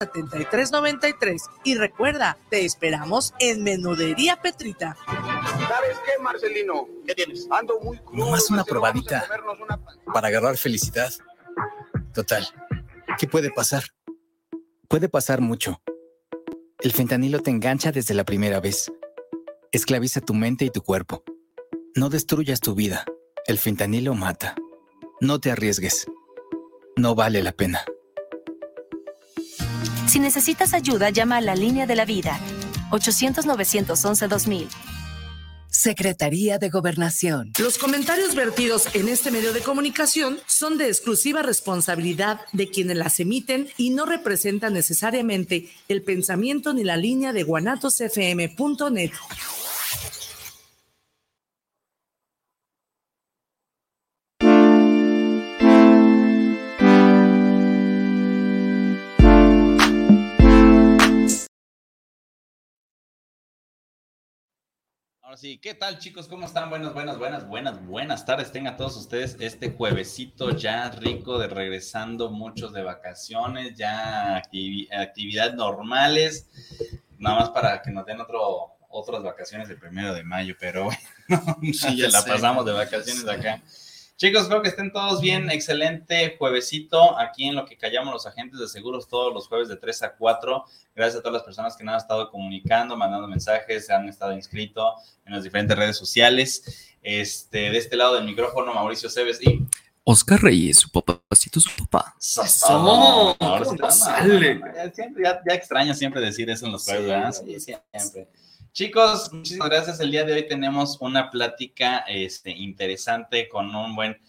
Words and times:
7393 0.00 1.42
y 1.64 1.74
recuerda, 1.74 2.38
te 2.50 2.64
esperamos 2.64 3.34
en 3.40 3.64
Menudería 3.64 4.40
Petrita. 4.40 4.96
¿Sabes 5.04 5.96
qué, 6.06 6.22
Marcelino? 6.22 6.86
¿Qué 7.04 7.16
tienes? 7.16 7.48
Ando 7.50 7.80
muy 7.80 8.00
No 8.12 8.30
más 8.30 8.48
una 8.48 8.62
probadita 8.62 9.26
para 10.12 10.28
agarrar 10.28 10.56
felicidad. 10.56 11.12
Total, 12.14 12.46
¿qué 13.18 13.26
puede 13.26 13.50
pasar? 13.50 13.86
Puede 14.86 15.08
pasar 15.08 15.40
mucho. 15.40 15.82
El 16.78 16.92
fentanilo 16.92 17.40
te 17.40 17.50
engancha 17.50 17.90
desde 17.90 18.14
la 18.14 18.24
primera 18.24 18.60
vez. 18.60 18.92
Esclaviza 19.72 20.20
tu 20.20 20.32
mente 20.32 20.64
y 20.64 20.70
tu 20.70 20.82
cuerpo. 20.82 21.24
No 21.96 22.08
destruyas 22.08 22.60
tu 22.60 22.76
vida. 22.76 23.04
El 23.48 23.58
fentanilo 23.58 24.14
mata. 24.14 24.54
No 25.20 25.40
te 25.40 25.50
arriesgues. 25.50 26.06
No 26.94 27.16
vale 27.16 27.42
la 27.42 27.50
pena. 27.50 27.84
Si 30.08 30.20
necesitas 30.20 30.72
ayuda, 30.72 31.10
llama 31.10 31.36
a 31.36 31.40
la 31.42 31.54
línea 31.54 31.86
de 31.86 31.94
la 31.94 32.06
vida. 32.06 32.40
800-911-2000. 32.90 34.66
Secretaría 35.68 36.58
de 36.58 36.70
Gobernación. 36.70 37.52
Los 37.58 37.76
comentarios 37.76 38.34
vertidos 38.34 38.88
en 38.94 39.08
este 39.08 39.30
medio 39.30 39.52
de 39.52 39.60
comunicación 39.60 40.38
son 40.46 40.78
de 40.78 40.88
exclusiva 40.88 41.42
responsabilidad 41.42 42.40
de 42.54 42.68
quienes 42.68 42.96
las 42.96 43.20
emiten 43.20 43.68
y 43.76 43.90
no 43.90 44.06
representan 44.06 44.72
necesariamente 44.72 45.68
el 45.88 46.02
pensamiento 46.02 46.72
ni 46.72 46.84
la 46.84 46.96
línea 46.96 47.34
de 47.34 47.42
guanatosfm.net. 47.42 49.10
Ahora 65.28 65.36
sí, 65.36 65.58
¿qué 65.58 65.74
tal 65.74 65.98
chicos? 65.98 66.26
¿Cómo 66.26 66.46
están? 66.46 66.70
Buenas, 66.70 66.94
buenas, 66.94 67.18
buenas, 67.18 67.46
buenas, 67.46 67.84
buenas 67.84 68.24
tardes. 68.24 68.50
Tengan 68.50 68.78
todos 68.78 68.96
ustedes 68.96 69.36
este 69.40 69.72
juevesito 69.72 70.52
ya 70.52 70.88
rico 70.88 71.38
de 71.38 71.48
regresando 71.48 72.30
muchos 72.30 72.72
de 72.72 72.82
vacaciones, 72.82 73.76
ya 73.76 74.38
actividades 74.38 75.54
normales, 75.54 76.48
nada 77.18 77.40
más 77.40 77.50
para 77.50 77.82
que 77.82 77.90
nos 77.90 78.06
den 78.06 78.22
otro, 78.22 78.78
otras 78.88 79.22
vacaciones 79.22 79.68
el 79.68 79.78
primero 79.78 80.14
de 80.14 80.24
mayo, 80.24 80.56
pero 80.58 80.88
sí, 81.74 81.94
ya 81.94 82.08
la 82.08 82.24
pasamos 82.24 82.64
de 82.64 82.72
vacaciones 82.72 83.28
acá. 83.28 83.60
Chicos, 84.18 84.42
espero 84.42 84.62
que 84.62 84.68
estén 84.68 84.90
todos 84.90 85.20
bien. 85.20 85.48
Excelente 85.48 86.34
juevesito 86.36 87.16
aquí 87.20 87.46
en 87.46 87.54
lo 87.54 87.64
que 87.64 87.76
callamos 87.76 88.12
los 88.12 88.26
agentes 88.26 88.58
de 88.58 88.66
seguros 88.66 89.06
todos 89.06 89.32
los 89.32 89.46
jueves 89.46 89.68
de 89.68 89.76
3 89.76 90.02
a 90.02 90.16
4. 90.16 90.64
Gracias 90.96 91.20
a 91.20 91.22
todas 91.22 91.34
las 91.34 91.44
personas 91.44 91.76
que 91.76 91.84
nos 91.84 91.94
han 91.94 92.00
estado 92.00 92.28
comunicando, 92.28 92.96
mandando 92.96 93.28
mensajes, 93.28 93.86
se 93.86 93.92
han 93.92 94.08
estado 94.08 94.32
inscritos 94.32 94.92
en 95.24 95.34
las 95.34 95.44
diferentes 95.44 95.78
redes 95.78 95.96
sociales. 95.96 96.96
Este, 97.00 97.70
de 97.70 97.78
este 97.78 97.94
lado 97.94 98.16
del 98.16 98.24
micrófono, 98.24 98.74
Mauricio 98.74 99.08
Cebes 99.08 99.40
y 99.40 99.64
Oscar 100.02 100.42
Reyes, 100.42 100.78
su 100.78 100.90
papacito, 100.90 101.60
su 101.60 101.70
papá. 101.84 102.16
Eso. 102.18 103.36
ya, 105.22 105.42
ya, 105.46 105.54
extraño 105.54 105.94
siempre 105.94 106.20
decir 106.20 106.50
eso 106.50 106.66
en 106.66 106.72
los 106.72 106.84
jueves, 106.84 107.06
¿verdad? 107.06 107.30
Sí, 107.30 107.60
siempre. 107.60 108.26
Chicos, 108.72 109.32
muchísimas 109.32 109.68
gracias. 109.68 110.00
El 110.00 110.10
día 110.10 110.24
de 110.24 110.32
hoy 110.34 110.46
tenemos 110.46 110.98
una 111.00 111.30
plática 111.30 112.04
este, 112.06 112.50
interesante 112.50 113.48
con 113.48 113.74
un 113.74 113.96
buen 113.96 114.20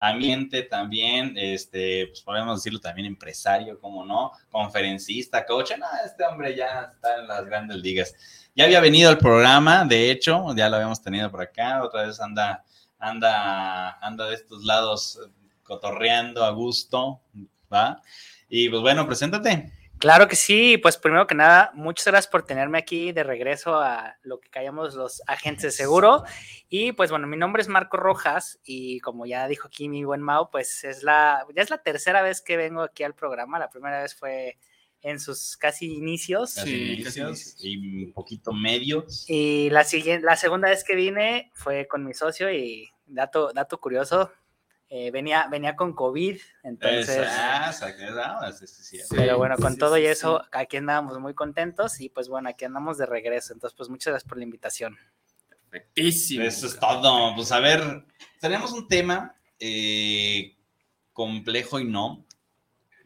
ambiente 0.00 0.62
también, 0.62 1.34
este, 1.36 2.06
pues 2.08 2.22
podemos 2.22 2.58
decirlo 2.58 2.78
también 2.78 3.06
empresario, 3.06 3.80
como 3.80 4.04
no, 4.04 4.32
conferencista, 4.50 5.44
coach, 5.44 5.72
no, 5.76 5.86
este 6.04 6.24
hombre 6.24 6.54
ya 6.54 6.92
está 6.94 7.18
en 7.18 7.26
las 7.26 7.44
grandes 7.46 7.78
ligas. 7.78 8.14
Ya 8.54 8.64
había 8.64 8.80
venido 8.80 9.10
al 9.10 9.18
programa, 9.18 9.84
de 9.84 10.10
hecho, 10.10 10.54
ya 10.54 10.68
lo 10.68 10.76
habíamos 10.76 11.02
tenido 11.02 11.30
por 11.30 11.42
acá, 11.42 11.82
otra 11.82 12.06
vez 12.06 12.20
anda, 12.20 12.64
anda, 12.98 13.98
anda 13.98 14.26
de 14.28 14.34
estos 14.34 14.64
lados 14.64 15.18
cotorreando 15.64 16.44
a 16.44 16.50
gusto, 16.50 17.20
¿va? 17.72 18.00
Y 18.48 18.68
pues 18.68 18.80
bueno, 18.80 19.04
preséntate. 19.06 19.77
Claro 19.98 20.28
que 20.28 20.36
sí, 20.36 20.78
pues 20.78 20.96
primero 20.96 21.26
que 21.26 21.34
nada, 21.34 21.72
muchas 21.74 22.06
gracias 22.06 22.30
por 22.30 22.44
tenerme 22.44 22.78
aquí 22.78 23.10
de 23.12 23.24
regreso 23.24 23.76
a 23.76 24.16
lo 24.22 24.38
que 24.38 24.48
callamos 24.48 24.94
los 24.94 25.22
agentes 25.26 25.62
de 25.62 25.70
seguro. 25.72 26.22
Y 26.68 26.92
pues 26.92 27.10
bueno, 27.10 27.26
mi 27.26 27.36
nombre 27.36 27.62
es 27.62 27.68
Marco 27.68 27.96
Rojas 27.96 28.60
y 28.64 29.00
como 29.00 29.26
ya 29.26 29.48
dijo 29.48 29.66
aquí 29.66 29.88
mi 29.88 30.04
buen 30.04 30.22
Mau, 30.22 30.50
pues 30.50 30.84
es 30.84 31.02
la, 31.02 31.44
ya 31.54 31.62
es 31.62 31.70
la 31.70 31.82
tercera 31.82 32.22
vez 32.22 32.40
que 32.40 32.56
vengo 32.56 32.82
aquí 32.82 33.02
al 33.02 33.14
programa. 33.14 33.58
La 33.58 33.70
primera 33.70 34.02
vez 34.02 34.14
fue 34.14 34.56
en 35.02 35.18
sus 35.18 35.56
casi 35.56 35.92
inicios. 35.92 36.54
Casi 36.54 36.92
inicios 36.92 37.56
y 37.58 38.04
un 38.04 38.12
poquito 38.12 38.52
medios. 38.52 39.24
Y 39.28 39.70
la, 39.70 39.84
siguiente, 39.84 40.24
la 40.24 40.36
segunda 40.36 40.68
vez 40.68 40.84
que 40.84 40.94
vine 40.94 41.50
fue 41.54 41.88
con 41.88 42.04
mi 42.04 42.14
socio 42.14 42.52
y 42.52 42.88
dato, 43.06 43.52
dato 43.52 43.80
curioso, 43.80 44.30
eh, 44.90 45.10
venía, 45.10 45.48
venía 45.50 45.76
con 45.76 45.92
COVID, 45.92 46.38
entonces. 46.62 47.28
Pero 49.10 49.36
bueno, 49.36 49.56
con 49.56 49.76
todo 49.76 49.98
y 49.98 50.06
eso, 50.06 50.42
aquí 50.50 50.78
andamos 50.78 51.18
muy 51.18 51.34
contentos 51.34 52.00
y 52.00 52.08
pues 52.08 52.28
bueno, 52.28 52.48
aquí 52.48 52.64
andamos 52.64 52.96
de 52.98 53.06
regreso. 53.06 53.52
Entonces, 53.52 53.76
pues 53.76 53.88
muchas 53.88 54.12
gracias 54.12 54.28
por 54.28 54.38
la 54.38 54.44
invitación. 54.44 54.96
Perfectísimo. 55.68 56.44
Eso 56.44 56.66
es 56.66 56.78
todo. 56.78 57.34
Pues 57.34 57.52
a 57.52 57.60
ver, 57.60 58.06
tenemos 58.40 58.72
un 58.72 58.88
tema 58.88 59.36
eh, 59.58 60.56
complejo 61.12 61.78
y 61.78 61.84
no. 61.84 62.24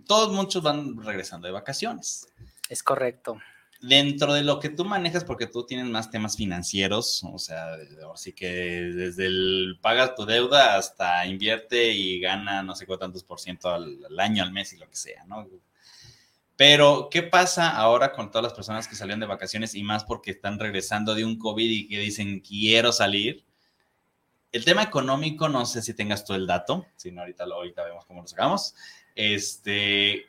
Todos 0.06 0.32
muchos 0.32 0.62
van 0.62 1.02
regresando 1.02 1.46
de 1.46 1.52
vacaciones. 1.52 2.28
Es 2.68 2.82
correcto 2.82 3.40
dentro 3.82 4.32
de 4.32 4.42
lo 4.42 4.60
que 4.60 4.68
tú 4.68 4.84
manejas, 4.84 5.24
porque 5.24 5.48
tú 5.48 5.66
tienes 5.66 5.86
más 5.86 6.10
temas 6.10 6.36
financieros, 6.36 7.22
o 7.24 7.38
sea, 7.38 7.76
así 8.14 8.32
que 8.32 8.46
desde 8.48 9.26
el 9.26 9.78
pagas 9.82 10.14
tu 10.14 10.24
deuda 10.24 10.76
hasta 10.76 11.26
invierte 11.26 11.92
y 11.92 12.20
gana 12.20 12.62
no 12.62 12.76
sé 12.76 12.86
cuántos 12.86 13.24
por 13.24 13.40
ciento 13.40 13.70
al, 13.70 13.98
año, 14.18 14.44
al 14.44 14.52
mes 14.52 14.72
y 14.72 14.78
lo 14.78 14.88
que 14.88 14.94
sea, 14.94 15.24
¿no? 15.26 15.48
Pero, 16.56 17.08
¿qué 17.10 17.24
pasa 17.24 17.70
ahora 17.70 18.12
con 18.12 18.30
todas 18.30 18.44
las 18.44 18.54
personas 18.54 18.86
que 18.86 18.94
salieron 18.94 19.18
de 19.18 19.26
vacaciones 19.26 19.74
y 19.74 19.82
más 19.82 20.04
porque 20.04 20.30
están 20.30 20.60
regresando 20.60 21.16
de 21.16 21.24
un 21.24 21.36
COVID 21.36 21.68
y 21.68 21.88
que 21.88 21.98
dicen 21.98 22.40
quiero 22.40 22.92
salir? 22.92 23.44
El 24.52 24.64
tema 24.64 24.82
económico, 24.84 25.48
no 25.48 25.66
sé 25.66 25.82
si 25.82 25.92
tengas 25.94 26.24
tú 26.24 26.34
el 26.34 26.46
dato, 26.46 26.86
si 26.94 27.10
no, 27.10 27.22
ahorita, 27.22 27.46
lo, 27.46 27.56
ahorita 27.56 27.82
vemos 27.84 28.04
cómo 28.04 28.20
lo 28.20 28.28
sacamos. 28.28 28.76
Este, 29.16 30.26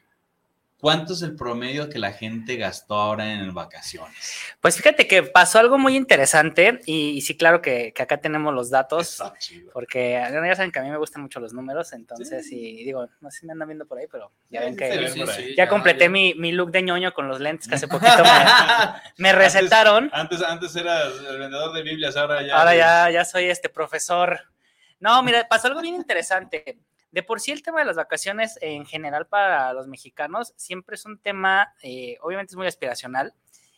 ¿Cuánto 0.83 1.13
es 1.13 1.21
el 1.21 1.33
promedio 1.37 1.87
que 1.87 1.97
la 1.97 2.11
gente 2.11 2.57
gastó 2.57 2.95
ahora 2.95 3.31
en 3.31 3.53
vacaciones? 3.53 4.41
Pues 4.59 4.75
fíjate 4.75 5.07
que 5.07 5.23
pasó 5.23 5.59
algo 5.59 5.77
muy 5.77 5.95
interesante 5.95 6.81
y, 6.85 7.21
sí, 7.21 7.37
claro 7.37 7.61
que, 7.61 7.93
acá 7.97 8.17
tenemos 8.17 8.53
los 8.53 8.69
datos, 8.69 9.23
porque 9.71 10.11
ya 10.11 10.55
saben 10.57 10.73
que 10.73 10.79
a 10.79 10.81
mí 10.81 10.89
me 10.89 10.97
gustan 10.97 11.21
mucho 11.21 11.39
los 11.39 11.53
números, 11.53 11.93
entonces, 11.93 12.51
y 12.51 12.83
digo, 12.83 13.07
no 13.21 13.31
sé 13.31 13.39
si 13.39 13.45
me 13.45 13.53
andan 13.53 13.69
viendo 13.69 13.85
por 13.85 13.97
ahí, 13.97 14.07
pero 14.11 14.33
ya 14.49 14.59
ven 14.59 14.75
que 14.75 15.55
ya 15.55 15.69
completé 15.69 16.09
Mi, 16.09 16.33
mi, 16.33 16.51
look 16.51 16.71
de 16.71 16.81
ñoño 16.81 17.13
con 17.13 17.29
los 17.29 17.39
lentes 17.39 17.69
que 17.69 17.75
hace 17.75 17.87
poquito 17.87 18.21
me, 19.15 19.31
recetaron. 19.31 20.09
Antes, 20.11 20.41
antes, 20.41 20.75
eras 20.75 21.13
el 21.29 21.39
vendedor 21.39 21.71
de 21.71 21.81
Biblias, 21.81 22.17
ahora 22.17 22.45
ya. 22.45 22.57
Ahora 22.57 22.75
ya, 22.75 23.09
ya 23.09 23.23
soy 23.23 23.45
este 23.45 23.69
profesor. 23.69 24.37
No, 24.99 25.23
mira, 25.23 25.47
pasó 25.47 25.67
algo 25.67 25.79
bien 25.79 25.95
interesante. 25.95 26.77
De 27.13 27.21
por 27.21 27.39
sí 27.39 27.51
el 27.51 27.61
tema 27.61 27.77
de 27.77 27.85
las 27.85 27.95
vacaciones 27.95 28.57
en 28.59 28.87
general 28.87 29.27
para 29.27 29.71
los 29.73 29.87
mexicanos 29.87 30.51
siempre 30.57 30.95
es 30.95 31.05
un 31.05 31.19
tema, 31.19 31.75
eh, 31.83 32.17
obviamente 32.21 32.53
es 32.53 32.57
muy 32.57 32.65
aspiracional. 32.65 33.35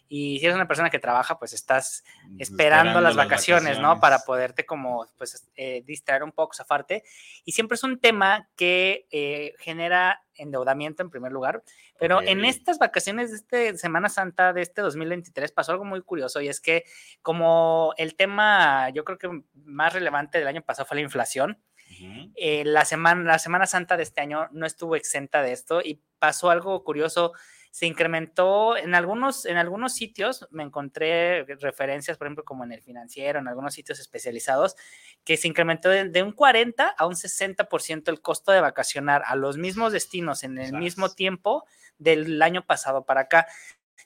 Y 0.07 0.39
si 0.39 0.45
eres 0.45 0.55
una 0.55 0.69
persona 0.69 0.89
que 0.89 0.99
trabaja, 0.99 1.37
pues 1.37 1.51
estás 1.51 2.05
mm, 2.29 2.37
esperando, 2.39 3.01
las, 3.01 3.17
vacaciones, 3.17 3.77
¿no? 3.79 3.99
Para 3.99 4.19
poderte 4.19 4.65
como, 4.65 5.05
pues, 5.17 5.49
eh, 5.57 5.83
distraer 5.85 6.23
un 6.23 6.31
poco, 6.31 6.53
zafarte. 6.53 7.03
Y 7.43 7.51
siempre 7.51 7.75
es 7.75 7.83
un 7.83 7.99
tema 7.99 8.47
que 8.55 9.05
eh, 9.11 9.53
genera 9.59 10.23
endeudamiento 10.35 11.03
en 11.03 11.09
primer 11.09 11.33
lugar. 11.33 11.61
Pero 11.99 12.21
en 12.21 12.45
estas 12.45 12.79
vacaciones 12.79 13.31
de 13.31 13.35
este 13.35 13.77
Semana 13.77 14.07
Santa 14.07 14.53
de 14.53 14.61
este 14.61 14.81
2023 14.81 15.51
pasó 15.51 15.73
algo 15.73 15.83
muy 15.83 16.01
curioso 16.01 16.39
y 16.39 16.47
es 16.47 16.61
que 16.61 16.85
como 17.21 17.93
el 17.97 18.15
tema, 18.15 18.89
yo 18.91 19.03
creo 19.03 19.17
que 19.17 19.41
más 19.53 19.91
relevante 19.91 20.37
del 20.37 20.47
año 20.47 20.61
pasado 20.61 20.85
fue 20.85 20.95
la 20.95 21.01
inflación, 21.01 21.57
eh, 22.35 22.63
la, 22.65 22.85
semana, 22.85 23.23
la 23.23 23.39
Semana 23.39 23.65
Santa 23.65 23.97
de 23.97 24.03
este 24.03 24.21
año 24.21 24.49
no 24.51 24.65
estuvo 24.65 24.95
exenta 24.95 25.41
de 25.41 25.51
esto 25.51 25.81
y 25.81 26.01
pasó 26.19 26.49
algo 26.49 26.83
curioso. 26.83 27.33
Se 27.71 27.85
incrementó 27.85 28.77
en 28.77 28.95
algunos, 28.95 29.45
en 29.45 29.57
algunos 29.57 29.93
sitios, 29.93 30.47
me 30.49 30.63
encontré 30.63 31.43
referencias, 31.59 32.17
por 32.17 32.27
ejemplo, 32.27 32.45
como 32.45 32.63
en 32.63 32.71
el 32.71 32.81
financiero, 32.81 33.39
en 33.39 33.49
algunos 33.49 33.73
sitios 33.73 33.99
especializados, 33.99 34.75
que 35.25 35.35
se 35.35 35.49
incrementó 35.49 35.89
de, 35.89 36.23
un 36.23 36.31
40 36.31 36.87
a 36.87 37.05
un 37.05 37.15
60% 37.15 38.09
el 38.09 38.21
costo 38.21 38.53
de 38.53 38.61
vacacionar 38.61 39.23
a 39.25 39.35
los 39.35 39.57
mismos 39.57 39.91
destinos 39.91 40.43
en 40.43 40.57
el 40.57 40.73
mismo 40.73 41.09
tiempo 41.09 41.65
del 41.97 42.41
año 42.41 42.65
pasado 42.65 43.05
para 43.05 43.21
acá. 43.21 43.45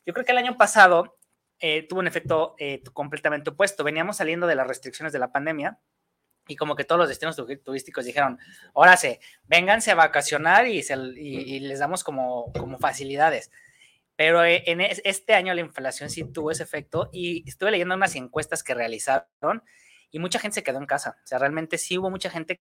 Yo 0.04 0.14
creo 0.14 0.26
que 0.26 0.32
el 0.32 0.40
año 0.40 0.58
pasado 0.58 1.20
eh, 1.60 1.86
tuvo 1.88 2.00
un 2.00 2.08
efecto 2.08 2.56
eh, 2.58 2.82
completamente 2.94 3.52
opuesto. 3.52 3.84
Veníamos 3.84 4.18
saliendo 4.18 4.48
de 4.48 4.56
las 4.56 4.68
restricciones 4.68 5.14
de 5.14 5.20
la 5.20 5.32
pandemia 5.32 5.80
y 6.50 6.56
como 6.56 6.76
que 6.76 6.84
todos 6.84 7.00
los 7.00 7.08
destinos 7.08 7.38
turísticos 7.64 8.04
dijeron, 8.04 8.40
órale, 8.74 9.20
vénganse 9.44 9.92
a 9.92 9.96
vacacionar 9.96 10.68
y, 10.68 10.82
y, 11.16 11.60
les 11.62 11.80
damos 11.80 12.04
como, 12.04 12.52
como 12.54 12.78
facilidades. 12.80 13.52
Pero 14.16 14.44
eh, 14.44 14.64
en 14.66 14.82
este 14.82 15.34
año 15.36 15.54
la 15.54 15.62
inflación 15.62 16.10
sí 16.10 16.26
tuvo 16.26 16.52
ese 16.52 16.64
efecto 16.64 17.10
y 17.14 17.48
estuve 17.48 17.72
leyendo 17.72 17.96
unas 17.96 18.16
encuestas 18.16 18.64
que 18.64 18.74
realizaron 18.74 19.64
y 20.12 20.20
mucha 20.20 20.40
gente 20.40 20.56
se 20.56 20.64
quedó 20.64 20.80
en 20.80 20.88
casa. 20.88 21.18
O 21.24 21.28
sea, 21.28 21.38
realmente 21.38 21.78
sí 21.78 21.98
hubo 21.98 22.10
mucha 22.10 22.30
gente 22.30 22.60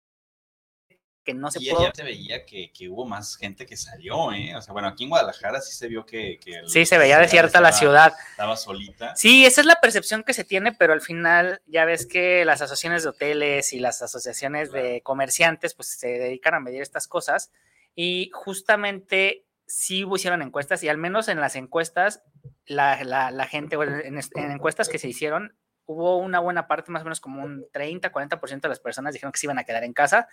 que 1.23 1.33
no 1.33 1.51
se 1.51 1.61
y 1.61 1.69
pudo. 1.69 1.83
Ya 1.83 1.91
se 1.93 2.03
veía 2.03 2.45
que, 2.45 2.71
que, 2.71 2.89
hubo 2.89 3.05
más 3.05 3.35
gente 3.35 3.65
que 3.65 3.77
salió, 3.77 4.31
¿eh? 4.33 4.55
O 4.55 4.61
sea, 4.61 4.73
bueno, 4.73 4.87
aquí 4.87 5.03
en 5.03 5.09
Guadalajara 5.09 5.61
sí 5.61 5.73
se 5.73 5.87
vio 5.87 6.05
que. 6.05 6.39
que 6.43 6.61
sí, 6.67 6.85
se 6.85 6.97
veía 6.97 7.19
desierta 7.19 7.61
la 7.61 7.71
ciudad. 7.71 8.13
Estaba 8.31 8.57
solita. 8.57 9.15
Sí, 9.15 9.45
esa 9.45 9.61
es 9.61 9.67
la 9.67 9.79
percepción 9.81 10.23
que 10.23 10.33
se 10.33 10.43
tiene, 10.43 10.71
pero 10.71 10.93
al 10.93 11.01
final 11.01 11.61
ya 11.65 11.85
ves 11.85 12.05
que 12.05 12.45
las 12.45 12.61
asociaciones 12.61 13.03
de 13.03 13.09
hoteles 13.09 13.73
y 13.73 13.79
las 13.79 14.01
asociaciones 14.01 14.71
de 14.71 15.01
comerciantes, 15.01 15.73
pues 15.73 15.89
se 15.89 16.07
dedican 16.07 16.53
a 16.53 16.59
medir 16.59 16.81
estas 16.81 17.07
cosas. 17.07 17.51
Y 17.95 18.29
justamente 18.33 19.45
sí 19.67 20.05
hicieron 20.15 20.41
encuestas, 20.41 20.83
y 20.83 20.89
al 20.89 20.97
menos 20.97 21.27
en 21.27 21.39
las 21.39 21.55
encuestas, 21.55 22.23
la, 22.65 23.03
la, 23.03 23.31
la 23.31 23.47
gente, 23.47 23.75
en, 23.75 24.17
en 24.17 24.51
encuestas 24.51 24.89
que 24.89 24.99
se 24.99 25.07
hicieron, 25.07 25.55
hubo 25.85 26.17
una 26.17 26.39
buena 26.39 26.67
parte, 26.67 26.91
más 26.91 27.01
o 27.01 27.05
menos 27.05 27.19
como 27.19 27.43
un 27.43 27.65
30, 27.71 28.11
40% 28.11 28.61
de 28.61 28.69
las 28.69 28.79
personas 28.79 29.13
dijeron 29.13 29.31
que 29.31 29.39
se 29.39 29.45
iban 29.45 29.59
a 29.59 29.63
quedar 29.63 29.83
en 29.83 29.93
casa 29.93 30.27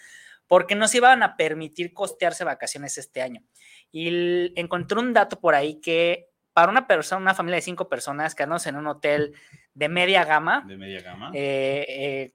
porque 0.46 0.74
no 0.74 0.88
se 0.88 0.98
iban 0.98 1.22
a 1.22 1.36
permitir 1.36 1.92
costearse 1.92 2.44
vacaciones 2.44 2.98
este 2.98 3.22
año. 3.22 3.42
Y 3.90 4.58
encontré 4.58 4.98
un 4.98 5.12
dato 5.12 5.40
por 5.40 5.54
ahí 5.54 5.80
que 5.80 6.30
para 6.52 6.70
una 6.70 6.86
persona, 6.86 7.20
una 7.20 7.34
familia 7.34 7.56
de 7.56 7.62
cinco 7.62 7.88
personas, 7.88 8.34
quedándose 8.34 8.70
en 8.70 8.76
un 8.76 8.86
hotel 8.86 9.34
de 9.74 9.88
media 9.88 10.24
gama, 10.24 10.64
de 10.66 10.76
media 10.76 11.00
gama. 11.02 11.30
Eh, 11.34 11.86
eh, 11.88 12.32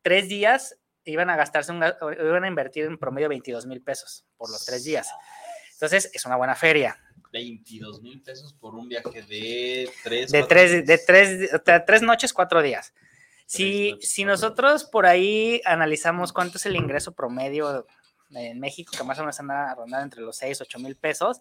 tres 0.00 0.28
días 0.28 0.78
iban 1.04 1.28
a 1.28 1.36
gastarse, 1.36 1.72
un, 1.72 1.84
iban 1.84 2.44
a 2.44 2.48
invertir 2.48 2.84
en 2.84 2.96
promedio 2.96 3.28
22 3.28 3.66
mil 3.66 3.82
pesos 3.82 4.24
por 4.36 4.50
los 4.50 4.64
tres 4.64 4.84
días. 4.84 5.12
Entonces, 5.74 6.10
es 6.14 6.24
una 6.24 6.36
buena 6.36 6.54
feria. 6.54 6.98
22 7.32 8.02
mil 8.02 8.20
pesos 8.22 8.52
por 8.52 8.74
un 8.74 8.88
viaje 8.88 9.22
de 9.22 9.90
tres, 10.02 10.30
de 10.30 10.42
tres, 10.44 10.86
de 10.86 10.98
tres, 10.98 11.50
de 11.64 11.80
tres 11.80 12.02
noches, 12.02 12.32
cuatro 12.32 12.62
días. 12.62 12.92
Si, 13.46 13.96
si 14.00 14.24
nosotros 14.24 14.84
por 14.84 15.06
ahí 15.06 15.60
analizamos 15.64 16.32
cuánto 16.32 16.58
es 16.58 16.66
el 16.66 16.74
ingreso 16.74 17.12
promedio 17.12 17.86
en 18.30 18.58
México, 18.58 18.92
que 18.96 19.04
más 19.04 19.18
o 19.18 19.22
menos 19.22 19.38
anda 19.38 19.74
rondando 19.74 20.04
entre 20.04 20.22
los 20.22 20.36
6, 20.36 20.60
8 20.62 20.78
mil 20.80 20.96
pesos, 20.96 21.40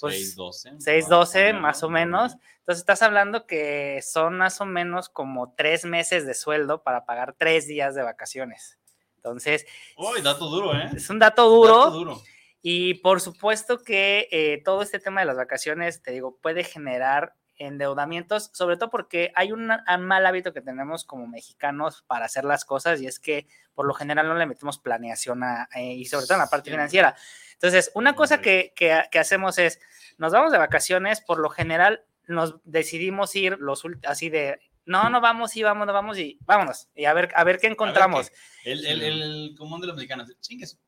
pues 0.00 0.36
6, 0.78 1.08
12, 1.08 1.52
más 1.54 1.82
o 1.82 1.88
menos. 1.88 2.34
Entonces 2.60 2.80
estás 2.80 3.02
hablando 3.02 3.46
que 3.46 4.00
son 4.02 4.36
más 4.36 4.60
o 4.60 4.66
menos 4.66 5.08
como 5.08 5.54
tres 5.56 5.84
meses 5.84 6.26
de 6.26 6.34
sueldo 6.34 6.82
para 6.82 7.06
pagar 7.06 7.34
tres 7.36 7.66
días 7.66 7.94
de 7.94 8.02
vacaciones. 8.02 8.78
Entonces... 9.16 9.66
Uy, 9.96 10.20
dato 10.20 10.48
duro, 10.48 10.74
¿eh? 10.74 10.90
Es 10.94 11.08
un 11.08 11.18
dato 11.18 11.48
duro. 11.48 11.76
Dato 11.78 11.90
duro. 11.92 12.22
Y 12.62 12.94
por 12.94 13.20
supuesto 13.20 13.82
que 13.82 14.28
eh, 14.30 14.62
todo 14.64 14.82
este 14.82 14.98
tema 14.98 15.20
de 15.20 15.26
las 15.26 15.36
vacaciones, 15.36 16.02
te 16.02 16.10
digo, 16.12 16.38
puede 16.40 16.64
generar 16.64 17.34
endeudamientos, 17.58 18.50
sobre 18.52 18.76
todo 18.76 18.90
porque 18.90 19.32
hay 19.34 19.52
un 19.52 19.66
mal 19.66 20.26
hábito 20.26 20.52
que 20.52 20.60
tenemos 20.60 21.04
como 21.04 21.26
mexicanos 21.26 22.02
para 22.06 22.26
hacer 22.26 22.44
las 22.44 22.64
cosas 22.64 23.00
y 23.00 23.06
es 23.06 23.18
que 23.18 23.46
por 23.74 23.86
lo 23.86 23.94
general 23.94 24.28
no 24.28 24.34
le 24.34 24.46
metemos 24.46 24.78
planeación 24.78 25.42
a, 25.42 25.68
eh, 25.74 25.94
y 25.94 26.04
sobre 26.04 26.26
todo 26.26 26.34
en 26.34 26.40
la 26.40 26.50
parte 26.50 26.70
financiera. 26.70 27.16
Entonces, 27.54 27.90
una 27.94 28.14
cosa 28.14 28.40
que, 28.40 28.72
que, 28.76 29.02
que, 29.10 29.18
hacemos 29.18 29.58
es, 29.58 29.80
nos 30.18 30.32
vamos 30.32 30.52
de 30.52 30.58
vacaciones, 30.58 31.20
por 31.20 31.40
lo 31.40 31.50
general 31.50 32.04
nos 32.26 32.56
decidimos 32.64 33.34
ir 33.34 33.56
los 33.58 33.82
así 34.04 34.30
de, 34.30 34.60
no, 34.84 35.10
no 35.10 35.20
vamos 35.20 35.56
y 35.56 35.62
vamos, 35.62 35.86
no 35.86 35.92
vamos 35.92 36.18
y 36.18 36.38
vámonos 36.42 36.88
y 36.94 37.06
a 37.06 37.12
ver, 37.12 37.30
a 37.34 37.44
ver 37.44 37.58
qué 37.58 37.66
encontramos. 37.66 38.30
el, 38.64 38.86
el, 38.86 39.02
el, 39.02 39.54
común 39.58 39.80
de 39.80 39.88
los 39.88 39.96
mexicanos, 39.96 40.32
chingues. 40.40 40.78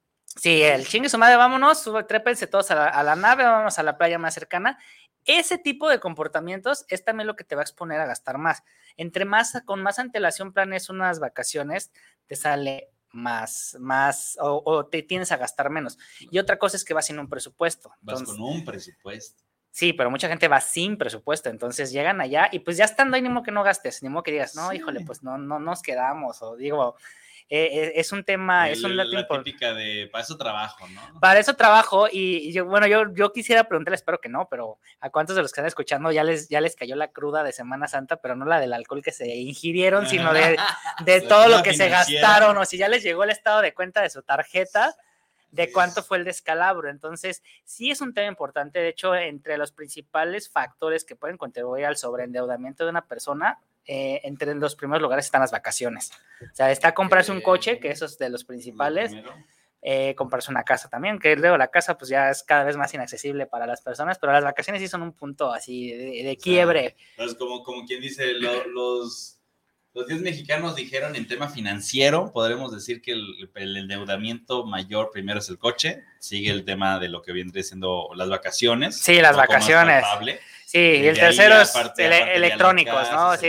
Sí, 0.41 0.63
el 0.63 0.87
chingue 0.87 1.11
su 1.11 1.19
madre, 1.19 1.37
vámonos, 1.37 1.85
trépense 2.09 2.47
todos 2.47 2.71
a 2.71 2.75
la, 2.75 2.87
a 2.87 3.03
la 3.03 3.15
nave, 3.15 3.45
vámonos 3.45 3.79
a 3.79 3.83
la 3.83 3.99
playa 3.99 4.19
más 4.19 4.33
cercana 4.33 4.79
ese 5.27 5.59
tipo 5.59 5.89
de 5.89 6.01
comportamientos 6.01 6.85
es 6.89 7.05
también 7.05 7.27
lo 7.27 7.37
que 7.37 7.45
te 7.45 7.55
va 7.55 7.63
a 7.63 7.65
exponer 7.65 8.01
a 8.01 8.07
gastar 8.07 8.39
más. 8.39 8.63
Entre 8.97 9.25
más, 9.25 9.63
con 9.65 9.83
más 9.83 9.99
antelación 9.99 10.53
planes 10.53 10.89
unas 10.89 11.21
vacaciones, 11.21 11.93
te 12.27 12.37
sale 12.37 12.91
más, 13.13 13.77
más, 13.81 14.39
o, 14.41 14.87
te 14.87 15.03
tienes 15.03 15.33
a 15.33 15.37
gastar 15.37 15.71
menos. 15.71 15.99
Y 16.19 16.39
otra 16.39 16.59
cosa 16.59 16.77
es 16.77 16.85
que 16.85 16.95
vas 16.95 17.07
sin 17.07 17.19
un 17.19 17.29
presupuesto. 17.29 17.93
Vas 18.01 18.23
con 18.23 18.41
un 18.41 18.65
presupuesto. 18.65 19.43
Sí, 19.73 19.93
pero 19.93 20.11
mucha 20.11 20.29
gente 20.29 20.49
va 20.49 20.61
sin 20.61 20.99
presupuesto, 20.99 21.49
entonces 21.49 21.93
llegan 21.93 22.21
allá 22.21 22.49
y 22.51 22.59
pues 22.59 22.77
ya 22.77 22.85
estando 22.85 23.15
ahí, 23.15 23.23
ni 23.23 23.29
modo 23.29 23.45
que 23.45 23.53
no 23.53 23.63
gastes, 23.63 24.03
ni 24.03 24.09
modo 24.09 24.25
que 24.25 24.33
digas, 24.33 24.57
no, 24.57 24.73
híjole, 24.73 25.05
pues 25.05 25.23
no, 25.23 25.39
no 25.39 25.61
nos 25.61 25.81
quedamos, 25.81 26.43
o 26.43 26.57
digo, 26.57 26.97
eh, 27.52 27.94
es 27.97 28.12
un 28.12 28.23
tema, 28.23 28.70
es 28.70 28.85
un 28.85 28.97
dato 28.97 29.11
la 29.11 29.26
típica 29.26 29.75
de, 29.75 30.08
para 30.12 30.23
eso 30.23 30.37
trabajo, 30.37 30.87
¿no? 30.87 31.19
Para 31.19 31.41
eso 31.41 31.55
trabajo 31.55 32.06
y, 32.11 32.52
yo, 32.52 32.64
bueno, 32.64 32.87
yo, 32.87 33.12
yo 33.12 33.32
quisiera 33.32 33.64
preguntarle, 33.64 33.97
espero 33.97 34.20
que 34.20 34.29
no, 34.29 34.47
pero 34.49 34.79
¿a 35.00 35.11
cuántos 35.11 35.35
de 35.35 35.43
los 35.43 35.50
que 35.50 35.56
están 35.56 35.67
escuchando 35.67 36.12
ya 36.12 36.23
les, 36.23 36.49
ya 36.49 36.61
les 36.61 36.76
cayó 36.76 36.94
la 36.94 37.11
cruda 37.11 37.43
de 37.43 37.50
Semana 37.50 37.88
Santa, 37.88 38.19
pero 38.19 38.37
no 38.37 38.44
la 38.44 38.61
del 38.61 38.73
alcohol 38.73 39.02
que 39.02 39.11
se 39.11 39.26
ingirieron, 39.35 40.06
sino 40.06 40.32
de, 40.32 40.56
de 41.05 41.20
todo 41.23 41.49
lo 41.49 41.64
que 41.64 41.75
se 41.75 41.88
gastaron 41.88 42.56
o 42.56 42.64
si 42.64 42.79
ya 42.79 42.88
les 42.88 43.02
llegó 43.02 43.25
el 43.25 43.31
estado 43.31 43.62
de 43.62 43.75
cuenta 43.75 44.00
de 44.00 44.11
su 44.11 44.23
tarjeta? 44.23 44.94
de 45.50 45.73
cuánto 45.73 46.05
fue 46.05 46.19
el 46.19 46.25
descalabro. 46.25 46.88
Entonces, 46.88 47.43
sí 47.64 47.91
es 47.91 48.00
un 48.00 48.14
tema 48.14 48.29
importante. 48.29 48.79
De 48.79 48.88
hecho, 48.88 49.17
entre 49.17 49.58
los 49.58 49.73
principales 49.73 50.49
factores 50.49 51.05
que 51.05 51.17
pueden 51.17 51.37
contribuir 51.37 51.87
al 51.87 51.96
sobreendeudamiento 51.96 52.85
de 52.85 52.91
una 52.91 53.06
persona, 53.06 53.58
eh, 53.93 54.21
entre 54.23 54.55
los 54.55 54.77
primeros 54.77 55.03
lugares 55.03 55.25
están 55.25 55.41
las 55.41 55.51
vacaciones. 55.51 56.13
O 56.41 56.55
sea, 56.55 56.71
está 56.71 56.95
comprarse 56.95 57.33
un 57.33 57.41
coche, 57.41 57.81
que 57.81 57.91
eso 57.91 58.05
es 58.05 58.19
de 58.19 58.31
los 58.31 58.45
principales. 58.45 59.13
Eh, 59.83 60.15
comprarse 60.15 60.51
una 60.51 60.63
casa 60.63 60.89
también, 60.89 61.19
que 61.19 61.35
luego 61.35 61.57
la 61.57 61.69
casa 61.69 61.99
pues 61.99 62.11
ya 62.11 62.31
es 62.31 62.45
cada 62.45 62.65
vez 62.65 62.77
más 62.77 62.93
inaccesible 62.95 63.47
para 63.47 63.67
las 63.67 63.81
personas, 63.81 64.19
pero 64.19 64.31
las 64.31 64.45
vacaciones 64.45 64.81
sí 64.81 64.87
son 64.87 65.03
un 65.03 65.13
punto 65.13 65.53
así 65.53 65.91
de, 65.91 66.37
quiebre. 66.37 66.97
es 67.17 67.35
como, 67.35 67.65
como 67.65 67.87
quien 67.87 68.01
dice, 68.01 68.35
los 68.35 69.41
los 69.93 70.07
10 70.07 70.23
mexicanos 70.23 70.77
dijeron 70.77 71.17
en 71.17 71.27
tema 71.27 71.49
financiero, 71.49 72.31
podremos 72.33 72.73
decir 72.73 73.03
que 73.03 73.11
el, 73.11 73.77
endeudamiento 73.77 74.65
mayor 74.65 75.11
primero 75.13 75.41
es 75.41 75.49
el 75.49 75.59
coche, 75.59 76.05
sigue 76.21 76.51
el 76.51 76.65
tema 76.65 77.01
de 77.01 77.09
lo 77.09 77.23
que 77.23 77.33
viene 77.33 77.61
siendo 77.65 78.09
las 78.15 78.29
vacaciones. 78.29 78.97
Sí, 78.99 79.21
las 79.21 79.37
vacaciones. 79.37 80.05
Sí, 80.70 80.78
y 80.78 81.08
el 81.08 81.19
tercero 81.19 81.61
es 81.61 81.75
electrónicos, 81.99 83.11
¿no? 83.11 83.37
Sí, 83.37 83.49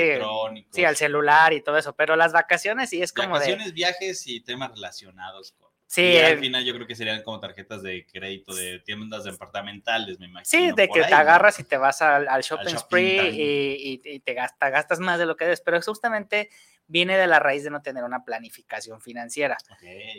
sí, 0.71 0.83
al 0.83 0.95
celular 0.95 1.53
y 1.53 1.61
todo 1.61 1.77
eso, 1.77 1.93
pero 1.93 2.15
las 2.15 2.33
vacaciones 2.33 2.89
sí 2.89 2.99
es 2.99 3.13
como 3.13 3.33
vacaciones, 3.33 3.73
viajes 3.73 4.25
y 4.25 4.41
temas 4.41 4.71
relacionados 4.71 5.51
con 5.51 5.69
Sí. 5.85 6.03
Y 6.03 6.17
al 6.19 6.39
final 6.39 6.63
yo 6.63 6.73
creo 6.73 6.87
que 6.87 6.95
serían 6.95 7.21
como 7.21 7.41
tarjetas 7.41 7.83
de 7.83 8.07
crédito 8.09 8.55
de 8.55 8.79
tiendas 8.79 9.25
departamentales, 9.25 10.17
me 10.19 10.27
imagino. 10.27 10.45
Sí, 10.45 10.71
de 10.73 10.87
que 10.87 11.03
te 11.03 11.13
agarras 11.13 11.59
y 11.59 11.65
te 11.65 11.75
vas 11.75 12.01
al, 12.01 12.41
shopping, 12.41 12.77
spree 12.77 13.29
y, 13.29 14.19
te 14.21 14.33
gastas 14.33 14.99
más 15.01 15.19
de 15.19 15.25
lo 15.25 15.35
que 15.35 15.43
debes, 15.43 15.59
pero 15.59 15.81
justamente 15.81 16.49
viene 16.91 17.17
de 17.17 17.25
la 17.25 17.39
raíz 17.39 17.63
de 17.63 17.69
no 17.69 17.81
tener 17.81 18.03
una 18.03 18.25
planificación 18.25 18.99
financiera. 19.01 19.57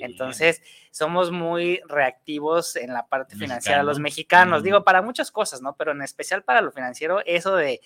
Entonces, 0.00 0.62
somos 0.90 1.30
muy 1.30 1.80
reactivos 1.86 2.76
en 2.76 2.94
la 2.94 3.06
parte 3.06 3.36
financiera, 3.36 3.82
los 3.82 4.00
mexicanos, 4.00 4.62
digo, 4.62 4.82
para 4.82 5.02
muchas 5.02 5.30
cosas, 5.30 5.60
¿no? 5.60 5.76
Pero 5.76 5.92
en 5.92 6.02
especial 6.02 6.42
para 6.42 6.62
lo 6.62 6.72
financiero, 6.72 7.20
eso 7.26 7.54
de 7.56 7.82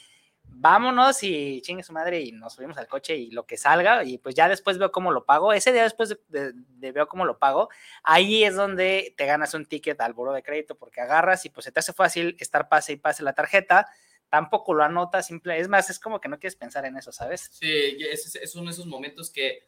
vámonos 0.49 1.23
y 1.25 1.61
chingue 1.63 1.83
su 1.83 1.93
madre 1.93 2.21
y 2.21 2.31
nos 2.31 2.55
subimos 2.55 2.79
al 2.79 2.87
coche 2.87 3.17
y 3.17 3.33
lo 3.33 3.45
que 3.45 3.57
salga 3.57 4.05
y 4.05 4.19
pues 4.19 4.37
ya 4.37 4.49
después 4.49 4.79
veo 4.79 4.93
cómo 4.93 5.11
lo 5.11 5.25
pago. 5.25 5.53
Ese 5.53 5.73
día 5.73 5.83
después 5.83 6.17
de, 6.29 6.53
veo 6.93 7.09
cómo 7.09 7.25
lo 7.25 7.39
pago, 7.39 7.69
ahí 8.05 8.45
es 8.45 8.55
donde 8.55 9.15
te 9.17 9.27
ganas 9.27 9.53
un 9.55 9.67
ticket 9.67 10.01
al 10.01 10.13
buro 10.13 10.33
de 10.33 10.45
crédito 10.45 10.77
porque 10.77 11.01
agarras 11.01 11.45
y 11.45 11.51
pues 11.51 11.65
se 11.65 11.73
te 11.73 11.81
hace 11.81 11.93
fácil 11.93 12.37
estar 12.39 12.69
pase 12.69 12.93
y 12.93 12.97
pase 12.97 13.25
la 13.25 13.33
tarjeta, 13.33 13.89
tampoco 14.29 14.75
lo 14.75 14.85
anotas, 14.85 15.27
simple, 15.27 15.59
es 15.59 15.69
más, 15.69 15.91
es 15.91 15.99
como 15.99 16.21
que 16.21 16.29
no 16.29 16.39
quieres 16.39 16.57
pensar 16.57 16.85
en 16.85 16.97
eso, 16.97 17.13
¿sabes? 17.13 17.49
Sí, 17.53 17.97
es, 18.11 18.35
es 18.37 18.55
uno 18.55 18.67
de 18.67 18.73
esos 18.73 18.87
momentos 18.87 19.31
que 19.31 19.67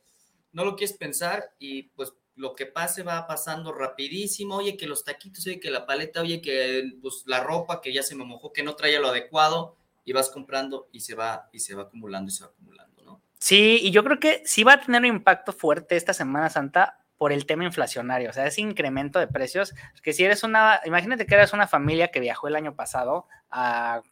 no 0.52 0.64
lo 0.64 0.76
quieres 0.76 0.96
pensar 0.96 1.54
y 1.58 1.84
pues 1.90 2.12
lo 2.34 2.54
que 2.54 2.66
pase 2.66 3.02
va 3.02 3.26
pasando 3.26 3.72
rapidísimo, 3.72 4.56
oye 4.56 4.76
que 4.76 4.86
los 4.86 5.04
taquitos, 5.04 5.46
oye 5.46 5.58
que 5.58 5.70
la 5.70 5.86
paleta, 5.86 6.20
oye 6.20 6.40
que 6.40 6.84
pues 7.02 7.24
la 7.26 7.42
ropa 7.42 7.80
que 7.80 7.92
ya 7.92 8.02
se 8.02 8.14
me 8.14 8.24
mojó, 8.24 8.52
que 8.52 8.62
no 8.62 8.76
traía 8.76 9.00
lo 9.00 9.08
adecuado 9.08 9.76
y 10.04 10.12
vas 10.12 10.30
comprando 10.30 10.88
y 10.92 11.00
se 11.00 11.14
va 11.14 11.50
y 11.52 11.60
se 11.60 11.74
va 11.74 11.82
acumulando 11.82 12.30
y 12.30 12.32
se 12.32 12.44
va 12.44 12.50
acumulando, 12.50 13.02
¿no? 13.02 13.22
Sí, 13.38 13.80
y 13.82 13.90
yo 13.90 14.04
creo 14.04 14.20
que 14.20 14.42
sí 14.44 14.62
va 14.62 14.74
a 14.74 14.80
tener 14.80 15.00
un 15.00 15.06
impacto 15.06 15.52
fuerte 15.52 15.96
esta 15.96 16.14
Semana 16.14 16.48
Santa 16.48 17.04
por 17.18 17.32
el 17.32 17.46
tema 17.46 17.64
inflacionario, 17.64 18.30
o 18.30 18.32
sea, 18.32 18.46
ese 18.46 18.60
incremento 18.60 19.18
de 19.18 19.26
precios, 19.26 19.74
que 20.02 20.12
si 20.12 20.24
eres 20.24 20.44
una, 20.44 20.80
imagínate 20.84 21.26
que 21.26 21.34
eres 21.34 21.52
una 21.52 21.66
familia 21.66 22.08
que 22.08 22.20
viajó 22.20 22.46
el 22.46 22.56
año 22.56 22.76
pasado 22.76 23.26
a 23.50 24.02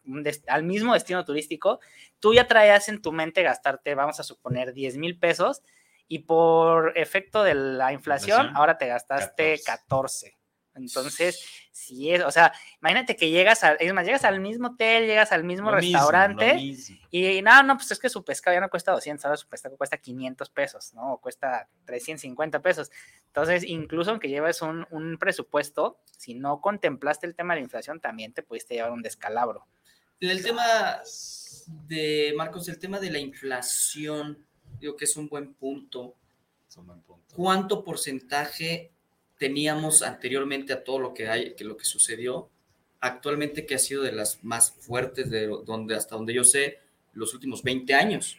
al 0.48 0.62
mismo 0.64 0.92
destino 0.92 1.24
turístico, 1.24 1.78
tú 2.18 2.34
ya 2.34 2.48
traías 2.48 2.88
en 2.88 3.00
tu 3.00 3.12
mente 3.12 3.44
gastarte, 3.44 3.94
vamos 3.94 4.18
a 4.18 4.24
suponer, 4.24 4.72
10 4.72 4.98
mil 4.98 5.18
pesos, 5.18 5.62
y 6.08 6.20
por 6.20 6.96
efecto 6.98 7.44
de 7.44 7.54
la 7.54 7.92
inflación, 7.92 8.50
ahora 8.54 8.76
te 8.76 8.86
gastaste 8.86 9.60
14. 9.64 10.36
Entonces, 10.76 11.68
sí 11.72 12.10
es, 12.10 12.22
o 12.22 12.30
sea, 12.30 12.52
imagínate 12.80 13.16
que 13.16 13.30
llegas 13.30 13.64
a, 13.64 13.74
es 13.74 13.92
más, 13.92 14.06
llegas 14.06 14.24
al 14.24 14.40
mismo 14.40 14.68
hotel, 14.68 15.06
llegas 15.06 15.32
al 15.32 15.44
mismo 15.44 15.70
Lo 15.70 15.76
restaurante 15.76 16.54
mismo. 16.54 16.96
y 17.10 17.42
no, 17.42 17.62
no, 17.62 17.76
pues 17.76 17.90
es 17.90 17.98
que 17.98 18.08
su 18.08 18.24
pescado 18.24 18.54
ya 18.54 18.60
no 18.60 18.70
cuesta 18.70 18.92
200, 18.92 19.24
ahora 19.24 19.36
su 19.36 19.48
pescado 19.48 19.76
cuesta 19.76 19.96
500 19.96 20.50
pesos, 20.50 20.94
¿no? 20.94 21.14
O 21.14 21.20
cuesta 21.20 21.68
350 21.84 22.62
pesos. 22.62 22.90
Entonces, 23.26 23.64
incluso 23.64 24.10
aunque 24.10 24.28
lleves 24.28 24.62
un, 24.62 24.86
un 24.90 25.18
presupuesto, 25.18 25.98
si 26.16 26.34
no 26.34 26.60
contemplaste 26.60 27.26
el 27.26 27.34
tema 27.34 27.54
de 27.54 27.60
la 27.60 27.64
inflación, 27.64 28.00
también 28.00 28.32
te 28.32 28.42
pudiste 28.42 28.74
llevar 28.74 28.92
un 28.92 29.02
descalabro. 29.02 29.66
El 30.20 30.42
tema 30.42 30.64
de, 31.66 32.32
Marcos, 32.36 32.68
el 32.68 32.78
tema 32.78 32.98
de 32.98 33.10
la 33.10 33.18
inflación, 33.18 34.46
digo 34.80 34.96
que 34.96 35.04
es 35.04 35.16
un 35.16 35.28
buen 35.28 35.54
punto. 35.54 36.16
Es 36.68 36.76
un 36.76 36.86
buen 36.86 37.02
punto. 37.02 37.34
¿Cuánto 37.34 37.84
porcentaje 37.84 38.92
teníamos 39.38 40.02
anteriormente 40.02 40.72
a 40.72 40.82
todo 40.84 40.98
lo 40.98 41.14
que 41.14 41.28
hay, 41.28 41.54
que 41.54 41.64
lo 41.64 41.76
que 41.76 41.84
sucedió? 41.84 42.50
Actualmente 43.00 43.66
que 43.66 43.74
ha 43.74 43.78
sido 43.78 44.02
de 44.02 44.12
las 44.12 44.42
más 44.42 44.72
fuertes 44.72 45.30
de 45.30 45.46
donde 45.64 45.94
hasta 45.94 46.14
donde 46.16 46.34
yo 46.34 46.44
sé 46.44 46.80
los 47.12 47.34
últimos 47.34 47.62
20 47.62 47.94
años. 47.94 48.38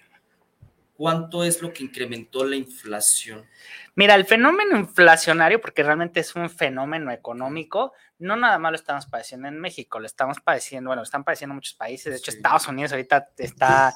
¿Cuánto 0.96 1.44
es 1.44 1.62
lo 1.62 1.72
que 1.72 1.84
incrementó 1.84 2.44
la 2.44 2.56
inflación? 2.56 3.46
Mira, 3.94 4.16
el 4.16 4.26
fenómeno 4.26 4.76
inflacionario, 4.80 5.62
porque 5.62 5.84
realmente 5.84 6.22
es 6.22 6.36
un 6.36 6.50
fenómeno 6.50 7.12
económico, 7.12 7.94
no 8.18 8.36
nada 8.36 8.58
más 8.58 8.72
lo 8.72 8.78
estamos 8.78 9.06
padeciendo 9.06 9.48
en 9.48 9.60
México, 9.60 10.00
lo 10.00 10.08
estamos 10.08 10.40
padeciendo, 10.40 10.90
bueno, 10.90 11.02
lo 11.02 11.06
están 11.06 11.24
padeciendo 11.24 11.54
muchos 11.54 11.76
países, 11.76 12.12
de 12.12 12.18
hecho 12.18 12.32
Sí. 12.32 12.38
Estados 12.38 12.68
Unidos 12.68 12.92
ahorita 12.94 13.30
está 13.38 13.94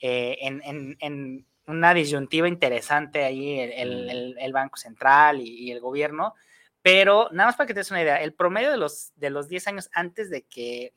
eh, 0.00 0.36
en, 0.42 0.62
en- 0.62 0.96
en 1.00 1.46
una 1.66 1.94
disyuntiva 1.94 2.48
interesante 2.48 3.24
ahí, 3.24 3.58
el, 3.60 3.72
el- 3.72 4.10
el- 4.10 4.36
el 4.38 4.52
Banco 4.52 4.76
Central 4.76 5.40
y, 5.40 5.48
y 5.48 5.70
el 5.72 5.80
gobierno, 5.80 6.34
pero 6.82 7.28
nada 7.32 7.48
más 7.48 7.56
para 7.56 7.66
que 7.66 7.74
te 7.74 7.80
des 7.80 7.90
una 7.90 8.02
idea, 8.02 8.20
el 8.20 8.34
promedio 8.34 8.70
de 8.70 8.76
los, 8.76 9.12
de 9.16 9.30
los 9.30 9.48
10 9.48 9.66
años 9.68 9.88
antes 9.94 10.28
de 10.30 10.42
que 10.42 10.92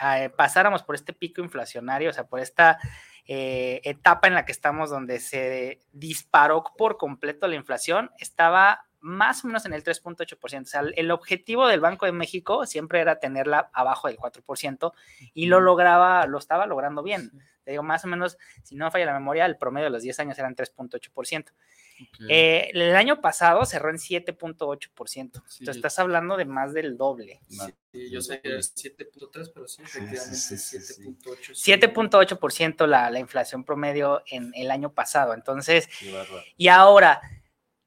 eh, 0.00 0.30
pasáramos 0.36 0.82
por 0.82 0.94
este 0.96 1.12
pico 1.12 1.40
inflacionario, 1.42 2.10
o 2.10 2.12
sea, 2.12 2.26
por 2.26 2.40
esta 2.40 2.78
eh, 3.26 3.80
etapa 3.84 4.26
en 4.26 4.34
la 4.34 4.44
que 4.44 4.52
estamos 4.52 4.90
donde 4.90 5.20
se 5.20 5.80
disparó 5.92 6.64
por 6.76 6.96
completo 6.96 7.46
la 7.46 7.54
inflación, 7.56 8.10
estaba 8.18 8.87
más 9.00 9.44
o 9.44 9.46
menos 9.46 9.64
en 9.66 9.72
el 9.72 9.82
3.8%. 9.84 10.62
O 10.62 10.70
sea, 10.70 10.80
el- 10.80 10.94
el 10.96 11.10
objetivo 11.10 11.66
del 11.68 11.80
Banco 11.80 12.06
de 12.06 12.12
México 12.12 12.66
siempre 12.66 13.00
era 13.00 13.20
tenerla 13.20 13.70
abajo 13.72 14.08
del 14.08 14.16
4% 14.16 14.92
y 15.34 15.46
lo 15.46 15.60
lograba, 15.60 16.26
lo 16.26 16.38
estaba 16.38 16.66
logrando 16.66 17.02
bien. 17.02 17.30
Te 17.64 17.72
digo, 17.72 17.82
más 17.82 18.04
o 18.04 18.08
menos, 18.08 18.38
si 18.62 18.74
no 18.76 18.86
me 18.86 18.90
falla 18.90 19.06
la 19.06 19.12
memoria, 19.12 19.44
el 19.46 19.56
promedio 19.58 19.84
de 19.86 19.90
los 19.90 20.02
10 20.02 20.18
años 20.20 20.38
eran 20.38 20.54
3.8%. 20.56 21.52
Eh, 22.28 22.70
el 22.72 22.94
año 22.94 23.20
pasado 23.20 23.64
cerró 23.66 23.90
en 23.90 23.98
7.8%. 23.98 25.42
Sí. 25.48 25.58
Entonces 25.60 25.76
estás 25.76 25.98
hablando 25.98 26.36
de 26.36 26.44
más 26.44 26.72
del 26.72 26.96
doble. 26.96 27.40
Sí, 27.92 28.10
yo 28.10 28.20
sé 28.20 28.40
que 28.40 28.48
era 28.50 28.58
7.3, 28.58 29.50
pero 29.52 29.66
sí, 29.68 29.82
efectivamente 29.82 30.34
sí, 30.36 30.56
sí, 30.56 30.78
sí, 30.80 30.94
sí. 30.94 31.02
7.8. 31.02 31.54
sí. 31.54 31.72
7.8% 31.72 32.86
la, 32.86 33.10
la 33.10 33.18
inflación 33.18 33.64
promedio 33.64 34.22
en 34.26 34.52
el 34.54 34.70
año 34.70 34.92
pasado. 34.92 35.34
Entonces. 35.34 35.88
Y 36.56 36.68
ahora, 36.68 37.20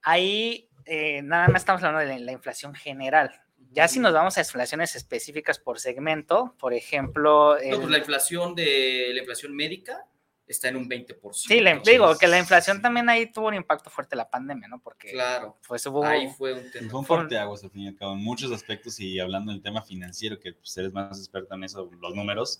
ahí 0.01 0.69
eh, 0.93 1.21
nada 1.21 1.47
más 1.47 1.61
estamos 1.61 1.81
hablando 1.83 2.05
de 2.05 2.19
la, 2.19 2.25
la 2.25 2.31
inflación 2.33 2.75
general. 2.75 3.31
Ya 3.71 3.87
si 3.87 3.99
nos 3.99 4.11
vamos 4.11 4.37
a 4.37 4.41
inflaciones 4.41 4.93
específicas 4.97 5.57
por 5.57 5.79
segmento, 5.79 6.53
por 6.59 6.73
ejemplo, 6.73 7.55
No, 7.55 7.77
pues 7.77 7.89
la 7.89 7.99
inflación 7.99 8.53
de 8.55 9.11
la 9.13 9.19
inflación 9.21 9.55
médica 9.55 10.05
está 10.45 10.67
en 10.67 10.75
un 10.75 10.89
20%. 10.89 11.31
sí, 11.31 11.61
le 11.61 11.79
digo 11.79 12.17
que 12.17 12.27
la 12.27 12.37
inflación 12.37 12.81
también 12.81 13.07
ahí 13.07 13.31
tuvo 13.31 13.47
un 13.47 13.53
impacto 13.53 13.89
fuerte 13.89 14.17
la 14.17 14.29
pandemia, 14.29 14.67
¿no? 14.67 14.81
Porque 14.81 15.11
Claro, 15.11 15.57
pues 15.65 15.85
hubo 15.85 16.03
ahí 16.03 16.27
fue 16.27 16.55
un 16.55 16.69
tema. 16.69 16.89
Fue 16.89 16.99
un 16.99 17.05
parteaguas, 17.05 17.63
al 17.63 17.71
fin 17.71 17.83
y 17.83 17.87
al 17.87 17.95
cabo, 17.95 18.11
en 18.11 18.19
muchos 18.21 18.51
aspectos 18.51 18.99
y 18.99 19.17
hablando 19.17 19.53
del 19.53 19.61
tema 19.61 19.81
financiero, 19.81 20.41
que 20.41 20.51
pues, 20.51 20.75
eres 20.75 20.91
más 20.91 21.17
experto 21.17 21.55
en 21.55 21.63
eso, 21.63 21.89
los 22.01 22.13
números, 22.13 22.59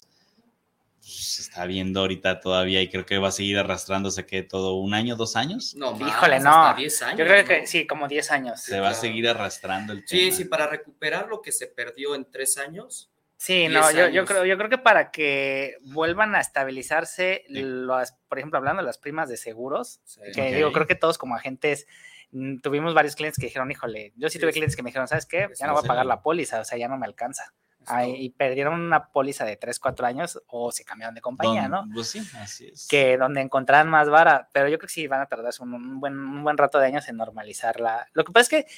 se 1.02 1.42
está 1.42 1.66
viendo 1.66 2.00
ahorita 2.02 2.40
todavía 2.40 2.82
y 2.82 2.90
creo 2.90 3.06
que 3.06 3.18
va 3.18 3.30
a 3.30 3.32
seguir 3.32 3.58
arrastrándose 3.58 4.26
que 4.26 4.44
todo 4.44 4.76
un 4.76 4.94
año, 4.94 5.16
dos 5.16 5.36
años, 5.36 5.74
No, 5.76 5.94
más, 5.94 6.10
Híjole, 6.10 6.40
no. 6.40 6.50
hasta 6.68 6.78
10 6.80 7.02
años. 7.02 7.20
yo 7.20 7.26
creo 7.26 7.46
que 7.46 7.62
¿no? 7.62 7.68
sí, 7.68 7.88
como 7.88 8.08
10 8.08 8.32
años. 8.32 8.62
se 8.62 8.80
va 8.80 8.90
a 8.90 8.94
seguir 8.94 9.28
arrastrando 9.28 9.94
el 9.94 10.04
Sí, 10.08 10.20
tema. 10.26 10.36
sí, 10.38 10.46
para 10.46 10.68
recuperar 10.68 11.28
lo 11.28 11.42
que 11.42 11.52
se 11.52 11.68
perdió 11.68 12.16
en 12.16 12.30
tres 12.30 12.58
años. 12.58 13.10
Sí, 13.38 13.68
10 13.68 13.72
no, 13.72 13.92
yo, 14.10 14.26
creo, 14.26 14.46
yo 14.46 14.56
creo 14.58 14.70
que 14.70 14.78
para 14.78 15.10
que 15.10 15.76
vuelvan 15.82 16.36
a 16.36 16.40
estabilizarse, 16.42 17.44
Sí. 17.48 17.54
las, 17.64 18.14
por 18.30 18.38
ejemplo, 18.38 18.58
hablando 18.60 18.82
de 18.84 18.86
las 18.86 18.98
primas 19.00 19.28
de 19.30 19.38
seguros, 19.38 20.00
Sí. 20.06 20.22
que 20.36 20.54
digo, 20.56 20.72
creo 20.72 20.86
que 20.88 20.96
todos 20.96 21.18
como 21.18 21.36
agentes 21.36 21.88
mm, 22.34 22.60
tuvimos 22.60 22.94
varios 22.94 23.16
clientes 23.16 23.38
que 23.40 23.48
dijeron, 23.48 23.70
híjole, 23.72 24.14
yo 24.16 24.30
sí 24.30 24.34
Sí, 24.34 24.40
tuve 24.40 24.52
sí. 24.52 24.60
clientes 24.60 24.76
que 24.78 24.84
me 24.84 24.90
dijeron, 24.92 25.08
¿sabes 25.08 25.26
qué? 25.26 25.50
Ya 25.60 25.68
no 25.68 25.74
voy 25.74 25.82
a 25.84 25.88
pagar 25.88 26.06
la 26.06 26.22
póliza, 26.22 26.62
o 26.62 26.64
sea, 26.66 26.78
ya 26.78 26.88
no 26.88 26.98
me 26.98 27.06
alcanza. 27.06 27.54
Ay, 27.88 28.14
y 28.18 28.30
perdieron 28.30 28.80
una 28.80 29.08
póliza 29.12 29.44
de 29.46 29.58
3, 29.58 29.80
4 29.80 30.06
años 30.06 30.42
o 30.48 30.72
se 30.72 30.84
cambiaron 30.86 31.16
de 31.16 31.22
compañía, 31.22 31.64
Don- 31.68 31.88
¿no? 31.90 31.94
Pues 31.94 32.10
sí, 32.10 32.22
así 32.38 32.68
es. 32.68 32.88
Que 32.88 33.18
donde 33.18 33.42
encontraran 33.42 33.90
más 33.90 34.10
vara, 34.10 34.50
pero 34.54 34.68
yo 34.70 34.78
creo 34.78 34.88
que 34.88 34.94
sí 34.94 35.08
van 35.08 35.22
a 35.22 35.26
tardarse 35.26 35.64
un, 35.64 35.74
un 35.74 36.00
buen, 36.00 36.18
un 36.18 36.44
buen 36.44 36.58
rato 36.58 36.78
de 36.80 36.88
años 36.88 37.08
en 37.10 37.18
normalizarla. 37.18 38.08
Lo 38.14 38.24
que 38.24 38.32
pasa 38.32 38.58
es 38.58 38.66
que, 38.66 38.72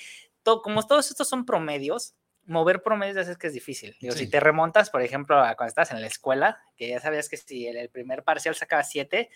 to- 0.43 0.61
como 0.61 0.83
todos 0.87 1.09
estos 1.09 1.27
son 1.27 1.45
promedios, 1.45 2.15
mover 2.45 2.81
promedios 2.83 3.15
sabes 3.25 3.37
que 3.37 3.47
es 3.47 3.53
difícil. 3.53 3.95
Digo, 4.01 4.13
Sí. 4.13 4.25
si 4.25 4.29
te 4.29 4.39
remontas, 4.39 4.89
por 4.89 5.01
ejemplo, 5.01 5.39
a 5.39 5.55
cuando 5.55 5.69
estabas 5.69 5.91
en 5.91 6.01
la 6.01 6.07
escuela, 6.07 6.59
que 6.75 6.89
ya 6.89 6.99
sabías 6.99 7.29
que 7.29 7.37
si 7.37 7.67
el, 7.67 7.77
el 7.77 7.89
primer 7.89 8.23
parcial 8.23 8.53
sacaba 8.55 8.83
7, 8.83 9.29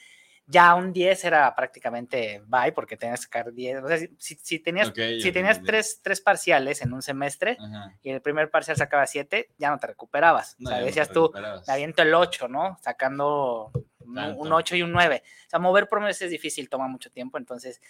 ya 0.49 0.73
un 0.75 0.93
10 0.93 1.25
era 1.25 1.53
prácticamente 1.55 2.41
bye 2.47 2.71
porque 2.71 2.95
tenías 2.95 3.19
que 3.19 3.23
sacar 3.25 3.51
10. 3.53 3.83
O 3.83 3.87
sea, 3.87 3.97
si, 3.97 4.07
si- 4.17 4.35
si 4.41 4.59
tenías, 4.59 4.87
Ok, 4.89 4.95
si 5.21 5.31
tenías 5.31 5.61
tres, 5.61 5.99
tres 6.01 6.21
parciales 6.21 6.81
en 6.81 6.93
un 6.93 7.01
semestre 7.01 7.57
Ajá. 7.59 7.93
y 8.01 8.09
el 8.11 8.21
primer 8.21 8.49
parcial 8.49 8.77
sacaba 8.77 9.05
7, 9.05 9.49
ya 9.57 9.69
no 9.69 9.77
te 9.77 9.87
recuperabas. 9.87 10.55
No, 10.59 10.69
o 10.69 10.69
sea, 10.69 10.77
ya 10.77 10.81
no 10.81 10.85
decías 10.87 11.11
tú, 11.11 11.31
me 11.67 11.73
aviento 11.73 12.01
el 12.01 12.13
8, 12.13 12.47
¿no? 12.47 12.77
Sacando 12.81 13.71
un, 13.99 14.15
Tanto. 14.15 14.39
un 14.41 14.53
8 14.53 14.75
y 14.77 14.81
un 14.83 14.93
9. 14.93 15.21
O 15.25 15.49
sea, 15.49 15.59
mover 15.59 15.89
promedios 15.89 16.21
es 16.21 16.29
difícil, 16.31 16.69
toma 16.69 16.87
mucho 16.87 17.11
tiempo. 17.11 17.37
Entonces, 17.37 17.81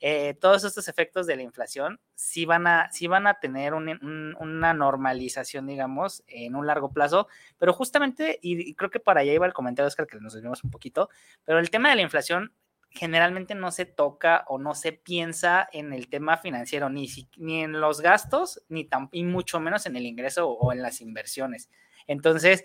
eh, 0.00 0.34
todos 0.34 0.64
estos 0.64 0.88
efectos 0.88 1.26
de 1.26 1.36
la 1.36 1.42
inflación 1.42 2.00
sí 2.14 2.44
van 2.44 2.66
a, 2.66 2.90
sí 2.92 3.06
van 3.06 3.26
a 3.26 3.40
tener 3.40 3.72
un- 3.74 3.88
un- 3.88 4.36
una 4.38 4.74
normalización, 4.74 5.66
digamos, 5.66 6.22
en 6.26 6.54
un 6.54 6.66
largo 6.66 6.92
plazo. 6.92 7.28
Pero 7.58 7.72
justamente, 7.72 8.38
y, 8.42 8.74
creo 8.74 8.90
que 8.90 9.00
para 9.00 9.20
allá 9.20 9.32
iba 9.32 9.46
el 9.46 9.52
comentario, 9.54 9.88
Oscar, 9.88 10.06
que 10.06 10.20
nos 10.20 10.34
desviamos 10.34 10.62
un 10.64 10.70
poquito, 10.70 11.08
pero 11.44 11.58
el 11.58 11.70
tema 11.70 11.90
de 11.90 11.96
la 11.96 12.02
inflación 12.02 12.52
generalmente 12.90 13.54
no 13.54 13.70
se 13.72 13.84
toca 13.84 14.44
o 14.48 14.58
no 14.58 14.74
se 14.74 14.92
piensa 14.92 15.68
en 15.72 15.92
el 15.92 16.08
tema 16.08 16.36
financiero, 16.38 16.88
ni, 16.88 17.08
ni 17.36 17.62
en 17.62 17.80
los 17.80 18.00
gastos, 18.00 18.62
ni 18.68 18.88
tam- 18.88 19.08
y 19.12 19.24
mucho 19.24 19.60
menos 19.60 19.84
en 19.86 19.96
el 19.96 20.06
ingreso 20.06 20.48
o, 20.48 20.52
o 20.58 20.72
en 20.72 20.80
las 20.82 21.00
inversiones. 21.00 21.68
Entonces, 22.06 22.64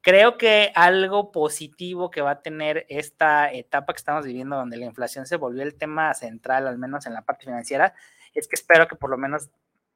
creo 0.00 0.38
que 0.38 0.72
algo 0.74 1.32
positivo 1.32 2.10
que 2.10 2.22
va 2.22 2.32
a 2.32 2.42
tener 2.42 2.86
esta 2.88 3.52
etapa 3.52 3.92
que 3.92 3.98
estamos 3.98 4.24
viviendo, 4.24 4.56
donde 4.56 4.76
la 4.76 4.86
inflación 4.86 5.26
se 5.26 5.36
volvió 5.36 5.62
el 5.62 5.76
tema 5.76 6.14
central, 6.14 6.66
al 6.66 6.78
menos 6.78 7.06
en 7.06 7.14
la 7.14 7.22
parte 7.22 7.44
financiera, 7.44 7.94
es 8.34 8.48
que 8.48 8.56
espero 8.56 8.88
que 8.88 8.96
por 8.96 9.10
lo 9.10 9.18
menos 9.18 9.50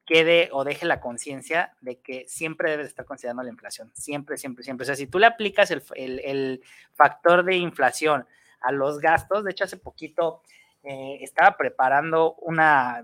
quede 0.06 0.50
o 0.52 0.64
deje 0.64 0.84
la 0.84 1.00
conciencia 1.00 1.74
de 1.80 2.00
que 2.00 2.26
siempre 2.28 2.70
debes 2.70 2.88
estar 2.88 3.06
considerando 3.06 3.42
la 3.42 3.48
inflación, 3.48 3.90
siempre, 3.94 4.36
siempre, 4.36 4.62
siempre. 4.62 4.84
O 4.84 4.86
sea, 4.86 4.96
si 4.96 5.06
tú 5.06 5.18
le 5.18 5.26
aplicas 5.26 5.70
el, 5.70 6.62
factor 6.92 7.44
de 7.44 7.56
inflación 7.56 8.26
a 8.60 8.72
los 8.72 9.00
gastos, 9.00 9.44
de 9.44 9.50
hecho 9.52 9.64
hace 9.64 9.78
poquito 9.78 10.42
eh, 10.82 11.18
estaba 11.22 11.56
preparando 11.56 12.34
una 12.34 13.02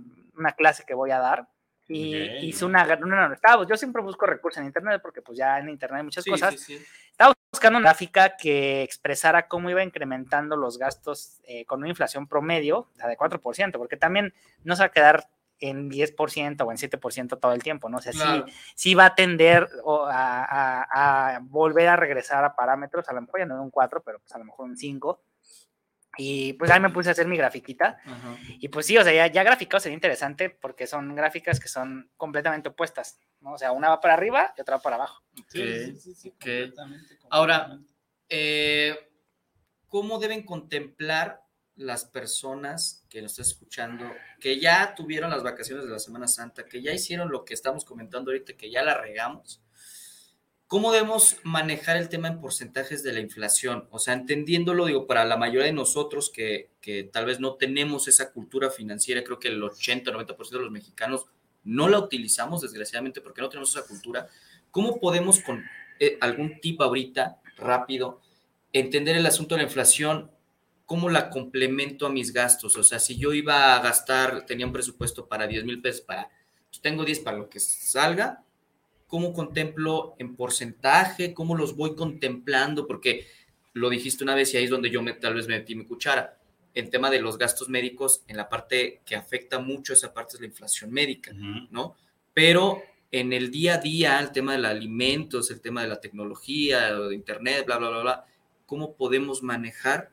clase 0.56 0.84
que 0.84 0.94
voy 0.94 1.10
a 1.10 1.18
dar 1.18 1.48
y 1.92 2.22
Ok. 2.24 2.42
hice 2.42 2.64
una, 2.64 2.84
no, 2.96 3.06
no, 3.06 3.28
no, 3.28 3.34
estaba, 3.34 3.66
yo 3.66 3.76
siempre 3.76 4.00
busco 4.02 4.24
recursos 4.26 4.58
en 4.60 4.66
internet 4.66 5.00
porque 5.02 5.22
pues 5.22 5.36
ya 5.38 5.58
en 5.58 5.68
internet 5.68 5.98
hay 5.98 6.04
muchas 6.04 6.24
Sí, 6.24 6.30
cosas. 6.30 6.54
sí, 6.60 6.78
sí. 6.78 6.86
Estaba 7.10 7.34
buscando 7.52 7.78
una 7.78 7.88
gráfica 7.88 8.36
que 8.36 8.82
expresara 8.82 9.48
cómo 9.48 9.68
iba 9.70 9.82
incrementando 9.82 10.56
los 10.56 10.78
gastos 10.78 11.40
eh, 11.44 11.64
con 11.66 11.80
una 11.80 11.88
inflación 11.88 12.26
promedio, 12.26 12.78
o 12.78 12.96
sea, 12.96 13.08
de 13.08 13.16
4%, 13.16 13.72
porque 13.78 13.96
también 13.96 14.32
no 14.64 14.76
se 14.76 14.82
va 14.82 14.86
a 14.86 14.92
quedar 14.92 15.28
en 15.58 15.90
10% 15.90 16.62
o 16.64 16.70
en 16.70 16.78
7% 16.78 17.38
todo 17.38 17.52
el 17.52 17.62
tiempo, 17.62 17.90
¿no? 17.90 17.98
O 17.98 18.00
sea, 18.00 18.12
Claro. 18.12 18.46
sí, 18.74 18.94
va 18.94 19.06
a 19.06 19.14
tender 19.14 19.68
o 19.84 20.06
a, 20.06 20.42
a- 20.44 21.34
a 21.34 21.38
volver 21.42 21.88
a 21.88 21.96
regresar 21.96 22.42
a 22.44 22.54
parámetros, 22.56 23.06
a 23.10 23.12
lo 23.12 23.20
mejor 23.20 23.40
ya 23.40 23.46
no 23.46 23.62
un 23.62 23.70
4, 23.70 24.02
pero 24.02 24.20
pues 24.20 24.32
a 24.34 24.38
lo 24.38 24.46
mejor 24.46 24.64
un 24.66 24.76
5. 24.78 25.20
Y 26.22 26.52
pues 26.52 26.70
ahí 26.70 26.80
me 26.80 26.90
puse 26.90 27.08
a 27.08 27.12
hacer 27.12 27.26
mi 27.26 27.38
grafiquita. 27.38 27.98
Ajá. 28.04 28.36
Y 28.58 28.68
pues 28.68 28.84
sí, 28.84 28.98
o 28.98 29.02
sea, 29.02 29.12
ya, 29.12 29.26
ya 29.28 29.42
graficado 29.42 29.80
sería 29.80 29.94
interesante 29.94 30.50
porque 30.50 30.86
son 30.86 31.14
gráficas 31.14 31.58
que 31.58 31.68
son 31.68 32.10
completamente 32.18 32.68
opuestas, 32.68 33.18
¿no? 33.40 33.52
O 33.52 33.58
sea, 33.58 33.72
una 33.72 33.88
va 33.88 34.00
para 34.00 34.14
arriba 34.14 34.52
y 34.56 34.60
otra 34.60 34.76
va 34.76 34.82
para 34.82 34.96
abajo. 34.96 35.24
Sí, 35.48 35.62
Ok, 35.62 35.68
sí, 35.86 35.96
sí, 35.96 36.14
sí, 36.14 36.30
completamente, 36.30 37.18
Ahora. 37.30 37.78
Eh, 38.28 38.94
¿Cómo 39.88 40.18
deben 40.20 40.44
contemplar 40.44 41.42
las 41.74 42.04
personas 42.04 43.06
que 43.08 43.22
nos 43.22 43.32
están 43.32 43.46
escuchando, 43.46 44.12
que 44.38 44.60
ya 44.60 44.94
tuvieron 44.94 45.30
las 45.30 45.42
vacaciones 45.42 45.84
de 45.86 45.90
la 45.90 45.98
Semana 45.98 46.28
Santa, 46.28 46.66
que 46.66 46.82
ya 46.82 46.92
hicieron 46.92 47.30
lo 47.30 47.44
que 47.44 47.54
estamos 47.54 47.84
comentando 47.84 48.30
ahorita, 48.30 48.52
que 48.52 48.70
ya 48.70 48.82
la 48.82 48.94
regamos? 48.94 49.62
¿Cómo 50.70 50.92
debemos 50.92 51.38
manejar 51.42 51.96
el 51.96 52.08
tema 52.08 52.28
en 52.28 52.40
porcentajes 52.40 53.02
de 53.02 53.12
la 53.12 53.18
inflación? 53.18 53.88
O 53.90 53.98
sea, 53.98 54.14
entendiéndolo, 54.14 54.86
digo, 54.86 55.08
para 55.08 55.24
la 55.24 55.36
mayoría 55.36 55.66
de 55.66 55.72
nosotros 55.72 56.30
que, 56.30 56.70
que 56.80 57.02
tal 57.02 57.26
vez 57.26 57.40
no 57.40 57.54
tenemos 57.54 58.06
esa 58.06 58.30
cultura 58.30 58.70
financiera, 58.70 59.24
creo 59.24 59.40
que 59.40 59.48
el 59.48 59.60
80-90% 59.60 60.48
de 60.48 60.58
los 60.60 60.70
mexicanos 60.70 61.26
no 61.64 61.88
la 61.88 61.98
utilizamos 61.98 62.60
desgraciadamente 62.60 63.20
porque 63.20 63.42
no 63.42 63.48
tenemos 63.48 63.76
esa 63.76 63.84
cultura. 63.84 64.28
¿Cómo 64.70 65.00
podemos 65.00 65.40
con 65.40 65.60
eh, 65.98 66.16
algún 66.20 66.60
tip 66.60 66.80
ahorita 66.80 67.40
rápido 67.56 68.20
entender 68.72 69.16
el 69.16 69.26
asunto 69.26 69.56
de 69.56 69.62
la 69.62 69.66
inflación? 69.66 70.30
¿Cómo 70.86 71.10
la 71.10 71.30
complemento 71.30 72.06
a 72.06 72.10
mis 72.10 72.32
gastos? 72.32 72.76
O 72.76 72.84
sea, 72.84 73.00
si 73.00 73.18
yo 73.18 73.32
iba 73.32 73.74
a 73.74 73.82
gastar, 73.82 74.46
tenía 74.46 74.66
un 74.66 74.72
presupuesto 74.72 75.26
para 75.26 75.48
10 75.48 75.64
mil 75.64 75.82
pesos, 75.82 76.02
para, 76.02 76.30
pues 76.68 76.80
tengo 76.80 77.04
10 77.04 77.18
para 77.18 77.38
lo 77.38 77.50
que 77.50 77.58
salga, 77.58 78.44
¿cómo 79.10 79.34
contemplo 79.34 80.14
en 80.18 80.36
porcentaje? 80.36 81.34
¿Cómo 81.34 81.56
los 81.56 81.76
voy 81.76 81.96
contemplando? 81.96 82.86
Porque 82.86 83.26
lo 83.72 83.90
dijiste 83.90 84.24
una 84.24 84.36
vez 84.36 84.54
y 84.54 84.56
ahí 84.56 84.64
es 84.64 84.70
donde 84.70 84.88
yo 84.88 85.02
me, 85.02 85.12
tal 85.14 85.34
vez 85.34 85.48
metí 85.48 85.74
mi 85.74 85.84
cuchara. 85.84 86.38
En 86.72 86.88
tema 86.88 87.10
de 87.10 87.20
los 87.20 87.36
gastos 87.36 87.68
médicos, 87.68 88.22
en 88.28 88.36
la 88.36 88.48
parte 88.48 89.00
que 89.04 89.16
afecta 89.16 89.58
mucho 89.58 89.92
esa 89.92 90.14
parte 90.14 90.36
es 90.36 90.40
la 90.40 90.46
inflación 90.46 90.92
médica, 90.92 91.32
¿no? 91.32 91.96
Pero 92.32 92.80
en 93.10 93.32
el 93.32 93.50
día 93.50 93.74
a 93.74 93.78
día, 93.78 94.20
el 94.20 94.30
tema 94.30 94.52
de 94.52 94.58
los 94.58 94.70
alimentos, 94.70 95.50
el 95.50 95.60
tema 95.60 95.82
de 95.82 95.88
la 95.88 96.00
tecnología, 96.00 96.94
de 96.94 97.14
internet, 97.14 97.66
bla, 97.66 97.78
bla, 97.78 97.90
bla, 97.90 98.00
bla, 98.02 98.24
¿cómo 98.66 98.94
podemos 98.94 99.42
manejar 99.42 100.12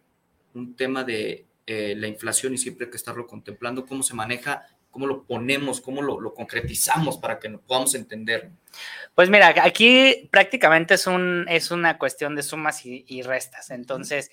un 0.55 0.75
tema 0.75 1.03
de 1.03 1.45
eh, 1.67 1.93
la 1.95 2.07
inflación 2.07 2.55
y 2.55 2.57
siempre 2.57 2.85
hay 2.85 2.91
que 2.91 2.97
estarlo 2.97 3.27
contemplando? 3.27 3.85
¿Cómo 3.85 4.01
se 4.01 4.15
maneja 4.15 4.65
cómo 4.97 5.05
lo 5.05 5.25
ponemos, 5.25 5.79
cómo 5.79 6.01
lo, 6.01 6.33
concretizamos 6.33 7.19
para 7.19 7.37
que 7.37 7.49
podamos 7.51 7.93
entender. 7.93 8.49
Pues 9.13 9.29
mira, 9.29 9.53
aquí 9.61 10.27
prácticamente 10.31 10.95
es, 10.95 11.05
un, 11.05 11.45
es 11.49 11.69
una 11.69 11.99
cuestión 11.99 12.35
de 12.35 12.41
sumas 12.41 12.83
y, 12.83 13.21
restas. 13.21 13.69
Entonces, 13.69 14.31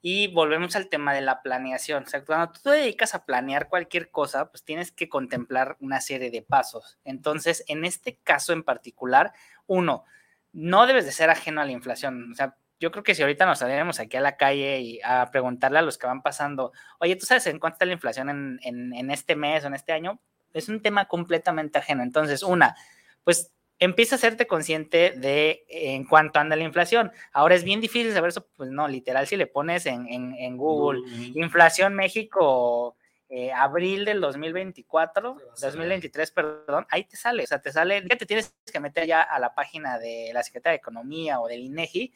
y 0.00 0.28
volvemos 0.28 0.76
al 0.76 0.88
tema 0.88 1.12
de 1.12 1.20
la 1.20 1.42
planeación. 1.42 2.04
O 2.04 2.06
sea, 2.06 2.24
cuando 2.24 2.52
tú 2.52 2.60
te 2.62 2.70
dedicas 2.70 3.16
a 3.16 3.24
planear 3.24 3.68
cualquier 3.68 4.12
cosa, 4.12 4.52
pues 4.52 4.62
tienes 4.62 4.92
que 4.92 5.08
contemplar 5.08 5.76
una 5.80 6.00
serie 6.00 6.30
de 6.30 6.42
pasos. 6.42 6.96
Entonces, 7.04 7.64
en 7.66 7.84
este 7.84 8.16
caso 8.22 8.52
en 8.52 8.62
particular, 8.62 9.32
uno, 9.66 10.04
no 10.52 10.86
debes 10.86 11.06
de 11.06 11.12
ser 11.12 11.28
ajeno 11.28 11.60
a 11.60 11.64
la 11.64 11.72
inflación. 11.72 12.30
O 12.30 12.36
sea, 12.36 12.56
yo 12.84 12.90
creo 12.90 13.02
que 13.02 13.14
si 13.14 13.22
ahorita 13.22 13.46
nos 13.46 13.60
saliéramos 13.60 13.98
aquí 13.98 14.18
a 14.18 14.20
la 14.20 14.36
calle 14.36 14.78
y 14.78 15.00
a 15.02 15.30
preguntarle 15.30 15.78
a 15.78 15.82
los 15.82 15.96
que 15.96 16.06
van 16.06 16.20
pasando, 16.20 16.70
oye, 17.00 17.16
¿tú 17.16 17.24
sabes 17.24 17.46
en 17.46 17.58
cuánto 17.58 17.76
está 17.76 17.86
la 17.86 17.94
inflación 17.94 18.28
en, 18.28 18.92
en, 18.92 19.10
este 19.10 19.36
mes 19.36 19.64
o 19.64 19.68
en 19.68 19.74
este 19.74 19.92
año? 19.92 20.20
Es 20.52 20.68
un 20.68 20.82
tema 20.82 21.08
completamente 21.08 21.78
ajeno. 21.78 22.02
Entonces, 22.02 22.42
una, 22.42 22.76
pues 23.24 23.54
empieza 23.78 24.16
a 24.16 24.18
hacerte 24.18 24.46
consciente 24.46 25.14
de 25.16 25.64
en 25.68 26.04
cuánto 26.04 26.40
anda 26.40 26.56
la 26.56 26.64
inflación. 26.64 27.10
Ahora 27.32 27.54
es 27.54 27.64
bien 27.64 27.80
difícil 27.80 28.12
saber 28.12 28.28
eso, 28.28 28.46
pues 28.54 28.70
no, 28.70 28.86
literal, 28.86 29.26
si 29.26 29.38
le 29.38 29.46
pones 29.46 29.86
en, 29.86 30.06
en 30.10 30.56
Google, 30.58 31.00
inflación 31.34 31.94
México, 31.94 32.98
eh, 33.30 33.50
abril 33.50 34.04
del 34.04 34.20
2024, 34.20 35.38
2023, 35.58 36.30
perdón, 36.32 36.86
ahí 36.90 37.04
te 37.04 37.16
sale, 37.16 37.44
o 37.44 37.46
sea, 37.46 37.62
te 37.62 37.72
sale, 37.72 38.04
ya 38.06 38.16
te 38.18 38.26
tienes 38.26 38.54
que 38.70 38.78
meter 38.78 39.06
ya 39.06 39.22
a 39.22 39.38
la 39.38 39.54
página 39.54 39.98
de 39.98 40.30
la 40.34 40.42
Secretaría 40.42 40.74
de 40.74 40.80
Economía 40.80 41.40
o 41.40 41.48
del 41.48 41.62
INEGI 41.62 42.12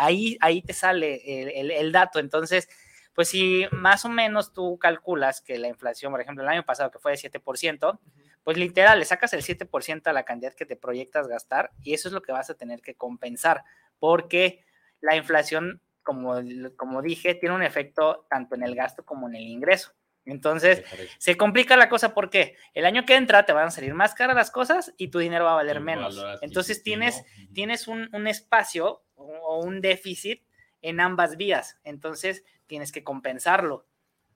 ahí, 0.00 0.38
ahí 0.40 0.62
te 0.62 0.72
sale 0.72 1.60
el, 1.80 1.92
dato. 1.92 2.18
Entonces, 2.18 2.68
pues 3.14 3.28
si 3.28 3.66
más 3.70 4.04
o 4.04 4.08
menos 4.08 4.52
tú 4.52 4.78
calculas 4.78 5.42
que 5.42 5.58
la 5.58 5.68
inflación, 5.68 6.10
por 6.10 6.20
ejemplo, 6.20 6.42
el 6.42 6.48
año 6.48 6.64
pasado 6.64 6.90
que 6.90 6.98
fue 6.98 7.12
de 7.12 7.18
7%, 7.18 7.98
pues 8.42 8.56
literal, 8.56 8.98
le 8.98 9.04
sacas 9.04 9.34
el 9.34 9.42
7% 9.42 10.06
a 10.06 10.12
la 10.12 10.24
cantidad 10.24 10.54
que 10.54 10.64
te 10.64 10.76
proyectas 10.76 11.28
gastar 11.28 11.70
y 11.82 11.92
eso 11.92 12.08
es 12.08 12.14
lo 12.14 12.22
que 12.22 12.32
vas 12.32 12.48
a 12.48 12.54
tener 12.54 12.80
que 12.80 12.94
compensar, 12.94 13.64
porque 13.98 14.64
la 15.00 15.16
inflación, 15.16 15.82
como, 16.02 16.36
como 16.76 17.02
dije, 17.02 17.34
tiene 17.34 17.54
un 17.54 17.62
efecto 17.62 18.26
tanto 18.30 18.54
en 18.54 18.62
el 18.62 18.74
gasto 18.74 19.04
como 19.04 19.28
en 19.28 19.34
el 19.34 19.42
ingreso. 19.42 19.92
Entonces, 20.24 20.84
se 21.18 21.36
complica 21.36 21.76
la 21.76 21.88
cosa 21.88 22.14
porque 22.14 22.56
el 22.74 22.84
año 22.84 23.04
que 23.04 23.16
entra 23.16 23.46
te 23.46 23.52
van 23.52 23.68
a 23.68 23.70
salir 23.70 23.94
más 23.94 24.14
caras 24.14 24.36
las 24.36 24.50
cosas 24.50 24.94
y 24.96 25.08
tu 25.08 25.18
dinero 25.18 25.44
va 25.44 25.52
a 25.52 25.56
valer 25.56 25.80
menos. 25.80 26.22
Entonces, 26.42 26.82
tienes, 26.82 27.24
tienes 27.52 27.88
un, 27.88 28.08
un 28.12 28.26
espacio 28.26 29.02
o 29.14 29.60
un 29.64 29.80
déficit 29.80 30.42
en 30.82 31.00
ambas 31.00 31.36
vías. 31.36 31.78
Entonces, 31.84 32.44
tienes 32.66 32.92
que 32.92 33.02
compensarlo. 33.02 33.86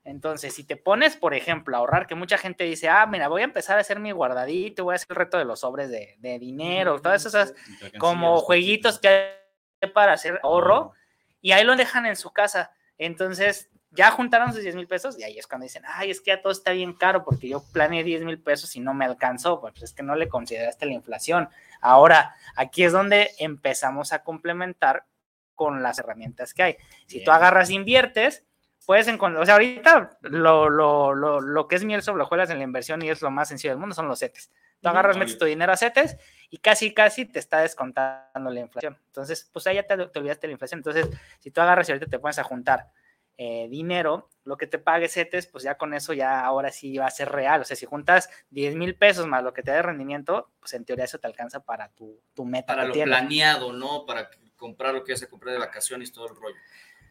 Entonces, 0.04 0.54
si 0.54 0.64
te 0.64 0.76
pones, 0.76 1.16
por 1.16 1.32
ejemplo, 1.32 1.74
a 1.74 1.78
ahorrar, 1.80 2.06
que 2.06 2.14
mucha 2.14 2.36
gente 2.36 2.64
dice, 2.64 2.90
ah, 2.90 3.06
mira, 3.06 3.28
voy 3.28 3.40
a 3.40 3.46
empezar 3.46 3.78
a 3.78 3.80
hacer 3.80 4.00
mi 4.00 4.12
guardadito, 4.12 4.84
voy 4.84 4.92
a 4.92 4.96
hacer 4.96 5.08
el 5.10 5.16
reto 5.16 5.38
de 5.38 5.46
los 5.46 5.60
sobres 5.60 5.90
de, 5.90 6.38
dinero, 6.38 7.00
todas 7.00 7.24
esas 7.24 7.54
como 7.98 8.38
jueguitos 8.38 8.98
que 8.98 9.08
hay 9.08 9.90
para 9.92 10.12
hacer 10.12 10.40
ahorro, 10.42 10.92
y 11.40 11.52
ahí 11.52 11.64
lo 11.64 11.74
dejan 11.74 12.04
en 12.04 12.16
su 12.16 12.32
casa. 12.32 12.72
Entonces, 12.98 13.70
ya 13.94 14.10
juntaron 14.10 14.52
sus 14.52 14.62
10 14.62 14.74
mil 14.74 14.86
pesos 14.86 15.18
y 15.18 15.22
ahí 15.22 15.38
es 15.38 15.46
cuando 15.46 15.64
dicen, 15.64 15.82
ay, 15.86 16.10
es 16.10 16.20
que 16.20 16.30
ya 16.32 16.42
todo 16.42 16.52
está 16.52 16.72
bien 16.72 16.92
caro 16.92 17.24
porque 17.24 17.48
yo 17.48 17.62
planeé 17.72 18.02
10 18.02 18.24
mil 18.24 18.40
pesos 18.40 18.74
y 18.76 18.80
no 18.80 18.92
me 18.94 19.04
alcanzó, 19.04 19.60
pues 19.60 19.82
es 19.82 19.92
que 19.92 20.02
no 20.02 20.16
le 20.16 20.28
consideraste 20.28 20.86
la 20.86 20.92
inflación. 20.92 21.48
Ahora, 21.80 22.34
aquí 22.56 22.84
es 22.84 22.92
donde 22.92 23.30
empezamos 23.38 24.12
a 24.12 24.22
complementar 24.22 25.06
con 25.54 25.82
las 25.82 25.98
herramientas 25.98 26.52
que 26.52 26.62
hay. 26.62 26.76
Si 27.06 27.22
tú 27.22 27.30
agarras, 27.30 27.70
inviertes, 27.70 28.44
puedes 28.84 29.06
encontrar, 29.06 29.42
o 29.42 29.46
sea, 29.46 29.54
ahorita 29.54 30.18
lo, 30.22 30.68
lo, 30.68 31.14
lo, 31.14 31.40
lo 31.40 31.68
que 31.68 31.76
es 31.76 31.84
miel 31.84 32.02
sobre 32.02 32.22
hojuelas 32.22 32.50
en 32.50 32.58
la 32.58 32.64
inversión 32.64 33.02
y 33.02 33.10
es 33.10 33.22
lo 33.22 33.30
más 33.30 33.48
sencillo 33.48 33.72
del 33.72 33.78
mundo 33.78 33.94
son 33.94 34.08
los 34.08 34.18
CETES. 34.18 34.50
Tú 34.80 34.88
agarras, 34.90 35.16
metes 35.16 35.38
tu 35.38 35.46
dinero 35.46 35.72
a 35.72 35.78
CETES 35.78 36.18
y 36.50 36.58
casi, 36.58 36.92
casi 36.92 37.24
te 37.24 37.38
está 37.38 37.60
descontando 37.60 38.50
la 38.50 38.60
inflación. 38.60 38.98
Entonces, 39.06 39.48
pues 39.50 39.66
ahí 39.66 39.76
ya 39.76 39.84
te, 39.84 39.96
te 39.96 40.18
olvidaste 40.18 40.42
de 40.42 40.48
la 40.48 40.52
inflación. 40.52 40.80
Entonces, 40.80 41.08
si 41.38 41.50
tú 41.50 41.62
agarras 41.62 41.88
y 41.88 41.92
ahorita 41.92 42.10
te 42.10 42.18
pones 42.18 42.38
a 42.38 42.44
juntar 42.44 42.90
eh, 43.36 43.68
dinero, 43.68 44.30
lo 44.44 44.56
que 44.56 44.66
te 44.66 44.78
pague 44.78 45.08
CETES, 45.08 45.46
pues 45.46 45.64
ya 45.64 45.76
con 45.76 45.94
eso 45.94 46.12
ya 46.12 46.40
ahora 46.44 46.70
sí 46.70 46.96
va 46.96 47.06
a 47.06 47.10
ser 47.10 47.30
real. 47.30 47.62
O 47.62 47.64
sea, 47.64 47.76
si 47.76 47.86
juntas 47.86 48.28
10 48.50 48.76
mil 48.76 48.94
pesos 48.94 49.26
más 49.26 49.42
lo 49.42 49.52
que 49.52 49.62
te 49.62 49.70
da 49.70 49.78
de 49.78 49.82
rendimiento, 49.82 50.50
pues 50.60 50.74
en 50.74 50.84
teoría 50.84 51.04
eso 51.04 51.18
te 51.18 51.26
alcanza 51.26 51.64
para 51.64 51.88
tu, 51.88 52.20
tu 52.34 52.44
meta. 52.44 52.66
Para 52.74 52.84
lo 52.84 52.92
planeado, 52.92 53.72
¿no? 53.72 54.04
Para 54.06 54.30
comprar 54.56 54.94
lo 54.94 55.02
que 55.02 55.12
vas 55.12 55.22
a 55.22 55.28
comprar 55.28 55.54
de 55.54 55.60
vacaciones, 55.60 56.12
todo 56.12 56.28
el 56.28 56.36
rollo. 56.36 56.56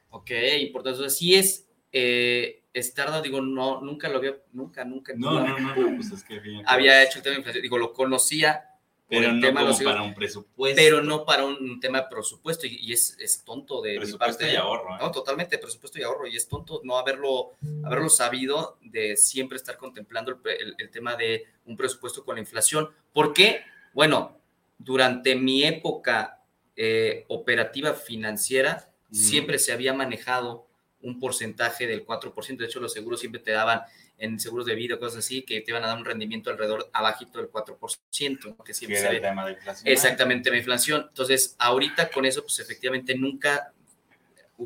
Ok, 0.09 0.31
importante. 0.59 0.99
Sea, 0.99 1.09
sí 1.09 1.35
es 1.35 1.67
eh, 1.91 2.63
estar, 2.73 3.21
digo, 3.21 3.41
no, 3.41 3.81
nunca 3.81 4.09
lo 4.09 4.17
había, 4.17 4.35
nunca, 4.51 4.85
nunca. 4.85 5.13
No, 5.15 5.45
no, 5.45 5.59
no, 5.59 5.95
pues 5.95 6.11
es 6.11 6.23
que 6.23 6.41
Había 6.65 7.03
hecho 7.03 7.19
el 7.19 7.23
tema 7.23 7.33
de 7.33 7.39
inflación, 7.39 7.61
digo, 7.61 7.77
lo 7.77 7.93
conocía, 7.93 8.72
pero 9.19 9.33
no 9.33 9.41
tema 9.41 9.77
para 9.83 10.01
un 10.01 10.13
presupuesto. 10.13 10.75
Pero 10.75 11.01
no 11.01 11.25
para 11.25 11.45
un, 11.45 11.79
tema 11.79 12.01
de 12.01 12.07
presupuesto, 12.09 12.67
y, 12.67 12.91
es, 12.91 13.15
es, 13.19 13.43
tonto 13.43 13.81
de 13.81 13.97
presupuesto 13.97 14.45
y 14.45 14.55
ahorro. 14.55 14.95
¿eh? 14.95 14.99
No, 14.99 15.11
totalmente, 15.11 15.57
presupuesto 15.57 15.99
y 15.99 16.03
ahorro, 16.03 16.27
y 16.27 16.35
es 16.35 16.47
tonto 16.47 16.81
no 16.83 16.97
haberlo, 16.97 17.51
haberlo 17.83 18.09
sabido 18.09 18.77
de 18.81 19.17
siempre 19.17 19.57
estar 19.57 19.77
contemplando 19.77 20.39
el, 20.45 20.75
el, 20.77 20.89
tema 20.89 21.15
de 21.15 21.45
un 21.65 21.77
presupuesto 21.77 22.23
con 22.23 22.35
la 22.35 22.41
inflación. 22.41 22.89
¿Por 23.13 23.33
qué? 23.33 23.61
Bueno, 23.93 24.37
durante 24.77 25.35
mi 25.35 25.63
época 25.63 26.43
eh, 26.75 27.25
operativa 27.27 27.93
financiera, 27.93 28.89
siempre 29.11 29.59
se 29.59 29.71
había 29.71 29.93
manejado 29.93 30.65
un 31.03 31.19
porcentaje 31.19 31.85
del 31.85 32.05
4%, 32.05 32.57
de 32.57 32.65
hecho 32.65 32.79
los 32.79 32.93
seguros 32.93 33.19
siempre 33.19 33.41
te 33.41 33.51
daban 33.51 33.83
en 34.17 34.39
seguros 34.39 34.65
de 34.65 34.75
vida, 34.75 34.97
cosas 34.97 35.19
así, 35.19 35.41
que 35.41 35.61
te 35.61 35.71
iban 35.71 35.83
a 35.83 35.87
dar 35.87 35.97
un 35.97 36.05
rendimiento 36.05 36.49
alrededor 36.49 36.89
abajito 36.93 37.39
del 37.39 37.51
4%, 37.51 38.63
que 38.63 38.73
siempre 38.73 38.99
el 38.99 39.21
tema 39.21 39.45
de 39.45 39.53
inflación. 39.53 39.91
Exactamente, 39.91 40.49
la 40.49 40.57
inflación. 40.57 41.05
Entonces, 41.09 41.55
ahorita 41.59 42.09
con 42.09 42.25
eso, 42.25 42.41
pues 42.41 42.59
efectivamente 42.59 43.15
nunca 43.15 43.73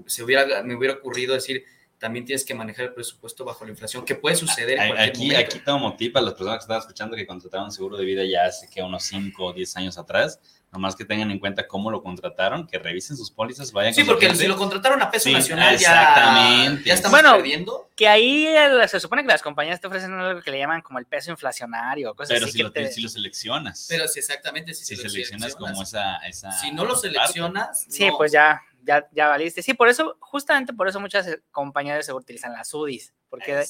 se 0.05 0.23
hubiera, 0.23 0.61
me 0.63 0.75
hubiera 0.75 0.95
ocurrido 0.95 1.33
decir, 1.33 1.65
también 1.97 2.25
tienes 2.25 2.45
que 2.45 2.53
manejar 2.53 2.85
el 2.85 2.93
presupuesto 2.93 3.43
bajo 3.43 3.65
la 3.65 3.71
inflación, 3.71 4.05
que 4.05 4.15
puede 4.15 4.35
suceder 4.35 4.77
en 4.77 4.97
aquí, 4.97 5.21
momento. 5.21 5.95
Aquí 5.95 6.11
a 6.13 6.21
las 6.21 6.33
personas 6.33 6.57
que 6.57 6.63
están 6.63 6.79
escuchando 6.79 7.15
que 7.15 7.25
contrataron 7.25 7.71
seguro 7.71 7.97
de 7.97 8.05
vida 8.05 8.23
ya 8.23 8.45
hace 8.45 8.69
que 8.69 8.81
unos 8.83 9.03
5 9.03 9.43
o 9.43 9.53
10 9.53 9.77
años 9.77 9.97
atrás, 9.97 10.39
nomás 10.71 10.95
que 10.95 11.05
tengan 11.05 11.31
en 11.31 11.39
cuenta 11.39 11.67
cómo 11.67 11.89
lo 11.91 12.03
contrataron, 12.03 12.67
que 12.67 12.77
revisen 12.77 13.15
sus 13.15 13.31
pólizas, 13.31 13.71
vayan 13.71 13.93
Sí, 13.93 14.03
porque 14.03 14.33
si 14.35 14.47
lo 14.47 14.57
contrataron 14.57 15.01
a 15.01 15.09
peso 15.09 15.29
nacional 15.29 15.77
ya, 15.77 16.77
ya 16.83 16.93
estamos 16.93 17.11
bueno, 17.11 17.35
perdiendo. 17.35 17.89
Que 17.95 18.07
ahí 18.07 18.47
se 18.87 18.99
supone 18.99 19.23
que 19.23 19.29
las 19.29 19.41
compañías 19.41 19.79
te 19.79 19.87
ofrecen 19.87 20.13
algo 20.13 20.41
que 20.41 20.51
le 20.51 20.59
llaman 20.59 20.81
como 20.81 20.99
el 20.99 21.05
peso 21.05 21.31
inflacionario, 21.31 22.13
cosas 22.15 22.35
Pero 22.35 22.45
así. 22.45 22.57
si, 22.57 22.63
lo, 22.63 22.71
si 22.91 23.01
lo 23.01 23.09
seleccionas. 23.09 23.87
Pero 23.89 24.07
sí, 24.07 24.19
exactamente. 24.19 24.73
Si, 24.73 24.85
si 24.85 24.95
seleccionas, 24.95 25.55
como 25.55 25.81
esa, 25.81 26.17
esa, 26.17 26.51
Si 26.51 26.71
no 26.71 26.85
lo 26.85 26.95
seleccionas. 26.95 27.85
Sí, 27.89 28.09
pues 28.15 28.31
ya, 28.31 28.61
ya, 28.83 29.07
ya 29.11 29.27
valiste. 29.27 29.63
Sí, 29.63 29.73
por 29.73 29.89
eso, 29.89 30.17
justamente 30.19 30.73
por 30.73 30.87
eso 30.87 30.99
muchas 30.99 31.39
compañías 31.51 31.97
de 31.97 32.03
seguro 32.03 32.21
utilizan 32.21 32.53
las 32.53 32.73
UDIs, 32.73 33.13
porque 33.29 33.63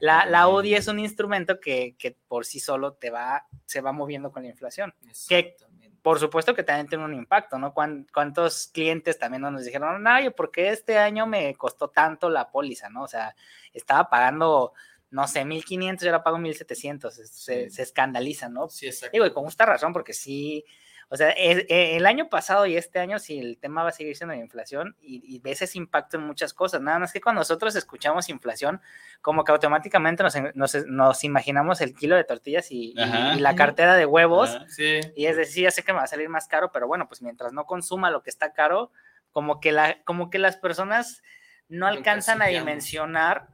la, 0.00 0.26
la 0.26 0.48
UDI 0.48 0.74
es 0.74 0.86
un 0.88 0.98
instrumento 0.98 1.58
que, 1.58 1.96
que, 1.98 2.16
por 2.28 2.44
sí 2.44 2.60
solo 2.60 2.92
te 2.92 3.10
va, 3.10 3.46
se 3.66 3.80
va 3.80 3.92
moviendo 3.92 4.30
con 4.30 4.42
la 4.42 4.50
inflación. 4.50 4.94
Que 5.28 5.56
por 6.02 6.18
supuesto 6.18 6.54
que 6.54 6.62
también 6.62 6.88
tiene 6.88 7.04
un 7.04 7.14
impacto, 7.14 7.58
¿no? 7.58 7.74
¿Cuántos 7.74 8.68
clientes 8.68 9.18
también 9.18 9.42
nos 9.42 9.64
dijeron, 9.64 10.02
no, 10.02 10.10
¿por 10.36 10.50
qué 10.50 10.70
este 10.70 10.98
año 10.98 11.26
me 11.26 11.54
costó 11.54 11.88
tanto 11.88 12.30
la 12.30 12.50
póliza, 12.50 12.88
¿no? 12.88 13.02
O 13.02 13.08
sea, 13.08 13.34
estaba 13.72 14.08
pagando, 14.08 14.72
no 15.10 15.28
sé, 15.28 15.44
1500 15.44 16.04
y 16.04 16.08
ahora 16.08 16.22
pago 16.22 16.38
1700, 16.38 17.14
se, 17.14 17.70
se 17.70 17.82
escandaliza, 17.82 18.48
¿no? 18.48 18.68
Sí, 18.68 18.86
exacto. 18.86 19.12
Digo, 19.12 19.26
y 19.26 19.32
con 19.32 19.44
justa 19.44 19.66
razón, 19.66 19.92
porque 19.92 20.12
sí, 20.12 20.64
O 21.12 21.16
sea, 21.16 21.30
el, 21.30 21.66
el, 21.68 22.06
año 22.06 22.28
pasado 22.28 22.66
y 22.66 22.76
este 22.76 23.00
año, 23.00 23.18
si 23.18 23.40
el 23.40 23.58
tema 23.58 23.82
va 23.82 23.88
a 23.88 23.92
seguir 23.92 24.16
siendo 24.16 24.32
la 24.32 24.40
inflación 24.40 24.96
y, 25.00 25.20
y, 25.24 25.40
ves 25.40 25.60
ese 25.60 25.76
impacto 25.76 26.16
en 26.16 26.22
muchas 26.22 26.54
cosas. 26.54 26.80
Nada 26.80 27.00
más 27.00 27.12
que 27.12 27.20
cuando 27.20 27.40
nosotros 27.40 27.74
escuchamos 27.74 28.28
inflación, 28.28 28.80
como 29.20 29.42
que 29.42 29.50
automáticamente 29.50 30.22
nos, 30.22 30.36
nos, 30.54 30.86
nos 30.86 31.24
imaginamos 31.24 31.80
el 31.80 31.96
kilo 31.96 32.14
de 32.14 32.22
tortillas 32.22 32.70
y, 32.70 32.94
y, 32.96 33.36
y 33.36 33.40
la 33.40 33.56
cartera 33.56 33.96
de 33.96 34.06
huevos. 34.06 34.56
Sí. 34.68 35.00
Y 35.16 35.26
es 35.26 35.36
decir, 35.36 35.64
ya 35.64 35.72
sé 35.72 35.82
que 35.82 35.92
me 35.92 35.98
va 35.98 36.04
a 36.04 36.06
salir 36.06 36.28
más 36.28 36.46
caro, 36.46 36.70
pero 36.70 36.86
bueno, 36.86 37.08
pues 37.08 37.22
mientras 37.22 37.52
no 37.52 37.66
consuma 37.66 38.12
lo 38.12 38.22
que 38.22 38.30
está 38.30 38.52
caro, 38.52 38.92
como 39.32 39.58
que, 39.58 39.72
la, 39.72 40.00
como 40.04 40.30
que 40.30 40.38
las 40.38 40.58
personas 40.58 41.24
no 41.68 41.88
alcanzan 41.88 42.40
a 42.40 42.46
dimensionar 42.46 43.48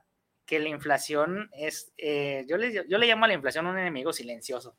que 0.45 0.59
la 0.59 0.69
inflación 0.69 1.49
es, 1.53 1.95
eh, 1.97 2.45
yo, 2.49 2.59
le, 2.59 2.87
yo 2.87 2.99
le 2.99 3.07
llamo 3.07 3.25
a 3.25 3.29
la 3.29 3.35
inflación 3.35 3.67
un 3.67 3.79
enemigo 3.79 4.13
silencioso. 4.13 4.77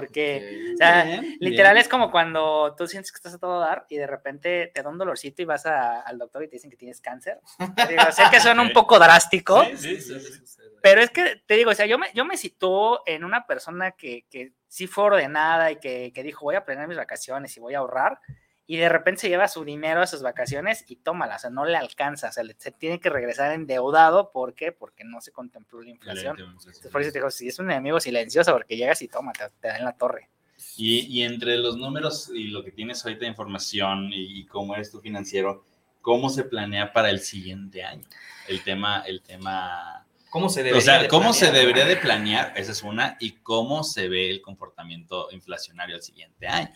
Porque, 0.00 0.44
o 0.74 0.76
sea, 0.76 1.04
bien, 1.04 1.36
literal 1.40 1.74
bien. 1.74 1.82
es 1.82 1.88
como 1.88 2.10
cuando 2.10 2.74
tú 2.76 2.86
sientes 2.86 3.12
que 3.12 3.16
estás 3.16 3.34
a 3.34 3.38
todo 3.38 3.60
dar 3.60 3.86
y 3.88 3.96
de 3.96 4.06
repente 4.06 4.70
te 4.74 4.82
da 4.82 4.88
un 4.90 4.98
dolorcito 4.98 5.42
y 5.42 5.44
vas 5.44 5.66
a- 5.66 6.00
al 6.00 6.18
doctor 6.18 6.42
y 6.42 6.48
te 6.48 6.56
dicen 6.56 6.70
que 6.70 6.76
tienes 6.76 7.00
cáncer. 7.00 7.40
Digo, 7.88 8.10
sé 8.12 8.24
que 8.30 8.40
suena 8.40 8.62
un 8.62 8.72
poco 8.72 8.98
drástico, 8.98 9.64
Sí, 9.76 10.00
sí, 10.00 10.00
sí, 10.00 10.60
pero 10.80 11.00
es 11.00 11.10
que 11.10 11.42
te 11.46 11.54
digo, 11.54 11.70
o 11.70 11.74
sea, 11.74 11.86
yo 11.86 11.98
me, 11.98 12.08
yo 12.14 12.24
me 12.24 12.36
sitúo 12.36 13.00
en 13.06 13.24
una 13.24 13.46
persona 13.46 13.92
que, 13.92 14.26
que 14.30 14.52
sí 14.68 14.86
fue 14.86 15.04
ordenada 15.04 15.70
y 15.70 15.76
que, 15.76 16.12
que 16.12 16.22
dijo, 16.22 16.44
voy 16.44 16.56
a 16.56 16.64
planear 16.64 16.88
mis 16.88 16.96
vacaciones 16.98 17.56
y 17.56 17.60
voy 17.60 17.74
a 17.74 17.78
ahorrar, 17.78 18.18
y 18.66 18.76
de 18.78 18.88
repente 18.88 19.22
se 19.22 19.28
lleva 19.28 19.46
su 19.48 19.64
dinero 19.64 20.00
a 20.00 20.06
sus 20.06 20.22
vacaciones 20.22 20.84
y 20.88 20.96
tómala, 20.96 21.36
o 21.36 21.38
sea, 21.38 21.50
no 21.50 21.64
le 21.66 21.76
alcanza, 21.76 22.28
o 22.30 22.32
sea, 22.32 22.42
le- 22.44 22.56
se 22.58 22.70
tiene 22.70 22.98
que 22.98 23.10
regresar 23.10 23.52
endeudado, 23.52 24.30
¿por 24.32 24.54
qué? 24.54 24.72
Porque 24.72 25.04
no 25.04 25.20
se 25.20 25.32
contempló 25.32 25.82
la 25.82 25.90
inflación. 25.90 26.38
Entonces, 26.38 26.88
por 26.90 27.02
eso 27.02 27.12
te 27.12 27.18
digo, 27.18 27.30
si 27.30 27.48
es 27.48 27.58
un 27.58 27.70
enemigo 27.70 28.00
silencioso, 28.00 28.52
porque 28.52 28.76
llegas 28.76 29.02
y 29.02 29.08
toma, 29.08 29.32
te, 29.32 29.44
te 29.60 29.68
da 29.68 29.76
en 29.76 29.84
la 29.84 29.92
torre. 29.96 30.30
Y, 30.76 31.00
y 31.00 31.22
entre 31.24 31.58
los 31.58 31.76
números 31.76 32.30
y 32.32 32.44
lo 32.48 32.64
que 32.64 32.72
tienes 32.72 33.04
ahorita 33.04 33.20
de 33.20 33.26
información 33.28 34.12
y, 34.12 34.40
y 34.40 34.46
cómo 34.46 34.74
eres 34.74 34.90
tu 34.90 35.00
financiero, 35.00 35.64
¿cómo 36.00 36.30
se 36.30 36.44
planea 36.44 36.92
para 36.92 37.10
el 37.10 37.20
siguiente 37.20 37.84
año? 37.84 38.06
El 38.48 38.62
tema, 38.62 39.02
el 39.06 39.20
tema, 39.20 40.06
¿Cómo 40.30 40.48
se 40.48 40.62
debería 40.62 40.78
o 40.78 40.82
sea, 40.82 41.02
de 41.02 41.08
¿cómo 41.08 41.30
planear, 41.32 41.52
se 41.52 41.52
debería 41.52 41.84
de 41.84 41.96
planear? 41.96 42.52
Esa 42.56 42.72
es 42.72 42.82
una, 42.82 43.16
y 43.20 43.32
cómo 43.32 43.84
se 43.84 44.08
ve 44.08 44.30
el 44.30 44.40
comportamiento 44.42 45.28
inflacionario 45.32 45.96
el 45.96 46.02
siguiente 46.02 46.46
año. 46.48 46.72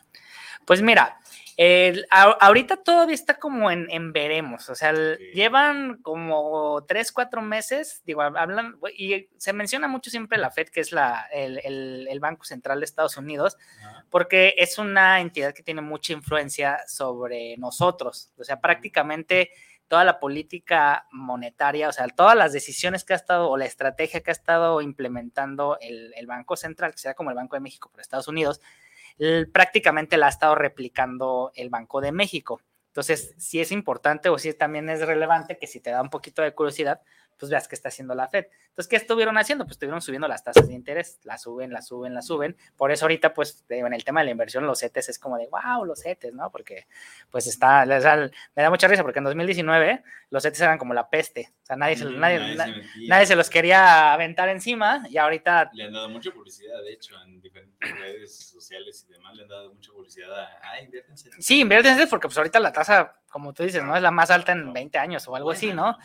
Pues 0.65 0.83
mira, 0.83 1.19
el- 1.59 2.07
a- 2.11 2.37
ahorita 2.41 2.77
todavía 2.85 3.17
está 3.17 3.35
como 3.35 3.69
en, 3.73 3.91
en 3.91 4.13
veremos, 4.13 4.69
o 4.69 4.77
sea, 4.77 4.91
el- 4.91 5.19
llevan 5.35 5.99
como 6.03 6.85
tres, 6.87 7.11
cuatro 7.11 7.43
meses, 7.43 8.01
digo, 8.07 8.23
hablan, 8.23 8.77
y 8.97 9.29
se 9.39 9.53
menciona 9.53 9.89
mucho 9.89 10.09
siempre 10.09 10.39
la 10.39 10.53
FED, 10.53 10.69
que 10.69 10.81
es 10.81 10.93
la, 10.93 11.27
el, 11.33 12.21
Banco 12.21 12.45
Central 12.45 12.79
de 12.79 12.85
Estados 12.85 13.17
Unidos, 13.17 13.57
porque 14.09 14.55
es 14.57 14.79
una 14.79 15.21
entidad 15.21 15.53
que 15.53 15.65
tiene 15.65 15.81
mucha 15.81 16.13
influencia 16.13 16.79
sobre 16.87 17.57
nosotros, 17.57 18.31
o 18.39 18.45
sea, 18.45 18.61
prácticamente 18.61 19.51
toda 19.89 20.05
la 20.05 20.21
política 20.21 21.07
monetaria, 21.11 21.89
o 21.89 21.93
sea, 21.93 22.07
todas 22.09 22.37
las 22.37 22.53
decisiones 22.53 23.03
que 23.03 23.15
ha 23.15 23.17
estado, 23.17 23.51
o 23.51 23.57
la 23.57 23.65
estrategia 23.65 24.21
que 24.21 24.31
ha 24.31 24.33
estado 24.33 24.81
implementando 24.81 25.77
el, 25.81 26.27
Banco 26.29 26.57
Central, 26.57 26.93
que 26.93 26.99
será 26.99 27.15
como 27.15 27.31
el 27.31 27.37
Banco 27.37 27.57
de 27.57 27.61
México 27.61 27.91
para 27.91 28.03
Estados 28.03 28.29
Unidos, 28.29 28.61
prácticamente 29.53 30.17
la 30.17 30.27
ha 30.27 30.31
estado 30.31 30.55
replicando 30.55 31.53
el 31.55 31.71
Banco 31.71 32.01
de 32.01 32.13
México. 32.13 32.61
Entonces, 32.89 33.35
sí 33.39 33.61
es 33.61 33.71
importante 33.73 34.29
o 34.29 34.39
sí 34.39 34.53
también 34.55 34.89
es 34.89 35.07
relevante 35.07 35.59
que 35.59 35.67
si 35.67 35.81
te 35.81 35.91
da 35.91 36.03
un 36.03 36.11
poquito 36.11 36.43
de 36.43 36.55
curiosidad, 36.55 37.01
pues 37.39 37.51
veas 37.51 37.69
qué 37.69 37.75
está 37.75 37.89
haciendo 37.89 38.15
la 38.15 38.29
Fed. 38.29 38.47
Entonces, 38.69 38.89
¿qué 38.89 38.97
estuvieron 38.97 39.39
haciendo? 39.39 39.65
Pues 39.65 39.77
estuvieron 39.77 40.01
subiendo 40.03 40.27
las 40.29 40.43
tasas 40.45 40.67
de 40.69 40.75
interés, 40.75 41.21
la 41.25 41.39
suben, 41.39 41.73
la 41.73 41.83
suben, 41.83 42.15
la 42.15 42.23
suben. 42.23 42.57
Por 42.77 42.91
eso 42.91 43.05
ahorita, 43.05 43.33
pues, 43.35 43.65
en 43.69 43.93
el 43.95 44.05
tema 44.05 44.21
de 44.21 44.27
la 44.27 44.31
inversión, 44.33 44.67
los 44.67 44.81
CETES 44.81 45.11
es 45.11 45.19
como 45.19 45.37
de, 45.39 45.49
wow, 45.49 45.85
los 45.85 46.01
CETES, 46.03 46.35
¿no? 46.35 46.51
Porque, 46.51 46.87
pues, 47.31 47.47
está, 47.47 47.85
o 47.85 48.01
sea, 48.01 48.17
me 48.57 48.63
da 48.63 48.71
mucha 48.71 48.89
risa 48.89 49.03
porque 49.03 49.19
en 49.19 49.25
2019 49.25 50.03
los 50.31 50.43
CETES 50.43 50.61
eran 50.63 50.79
como 50.79 50.95
la 50.95 51.09
peste. 51.09 51.53
O 51.63 51.67
sea, 51.67 51.77
nadie, 51.77 51.97
se, 51.97 52.05
Mm, 52.05 52.19
nadie, 52.21 52.39
nadie 52.39 52.55
na- 52.57 52.65
se 52.67 53.09
nadie 53.09 53.27
se 53.27 53.37
los 53.37 53.51
quería 53.51 54.13
aventar 54.13 54.49
encima 54.49 55.05
y 55.09 55.17
ahorita 55.19 55.71
Le 55.73 55.85
han 55.85 55.93
dado 55.93 56.09
mucha 56.09 56.31
publicidad, 56.31 56.83
de 56.83 56.93
hecho, 56.93 57.15
en 57.23 57.41
diferentes 57.41 57.91
redes 57.99 58.35
sociales 58.49 59.07
y 59.09 59.13
demás, 59.13 59.35
le 59.37 59.43
han 59.43 59.49
dado 59.49 59.75
mucha 59.75 59.93
publicidad 59.93 60.39
a, 60.39 60.49
ah, 60.63 60.81
inviértanse. 60.83 61.31
Sí, 61.39 61.61
inviértense 61.61 62.07
porque 62.07 62.29
pues 62.29 62.37
ahorita 62.39 62.59
la 62.61 62.73
tasa, 62.73 63.21
como 63.31 63.53
tú 63.53 63.63
dices, 63.63 63.83
¿no? 63.83 63.95
Es 63.97 64.03
la 64.03 64.11
más 64.11 64.31
alta 64.31 64.53
en 64.53 64.73
20 64.73 64.99
años 64.99 65.27
o 65.29 65.37
algo 65.37 65.51
así, 65.51 65.73
¿no? 65.73 65.97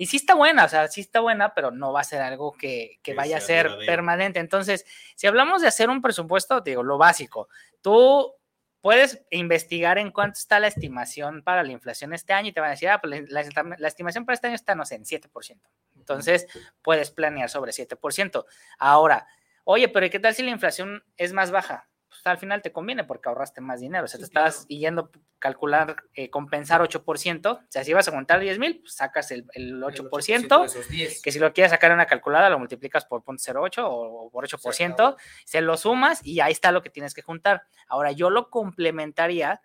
Y 0.00 0.06
sí 0.06 0.16
está 0.16 0.34
buena, 0.34 0.64
o 0.64 0.68
sea, 0.70 0.88
sí 0.88 1.02
está 1.02 1.20
buena, 1.20 1.52
pero 1.52 1.72
no 1.72 1.92
va 1.92 2.00
a 2.00 2.04
ser 2.04 2.22
algo 2.22 2.52
que, 2.52 2.98
que 3.02 3.12
Que 3.12 3.14
vaya 3.14 3.36
a 3.36 3.40
ser 3.42 3.68
permanente. 3.84 4.40
Entonces, 4.40 4.86
si 5.14 5.26
hablamos 5.26 5.60
de 5.60 5.68
hacer 5.68 5.90
un 5.90 6.00
presupuesto, 6.00 6.62
te 6.62 6.70
digo, 6.70 6.82
lo 6.82 6.96
básico, 6.96 7.50
tú 7.82 8.34
puedes 8.80 9.22
investigar 9.28 9.98
en 9.98 10.10
cuánto 10.10 10.38
está 10.38 10.58
la 10.58 10.68
estimación 10.68 11.42
para 11.42 11.62
la 11.64 11.72
inflación 11.72 12.14
este 12.14 12.32
año 12.32 12.48
y 12.48 12.52
te 12.52 12.60
van 12.60 12.68
a 12.68 12.70
decir, 12.70 12.88
ah, 12.88 12.98
pues 12.98 13.30
la, 13.30 13.42
estimación 13.86 14.24
para 14.24 14.32
este 14.36 14.46
año 14.46 14.56
está, 14.56 14.74
no 14.74 14.86
sé, 14.86 14.94
en 14.94 15.04
7%. 15.04 15.60
Entonces, 15.96 16.46
puedes 16.80 17.10
planear 17.10 17.50
sobre 17.50 17.72
7%. 17.72 18.46
Ahora, 18.78 19.26
oye, 19.64 19.86
pero 19.88 20.06
¿y 20.06 20.08
qué 20.08 20.18
tal 20.18 20.34
si 20.34 20.42
la 20.42 20.50
inflación 20.50 21.04
es 21.18 21.34
más 21.34 21.50
baja? 21.50 21.89
Pues 22.22 22.32
al 22.32 22.38
final 22.38 22.60
te 22.60 22.70
conviene 22.70 23.04
porque 23.04 23.30
ahorraste 23.30 23.62
más 23.62 23.80
dinero. 23.80 24.04
O 24.04 24.08
sea, 24.08 24.18
te 24.18 24.24
estás 24.24 24.66
yendo 24.68 25.10
a 25.14 25.38
calcular, 25.38 25.96
eh, 26.14 26.28
compensar 26.28 26.82
8%. 26.82 27.52
O 27.52 27.60
sea, 27.68 27.82
si 27.82 27.94
vas 27.94 28.08
a 28.08 28.12
contar 28.12 28.40
10 28.40 28.58
mil, 28.58 28.80
pues 28.80 28.94
sacas 28.94 29.30
el, 29.30 29.46
el 29.54 29.80
8%, 29.82 30.60
de 30.60 30.66
esos 30.66 30.88
10. 30.88 31.22
que 31.22 31.32
si 31.32 31.38
lo 31.38 31.52
quieres 31.54 31.70
sacar 31.70 31.90
en 31.90 31.94
una 31.94 32.06
calculadora, 32.06 32.50
lo 32.50 32.58
multiplicas 32.58 33.06
por 33.06 33.22
0.08 33.22 33.78
o, 33.84 34.26
o 34.26 34.30
por 34.30 34.46
8%, 34.46 35.16
se 35.46 35.60
lo 35.62 35.76
sumas 35.78 36.20
y 36.26 36.40
ahí 36.40 36.52
está 36.52 36.72
lo 36.72 36.82
que 36.82 36.90
tienes 36.90 37.14
que 37.14 37.22
juntar. 37.22 37.62
Ahora, 37.88 38.12
yo 38.12 38.28
lo 38.28 38.50
complementaría 38.50 39.62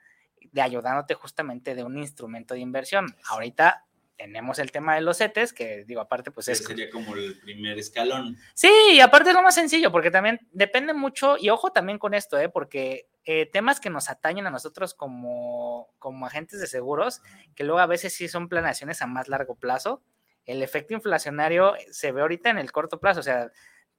de 0.51 0.61
ayudándote 0.61 1.15
justamente 1.15 1.75
de 1.75 1.83
un 1.83 1.97
instrumento 1.97 2.53
de 2.53 2.61
inversión. 2.61 3.13
Ahorita 3.29 3.84
tenemos 4.17 4.59
el 4.59 4.71
tema 4.71 4.95
de 4.95 5.01
los 5.01 5.17
CETES, 5.17 5.53
que 5.53 5.83
digo, 5.85 6.01
aparte, 6.01 6.31
pues 6.31 6.47
es... 6.47 6.59
sería 6.63 6.89
como 6.89 7.15
el 7.15 7.39
primer 7.39 7.77
escalón. 7.77 8.37
Sí, 8.53 8.71
y 8.93 8.99
aparte 8.99 9.29
es 9.29 9.35
lo 9.35 9.41
más 9.41 9.55
sencillo, 9.55 9.91
porque 9.91 10.11
también 10.11 10.39
depende 10.51 10.93
mucho, 10.93 11.37
y 11.39 11.49
ojo 11.49 11.71
también 11.71 11.99
con 11.99 12.13
esto, 12.13 12.39
¿eh? 12.39 12.49
porque 12.49 13.09
eh, 13.25 13.45
temas 13.45 13.79
que 13.79 13.89
nos 13.89 14.09
atañen 14.09 14.47
a 14.47 14.51
nosotros 14.51 14.93
como, 14.93 15.89
como 15.99 16.25
agentes 16.25 16.59
de 16.59 16.67
seguros, 16.67 17.21
que 17.55 17.63
luego 17.63 17.79
a 17.79 17.87
veces 17.87 18.13
sí 18.13 18.27
son 18.27 18.47
planeaciones 18.47 19.01
a 19.01 19.07
más 19.07 19.27
largo 19.27 19.55
plazo, 19.55 20.01
el 20.45 20.61
efecto 20.61 20.93
inflacionario 20.93 21.73
se 21.91 22.11
ve 22.11 22.21
ahorita 22.21 22.49
en 22.49 22.57
el 22.57 22.71
corto 22.71 22.99
plazo, 22.99 23.19
o 23.19 23.23
sea, 23.23 23.51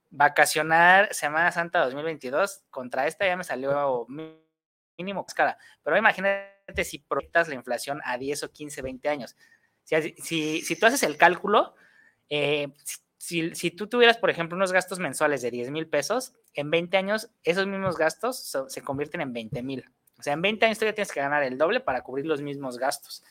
vacacionar 0.09 1.13
Semana 1.13 1.51
Santa 1.51 1.83
2022 1.83 2.63
contra 2.69 3.07
esta 3.07 3.25
ya 3.25 3.35
me 3.35 3.43
salió 3.43 4.07
mínimo 4.97 5.25
cara, 5.35 5.57
pero 5.83 5.97
imagínate 5.97 6.83
si 6.83 6.99
proyectas 6.99 7.49
la 7.49 7.55
inflación 7.55 8.01
a 8.03 8.17
10 8.17 8.43
o 8.43 8.51
15, 8.51 8.81
20 8.81 9.09
años. 9.09 9.35
Si, 9.87 10.11
si, 10.21 10.61
si 10.61 10.75
tú 10.75 10.85
haces 10.85 11.01
el 11.03 11.15
cálculo, 11.17 11.73
eh, 12.29 12.67
si, 13.17 13.55
si 13.55 13.71
tú 13.71 13.87
tuvieras, 13.87 14.17
por 14.17 14.29
ejemplo, 14.29 14.55
unos 14.57 14.73
gastos 14.73 14.99
mensuales 14.99 15.41
de 15.41 15.49
10 15.49 15.71
mil 15.71 15.87
pesos, 15.87 16.33
en 16.53 16.69
20 16.69 16.97
años 16.97 17.29
esos 17.43 17.67
mismos 17.67 17.97
gastos 17.97 18.37
so- 18.37 18.69
se 18.69 18.81
convierten 18.81 19.21
en 19.21 19.31
20 19.33 19.63
mil. 19.63 19.85
O 20.19 20.23
sea, 20.23 20.33
en 20.33 20.41
20 20.41 20.65
años 20.65 20.77
tú 20.77 20.85
ya 20.85 20.93
tienes 20.93 21.11
que 21.11 21.21
ganar 21.21 21.43
el 21.43 21.57
doble 21.57 21.79
para 21.79 22.01
cubrir 22.01 22.25
los 22.25 22.41
mismos 22.41 22.77
gastos. 22.77 23.23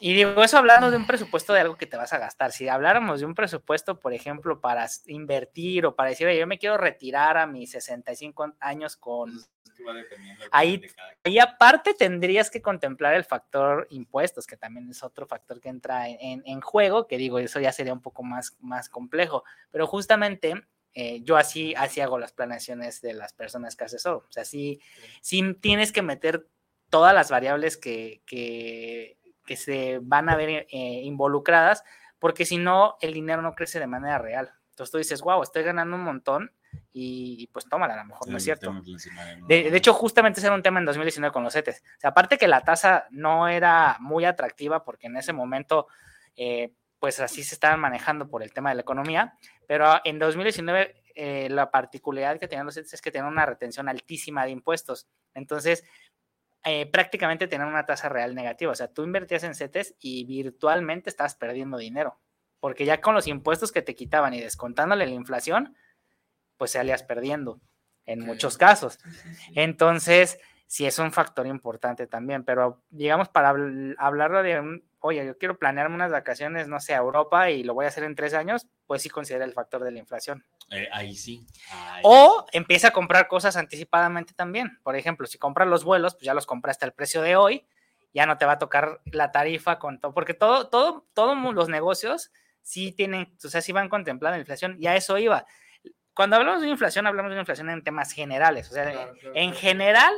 Y 0.00 0.12
digo 0.14 0.42
eso 0.42 0.58
hablando 0.58 0.90
de 0.90 0.96
un 0.98 1.06
presupuesto 1.06 1.52
de 1.54 1.60
algo 1.60 1.76
que 1.76 1.86
te 1.86 1.96
vas 1.96 2.12
a 2.12 2.18
gastar. 2.18 2.52
Si 2.52 2.68
habláramos 2.68 3.20
de 3.20 3.26
un 3.26 3.34
presupuesto, 3.34 3.98
por 4.00 4.12
ejemplo, 4.12 4.60
para 4.60 4.86
invertir 5.06 5.86
o 5.86 5.94
para 5.94 6.10
decir, 6.10 6.26
"Oye, 6.26 6.38
yo 6.38 6.46
me 6.46 6.58
quiero 6.58 6.76
retirar 6.76 7.36
a 7.38 7.46
mis 7.46 7.70
65 7.70 8.52
años 8.60 8.96
con 8.96 9.32
que 9.76 9.84
va 9.84 9.92
dependiendo 9.94 10.40
del 10.42 10.48
Ahí- 10.52 10.78
de 10.78 10.88
cada 10.88 11.12
aparte 11.40 11.94
tendrías 11.94 12.50
que 12.50 12.62
contemplar 12.62 13.14
el 13.14 13.24
factor 13.24 13.86
impuestos, 13.90 14.46
que 14.46 14.56
también 14.56 14.88
es 14.90 15.02
otro 15.02 15.26
factor 15.26 15.60
que 15.60 15.68
entra 15.68 16.08
en, 16.08 16.16
en- 16.20 16.42
en 16.46 16.60
juego, 16.60 17.06
que 17.06 17.18
digo, 17.18 17.38
eso 17.38 17.60
ya 17.60 17.72
sería 17.72 17.92
un 17.92 18.00
poco 18.02 18.22
más, 18.22 18.56
más 18.60 18.88
complejo. 18.88 19.44
Pero 19.70 19.86
justamente 19.86 20.54
eh, 20.94 21.20
yo 21.22 21.36
así, 21.36 21.74
así 21.76 22.00
hago 22.00 22.18
las 22.18 22.32
planeaciones 22.32 23.02
de 23.02 23.12
las 23.12 23.32
personas 23.34 23.76
que 23.76 23.84
asesoro. 23.84 24.24
O 24.28 24.32
sea, 24.32 24.44
sí, 24.46 24.80
sí 25.20 25.54
tienes 25.60 25.92
que 25.92 26.00
meter 26.02 26.48
todas 26.88 27.12
las 27.14 27.30
variables 27.30 27.76
que, 27.76 28.22
que, 28.24 29.18
que 29.44 29.56
se 29.56 29.98
van 30.00 30.28
a 30.30 30.36
ver 30.36 30.48
eh, 30.70 31.00
involucradas, 31.02 31.82
porque 32.18 32.46
si 32.46 32.56
no, 32.56 32.96
el 33.02 33.12
dinero 33.12 33.42
no 33.42 33.54
crece 33.54 33.78
de 33.78 33.86
manera 33.86 34.18
real. 34.18 34.52
Entonces 34.70 34.90
tú 34.90 34.98
dices, 34.98 35.20
wow, 35.20 35.42
estoy 35.42 35.64
ganando 35.64 35.96
un 35.96 36.02
montón 36.04 36.52
y, 36.92 37.36
y 37.38 37.46
pues 37.48 37.68
tómala, 37.68 37.94
a 37.94 37.98
lo 37.98 38.04
mejor 38.04 38.28
no 38.28 38.36
es 38.36 38.44
cierto. 38.44 38.74
De, 39.46 39.70
de 39.70 39.76
hecho, 39.76 39.92
justamente 39.92 40.40
ese 40.40 40.46
era 40.46 40.56
un 40.56 40.62
tema 40.62 40.80
en 40.80 40.86
2019 40.86 41.32
con 41.32 41.42
los 41.42 41.52
CETES. 41.52 41.82
O 41.96 42.00
sea, 42.00 42.10
aparte 42.10 42.38
que 42.38 42.48
la 42.48 42.62
tasa 42.62 43.06
no 43.10 43.48
era 43.48 43.96
muy 44.00 44.24
atractiva 44.24 44.84
porque 44.84 45.06
en 45.06 45.16
ese 45.16 45.32
momento, 45.32 45.88
eh, 46.36 46.72
pues 46.98 47.20
así 47.20 47.42
se 47.42 47.54
estaban 47.54 47.80
manejando 47.80 48.28
por 48.28 48.42
el 48.42 48.52
tema 48.52 48.70
de 48.70 48.76
la 48.76 48.82
economía, 48.82 49.34
pero 49.66 50.00
en 50.04 50.18
2019 50.18 51.02
eh, 51.14 51.48
la 51.48 51.70
particularidad 51.70 52.38
que 52.38 52.46
tenían 52.46 52.66
los 52.66 52.74
CETES 52.74 52.94
es 52.94 53.02
que 53.02 53.10
tenían 53.10 53.32
una 53.32 53.46
retención 53.46 53.88
altísima 53.88 54.44
de 54.44 54.50
impuestos. 54.50 55.08
Entonces, 55.34 55.84
eh, 56.68 56.84
prácticamente 56.84 57.46
tenían 57.46 57.68
una 57.68 57.86
tasa 57.86 58.08
real 58.08 58.34
negativa. 58.34 58.72
O 58.72 58.74
sea, 58.74 58.92
tú 58.92 59.04
invertías 59.04 59.44
en 59.44 59.54
CETES 59.54 59.94
y 60.00 60.24
virtualmente 60.24 61.08
estabas 61.08 61.36
perdiendo 61.36 61.78
dinero, 61.78 62.18
porque 62.58 62.84
ya 62.84 63.00
con 63.00 63.14
los 63.14 63.28
impuestos 63.28 63.70
que 63.70 63.82
te 63.82 63.94
quitaban 63.94 64.34
y 64.34 64.40
descontándole 64.40 65.06
la 65.06 65.12
inflación, 65.12 65.76
pues 66.56 66.72
salías 66.72 67.02
perdiendo. 67.02 67.60
en 68.08 68.20
muchos 68.20 68.56
casos. 68.56 68.98
Entonces, 69.56 70.38
sí 70.66 70.86
es 70.86 70.98
un 70.98 71.12
factor 71.12 71.46
importante 71.46 72.06
también, 72.06 72.44
pero 72.44 72.82
digamos, 72.90 73.28
para 73.28 73.54
hablarlo 73.98 74.42
de 74.42 74.60
un, 74.60 74.84
oye, 75.00 75.24
yo 75.24 75.38
quiero 75.38 75.58
planearme 75.58 75.94
unas 75.94 76.10
vacaciones, 76.10 76.68
no 76.68 76.80
sé, 76.80 76.94
a 76.94 76.98
Europa 76.98 77.50
y 77.50 77.62
lo 77.62 77.74
voy 77.74 77.84
a 77.84 77.88
hacer 77.88 78.04
en 78.04 78.14
tres 78.14 78.34
años, 78.34 78.66
pues 78.86 79.02
sí 79.02 79.08
considera 79.08 79.44
el 79.44 79.52
factor 79.52 79.84
de 79.84 79.92
la 79.92 79.98
inflación. 79.98 80.44
Eh, 80.70 80.88
ahí 80.92 81.14
sí. 81.14 81.46
o 82.02 82.44
empieza 82.52 82.88
a 82.88 82.92
comprar 82.92 83.28
cosas 83.28 83.56
anticipadamente 83.56 84.34
también. 84.34 84.78
Por 84.82 84.96
ejemplo, 84.96 85.26
si 85.26 85.38
compras 85.38 85.68
los 85.68 85.84
vuelos, 85.84 86.14
pues 86.14 86.24
ya 86.24 86.34
los 86.34 86.46
compraste 86.46 86.84
al 86.84 86.92
precio 86.92 87.22
de 87.22 87.36
hoy, 87.36 87.66
ya 88.12 88.26
no 88.26 88.38
te 88.38 88.46
va 88.46 88.52
a 88.52 88.58
tocar 88.58 89.00
la 89.04 89.30
tarifa 89.30 89.78
con 89.78 90.00
todo, 90.00 90.12
porque 90.12 90.34
todo, 90.34 90.68
todo, 90.68 91.06
todos 91.14 91.36
los 91.54 91.68
negocios 91.68 92.32
sí 92.62 92.90
tienen, 92.90 93.36
o 93.44 93.48
sea, 93.48 93.60
sí 93.60 93.70
van 93.70 93.88
contemplando 93.88 94.36
la 94.36 94.40
inflación, 94.40 94.76
y 94.80 94.88
a 94.88 94.96
eso 94.96 95.18
iba. 95.18 95.46
Cuando 96.16 96.36
hablamos 96.36 96.62
de 96.62 96.68
inflación, 96.68 97.06
hablamos 97.06 97.30
de 97.30 97.34
una 97.34 97.42
inflación 97.42 97.70
en 97.70 97.84
temas 97.84 98.10
generales, 98.10 98.68
o 98.70 98.74
sea, 98.74 99.12
en 99.34 99.54
general 99.54 100.12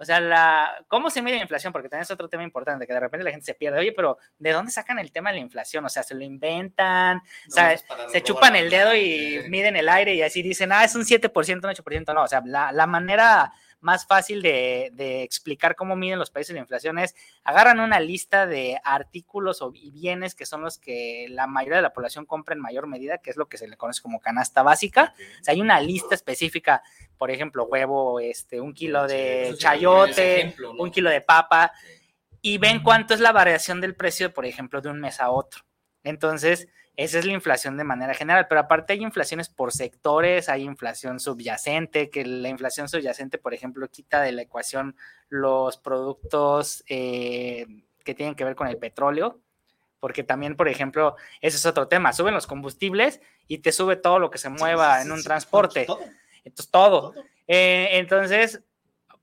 o 0.00 0.04
sea, 0.04 0.20
la, 0.20 0.84
¿cómo 0.86 1.10
se 1.10 1.22
mide 1.22 1.36
la 1.36 1.42
inflación? 1.42 1.72
Porque 1.72 1.88
también 1.88 2.04
es 2.04 2.10
otro 2.12 2.28
tema 2.28 2.44
importante, 2.44 2.86
que 2.86 2.92
de 2.92 3.00
repente 3.00 3.24
la 3.24 3.32
gente 3.32 3.46
se 3.46 3.54
pierde. 3.54 3.80
Oye, 3.80 3.92
pero 3.92 4.16
¿de 4.38 4.52
dónde 4.52 4.70
sacan 4.70 5.00
el 5.00 5.10
tema 5.10 5.30
de 5.30 5.36
la 5.38 5.42
inflación? 5.42 5.84
O 5.84 5.88
sea, 5.88 6.04
se 6.04 6.14
lo 6.14 6.22
inventan, 6.22 7.18
o 7.18 7.50
sea, 7.50 7.76
se 8.08 8.22
chupan 8.22 8.54
el 8.54 8.70
dedo 8.70 8.94
y 8.94 9.42
miden 9.48 9.74
el 9.74 9.88
aire 9.88 10.14
y 10.14 10.22
así 10.22 10.40
dicen, 10.40 10.70
ah, 10.70 10.84
es 10.84 10.94
un 10.94 11.02
7%, 11.02 11.56
un 11.56 11.62
8%. 11.62 12.14
No, 12.14 12.22
o 12.22 12.28
sea, 12.28 12.42
la, 12.46 12.70
la 12.70 12.86
manera 12.86 13.52
más 13.80 14.06
fácil 14.06 14.42
de, 14.42 15.22
explicar 15.22 15.76
cómo 15.76 15.96
miden 15.96 16.18
los 16.18 16.30
países 16.30 16.54
la 16.54 16.60
inflación 16.60 16.98
es 16.98 17.14
agarran 17.44 17.80
una 17.80 18.00
lista 18.00 18.46
de 18.46 18.78
artículos 18.82 19.62
o 19.62 19.70
bienes 19.70 20.34
que 20.34 20.46
son 20.46 20.62
los 20.62 20.78
que 20.78 21.26
la 21.30 21.46
mayoría 21.46 21.76
de 21.76 21.82
la 21.82 21.92
población 21.92 22.26
compra 22.26 22.54
en 22.54 22.60
mayor 22.60 22.86
medida, 22.86 23.18
que 23.18 23.30
es 23.30 23.36
lo 23.36 23.48
que 23.48 23.58
se 23.58 23.68
le 23.68 23.76
conoce 23.76 24.02
como 24.02 24.20
canasta 24.20 24.62
básica. 24.62 25.14
O 25.40 25.44
sea, 25.44 25.54
hay 25.54 25.60
una 25.60 25.80
lista 25.80 26.14
específica, 26.14 26.82
por 27.16 27.30
ejemplo, 27.30 27.64
huevo, 27.64 28.20
este, 28.20 28.60
un 28.60 28.74
kilo 28.74 29.06
de 29.06 29.54
chayote, 29.58 30.54
un 30.78 30.90
kilo 30.90 31.10
de 31.10 31.20
papa, 31.20 31.72
y 32.40 32.58
ven 32.58 32.82
cuánto 32.82 33.14
es 33.14 33.20
la 33.20 33.32
variación 33.32 33.80
del 33.80 33.94
precio, 33.94 34.32
por 34.32 34.46
ejemplo, 34.46 34.80
de 34.80 34.90
un 34.90 35.00
mes 35.00 35.20
a 35.20 35.30
otro. 35.30 35.64
Entonces, 36.04 36.68
esa 36.98 37.20
es 37.20 37.24
la 37.26 37.32
inflación 37.32 37.76
de 37.76 37.84
manera 37.84 38.12
general, 38.12 38.48
pero 38.48 38.60
aparte 38.60 38.92
hay 38.92 39.04
inflaciones 39.04 39.48
por 39.48 39.70
sectores, 39.72 40.48
hay 40.48 40.64
inflación 40.64 41.20
subyacente, 41.20 42.10
que 42.10 42.26
la 42.26 42.48
inflación 42.48 42.88
subyacente, 42.88 43.38
por 43.38 43.54
ejemplo, 43.54 43.88
quita 43.88 44.20
de 44.20 44.32
la 44.32 44.42
ecuación 44.42 44.96
los 45.28 45.76
productos 45.76 46.82
eh, 46.88 47.66
que 48.02 48.16
tienen 48.16 48.34
que 48.34 48.42
ver 48.42 48.56
con 48.56 48.66
el 48.66 48.78
petróleo, 48.78 49.40
porque 50.00 50.24
también, 50.24 50.56
por 50.56 50.66
ejemplo, 50.66 51.14
ese 51.40 51.56
es 51.56 51.66
otro 51.66 51.86
tema, 51.86 52.12
suben 52.12 52.34
los 52.34 52.48
combustibles 52.48 53.20
y 53.46 53.58
te 53.58 53.70
sube 53.70 53.94
todo 53.94 54.18
lo 54.18 54.32
que 54.32 54.38
se 54.38 54.48
mueva 54.48 55.00
en 55.00 55.12
un 55.12 55.22
transporte. 55.22 55.86
Entonces, 56.42 56.68
todo. 56.68 57.14
Eh, 57.46 57.90
entonces, 57.92 58.60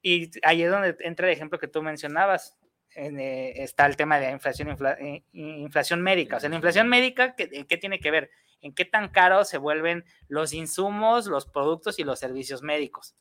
y 0.02 0.32
ahí 0.44 0.64
es 0.64 0.72
donde 0.72 0.96
entra 1.02 1.28
el 1.28 1.34
ejemplo 1.34 1.60
que 1.60 1.68
tú 1.68 1.84
mencionabas. 1.84 2.56
Eh, 2.96 3.54
está 3.58 3.86
el 3.88 3.98
tema 3.98 4.18
de 4.20 4.28
la 4.28 4.32
inflación, 4.32 4.70
eh, 5.00 5.24
inflación 5.34 6.02
médica. 6.02 6.38
O 6.38 6.40
sea, 6.40 6.50
la 6.50 6.56
inflación 6.56 6.88
médica, 6.88 7.36
¿qué, 7.36 7.66
¿qué, 7.68 7.78
tiene 7.78 8.00
que 8.00 8.10
ver? 8.10 8.32
En 8.62 8.74
qué 8.74 8.86
tan 8.86 9.10
caros 9.10 9.50
se 9.50 9.58
vuelven 9.58 10.06
los 10.30 10.54
insumos, 10.54 11.28
los 11.28 11.46
productos 11.46 12.00
y 12.00 12.06
los 12.06 12.20
servicios 12.20 12.62
médicos. 12.62 13.14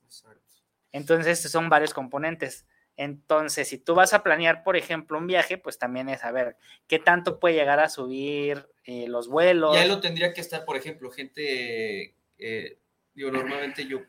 Entonces, 0.92 1.40
son 1.40 1.68
varios 1.68 1.92
componentes. 1.92 2.66
Entonces, 2.96 3.66
si 3.66 3.78
tú 3.78 3.96
vas 3.96 4.14
a 4.14 4.22
planear, 4.22 4.62
por 4.62 4.76
ejemplo, 4.76 5.18
un 5.18 5.26
viaje, 5.26 5.58
pues 5.58 5.76
también 5.76 6.08
es 6.08 6.20
saber 6.20 6.56
qué 6.87 7.00
tanto 7.00 7.40
puede 7.40 7.56
llegar 7.56 7.80
a 7.80 7.88
subir 7.88 8.68
eh, 8.84 9.08
los 9.08 9.26
vuelos. 9.26 9.74
Y 9.74 9.78
ahí 9.80 9.88
lo 9.88 10.00
tendría 10.00 10.32
que 10.32 10.40
estar, 10.40 10.64
por 10.64 10.76
ejemplo, 10.76 11.10
gente, 11.10 12.14
digo, 12.38 13.30
normalmente 13.32 13.87
yo 13.87 14.02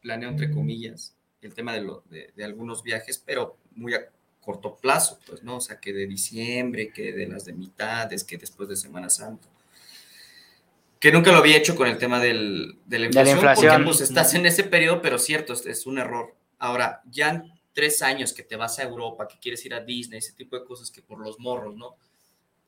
planeo 0.00 0.30
entre 0.30 0.50
comillas 0.50 1.14
el 1.42 1.52
tema 1.52 1.74
de, 1.74 1.82
lo, 1.82 2.02
de, 2.06 2.32
de 2.34 2.44
algunos 2.44 2.82
viajes, 2.82 3.18
pero 3.18 3.58
muy 3.72 3.92
a 3.92 4.10
corto 4.46 4.76
plazo, 4.76 5.18
pues, 5.26 5.42
¿no? 5.42 5.56
O 5.56 5.60
sea, 5.60 5.80
que 5.80 5.92
de 5.92 6.06
diciembre, 6.06 6.92
que 6.92 7.12
de 7.12 7.26
las 7.26 7.44
de 7.44 7.52
mitades, 7.52 8.22
que 8.22 8.38
después 8.38 8.68
de 8.68 8.76
Semana 8.76 9.10
Santa. 9.10 9.48
Que 11.00 11.10
nunca 11.10 11.32
lo 11.32 11.38
había 11.38 11.56
hecho 11.56 11.74
con 11.74 11.88
el 11.88 11.98
tema 11.98 12.20
del, 12.20 12.78
de 12.86 13.00
la 13.00 13.06
inflación, 13.06 13.40
porque 13.40 13.84
pues 13.84 14.00
estás 14.02 14.34
en 14.34 14.46
ese 14.46 14.62
periodo, 14.62 15.02
pero 15.02 15.18
cierto, 15.18 15.52
es, 15.52 15.84
un 15.86 15.98
error. 15.98 16.36
Ahora, 16.60 17.02
ya 17.10 17.30
en 17.30 17.52
tres 17.72 18.02
años 18.02 18.32
que 18.32 18.44
te 18.44 18.54
vas 18.54 18.78
a 18.78 18.84
Europa, 18.84 19.26
que 19.26 19.38
quieres 19.40 19.66
ir 19.66 19.74
a 19.74 19.80
Disney, 19.80 20.20
ese 20.20 20.32
tipo 20.32 20.56
de 20.56 20.64
cosas 20.64 20.92
que 20.92 21.02
por 21.02 21.18
los 21.18 21.40
morros, 21.40 21.74
¿no? 21.74 21.96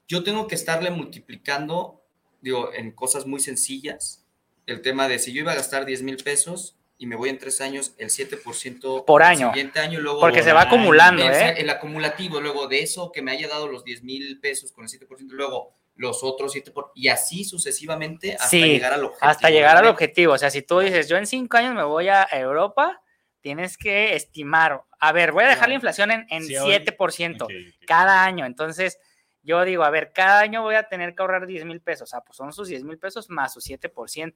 Yo 0.09 0.25
tengo 0.25 0.49
que 0.49 0.57
estarle 0.57 0.91
multiplicando, 0.91 2.03
digo, 2.41 2.73
en 2.75 2.91
cosas 2.91 3.25
muy 3.25 3.39
sencillas, 3.39 4.27
el 4.67 4.83
tema 4.83 5.07
de 5.07 5.21
si 5.21 5.33
yo 5.33 5.43
iba 5.43 5.53
a 5.53 5.57
gastar 5.57 5.87
10 5.87 6.03
mil 6.03 6.17
pesos, 6.17 6.78
y 6.99 7.07
me 7.07 7.15
voy 7.15 7.31
en 7.31 7.39
tres 7.39 7.61
años 7.61 7.95
el 7.97 8.11
7% 8.11 9.05
por 9.05 9.23
año. 9.23 9.51
siguiente 9.53 9.79
año. 9.79 10.01
Luego, 10.01 10.21
Porque 10.21 10.43
se 10.43 10.53
va 10.53 10.63
acumulando, 10.63 11.23
el, 11.23 11.33
¿eh? 11.33 11.55
El 11.57 11.71
acumulativo, 11.71 12.41
luego 12.41 12.67
de 12.67 12.83
eso 12.83 13.13
que 13.13 13.23
me 13.23 13.31
haya 13.31 13.47
dado 13.47 13.69
los 13.69 13.85
10 13.85 14.03
mil 14.03 14.41
pesos 14.41 14.73
con 14.73 14.85
el 14.85 14.91
7%, 14.91 15.07
luego 15.31 15.77
los 15.95 16.23
otros 16.25 16.55
7%, 16.55 16.91
y 16.95 17.09
así 17.09 17.45
sucesivamente 17.45 18.35
hasta 18.35 18.57
llegar 18.57 18.93
al 18.93 19.05
objetivo. 19.05 19.31
Hasta 19.31 19.51
llegar 19.51 19.77
al 19.77 19.87
objetivo. 19.87 20.33
O 20.33 20.39
sea, 20.39 20.51
si 20.51 20.63
tú 20.63 20.81
dices, 20.81 21.09
yo 21.09 21.17
en 21.17 21.27
cinco 21.27 21.57
años 21.57 21.75
me 21.75 21.85
voy 21.85 22.09
a 22.09 22.27
Europa, 22.33 23.01
tienes 23.41 23.79
que 23.79 24.15
estimar, 24.17 24.83
a 24.99 25.13
ver, 25.13 25.31
voy 25.31 25.45
a 25.45 25.49
dejar 25.49 25.69
la 25.69 25.77
inflación 25.77 26.11
en, 26.11 26.27
en 26.31 26.43
7% 26.43 27.47
cada 27.87 28.25
año. 28.25 28.45
Entonces, 28.45 28.99
yo 29.43 29.65
digo, 29.65 29.85
a 29.85 29.91
ver, 29.91 30.13
cada 30.13 30.41
año 30.41 30.63
voy 30.63 30.75
a 30.75 30.89
tener 30.89 31.15
que 31.15 31.23
ahorrar 31.23 31.47
10 31.47 31.65
mil 31.65 31.81
pesos. 31.81 32.03
O 32.03 32.11
sea, 32.11 32.21
pues 32.23 32.37
son 32.37 32.53
sus 32.53 32.69
10 32.69 32.83
mil 32.83 32.99
pesos 32.99 33.31
más 33.31 33.55
su 33.55 33.61
7% 33.61 34.35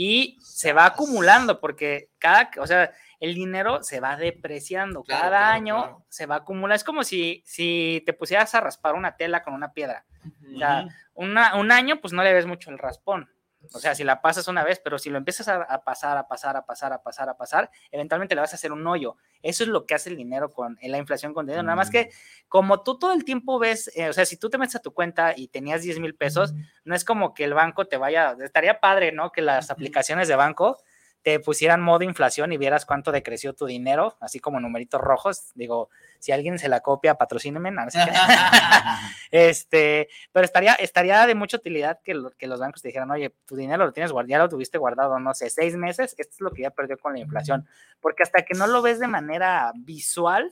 y 0.00 0.38
se 0.40 0.72
va 0.72 0.86
acumulando 0.86 1.60
porque 1.60 2.10
cada, 2.20 2.52
o 2.60 2.66
sea, 2.68 2.92
el 3.18 3.34
dinero 3.34 3.82
se 3.82 3.98
va 3.98 4.16
depreciando, 4.16 5.02
cada 5.02 5.50
año 5.50 6.04
se 6.08 6.24
va 6.26 6.36
acumulando, 6.36 6.76
es 6.76 6.84
como 6.84 7.02
si, 7.02 7.42
si 7.44 8.00
te 8.06 8.12
pusieras 8.12 8.54
a 8.54 8.60
raspar 8.60 8.94
una 8.94 9.16
tela 9.16 9.42
con 9.42 9.54
una 9.54 9.72
piedra, 9.72 10.06
o 10.54 10.58
sea, 10.58 10.86
un 11.14 11.72
año 11.72 12.00
pues 12.00 12.12
no 12.12 12.22
le 12.22 12.32
ves 12.32 12.46
mucho 12.46 12.70
el 12.70 12.78
raspón, 12.78 13.28
o 13.72 13.78
sea, 13.78 13.94
si 13.94 14.04
la 14.04 14.20
pasas 14.20 14.48
una 14.48 14.64
vez, 14.64 14.80
pero 14.82 14.98
si 14.98 15.10
lo 15.10 15.18
empiezas 15.18 15.48
a, 15.48 15.82
pasar, 15.84 16.16
a 16.16 16.28
pasar, 16.28 16.56
a 16.56 16.64
pasar, 16.64 16.92
a 16.92 17.02
pasar, 17.02 17.28
a 17.28 17.36
pasar, 17.36 17.70
eventualmente 17.90 18.34
le 18.34 18.40
vas 18.40 18.52
a 18.52 18.56
hacer 18.56 18.72
un 18.72 18.86
hoyo. 18.86 19.16
Eso 19.42 19.64
es 19.64 19.68
lo 19.68 19.86
que 19.86 19.94
hace 19.94 20.10
el 20.10 20.16
dinero 20.16 20.50
con 20.50 20.78
la 20.82 20.98
inflación 20.98 21.34
con 21.34 21.46
dinero. 21.46 21.62
Nada 21.62 21.76
más 21.76 21.90
que 21.90 22.10
como 22.48 22.82
tú 22.82 22.98
todo 22.98 23.12
el 23.12 23.24
tiempo 23.24 23.58
ves, 23.58 23.90
eh, 23.94 24.08
o 24.08 24.12
sea, 24.12 24.24
si 24.24 24.36
tú 24.36 24.50
te 24.50 24.58
metes 24.58 24.76
a 24.76 24.80
tu 24.80 24.92
cuenta 24.92 25.34
y 25.36 25.48
tenías 25.48 25.82
10 25.82 26.00
mil 26.00 26.14
pesos, 26.14 26.54
no 26.84 26.94
es 26.94 27.04
como 27.04 27.34
que 27.34 27.44
el 27.44 27.54
banco 27.54 27.86
te 27.86 27.96
vaya, 27.96 28.36
estaría 28.42 28.80
padre, 28.80 29.12
¿no? 29.12 29.32
Que 29.32 29.42
las 29.42 29.70
aplicaciones 29.70 30.28
de 30.28 30.36
banco 30.36 30.78
te 31.22 31.40
pusieran 31.40 31.82
modo 31.82 32.04
inflación 32.04 32.52
y 32.52 32.56
vieras 32.56 32.86
cuánto 32.86 33.12
decreció 33.12 33.52
tu 33.52 33.66
dinero, 33.66 34.16
así 34.20 34.40
como 34.40 34.60
numeritos 34.60 35.00
rojos. 35.00 35.50
Digo, 35.54 35.90
si 36.18 36.32
alguien 36.32 36.58
se 36.58 36.68
la 36.68 36.80
copia, 36.80 37.14
patrocíneme. 37.14 37.70
No, 37.70 37.82
este, 39.30 40.08
pero 40.32 40.44
estaría, 40.44 40.74
estaría 40.74 41.26
de 41.26 41.34
mucha 41.34 41.56
utilidad 41.56 42.00
que, 42.02 42.20
que 42.38 42.46
los 42.46 42.60
bancos 42.60 42.82
te 42.82 42.88
dijeran, 42.88 43.10
oye, 43.10 43.34
tu 43.46 43.56
dinero 43.56 43.84
lo 43.84 43.92
tienes 43.92 44.12
guardado, 44.12 44.30
ya 44.30 44.38
lo 44.38 44.48
tuviste 44.48 44.78
guardado, 44.78 45.18
no 45.18 45.34
sé, 45.34 45.50
seis 45.50 45.76
meses, 45.76 46.14
esto 46.18 46.34
es 46.34 46.40
lo 46.40 46.50
que 46.50 46.62
ya 46.62 46.70
perdió 46.70 46.98
con 46.98 47.12
la 47.12 47.20
inflación. 47.20 47.66
Porque 48.00 48.22
hasta 48.22 48.42
que 48.42 48.54
no 48.54 48.66
lo 48.66 48.80
ves 48.80 49.00
de 49.00 49.08
manera 49.08 49.72
visual, 49.74 50.50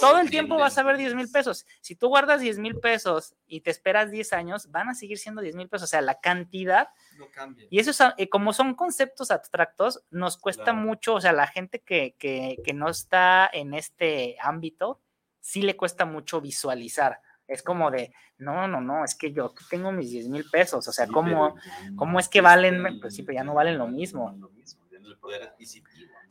todo 0.00 0.18
el 0.18 0.30
tiempo 0.30 0.56
vas 0.56 0.76
a 0.76 0.82
ver 0.82 0.96
10 0.96 1.14
mil 1.14 1.30
pesos. 1.30 1.66
Si 1.80 1.94
tú 1.94 2.08
guardas 2.08 2.40
10 2.40 2.58
mil 2.58 2.78
pesos 2.78 3.34
y 3.46 3.60
te 3.60 3.70
esperas 3.70 4.10
10 4.10 4.32
años, 4.32 4.70
van 4.70 4.88
a 4.88 4.94
seguir 4.94 5.18
siendo 5.18 5.40
10 5.40 5.54
mil 5.54 5.68
pesos. 5.68 5.84
O 5.84 5.90
sea, 5.90 6.00
la 6.00 6.20
cantidad. 6.20 6.88
No 7.16 7.30
cambia. 7.30 7.66
Y 7.70 7.78
eso, 7.78 7.90
es, 7.90 8.28
como 8.28 8.52
son 8.52 8.74
conceptos 8.74 9.30
abstractos, 9.30 10.02
nos 10.10 10.36
cuesta 10.36 10.72
mucho, 10.72 11.14
o 11.14 11.20
sea, 11.20 11.32
la 11.32 11.46
gente 11.46 11.80
que, 11.80 12.14
que, 12.18 12.56
que 12.64 12.72
no 12.72 12.88
está 12.88 13.48
en 13.52 13.74
este 13.74 14.36
ámbito, 14.40 14.99
sí 15.40 15.62
le 15.62 15.76
cuesta 15.76 16.04
mucho 16.04 16.40
visualizar. 16.40 17.20
Es 17.46 17.62
como 17.62 17.90
de, 17.90 18.14
no, 18.38 18.68
no, 18.68 18.80
no, 18.80 19.04
es 19.04 19.14
que 19.14 19.32
yo 19.32 19.52
tengo 19.68 19.90
mis 19.90 20.10
10 20.10 20.28
mil 20.28 20.44
pesos, 20.50 20.86
o 20.86 20.92
sea, 20.92 21.08
¿cómo, 21.08 21.56
¿cómo 21.96 22.20
es 22.20 22.28
que 22.28 22.40
valen? 22.40 23.00
Pues 23.00 23.16
sí, 23.16 23.24
pero 23.24 23.36
ya 23.36 23.44
no 23.44 23.54
valen 23.54 23.76
lo 23.76 23.88
mismo. 23.88 24.36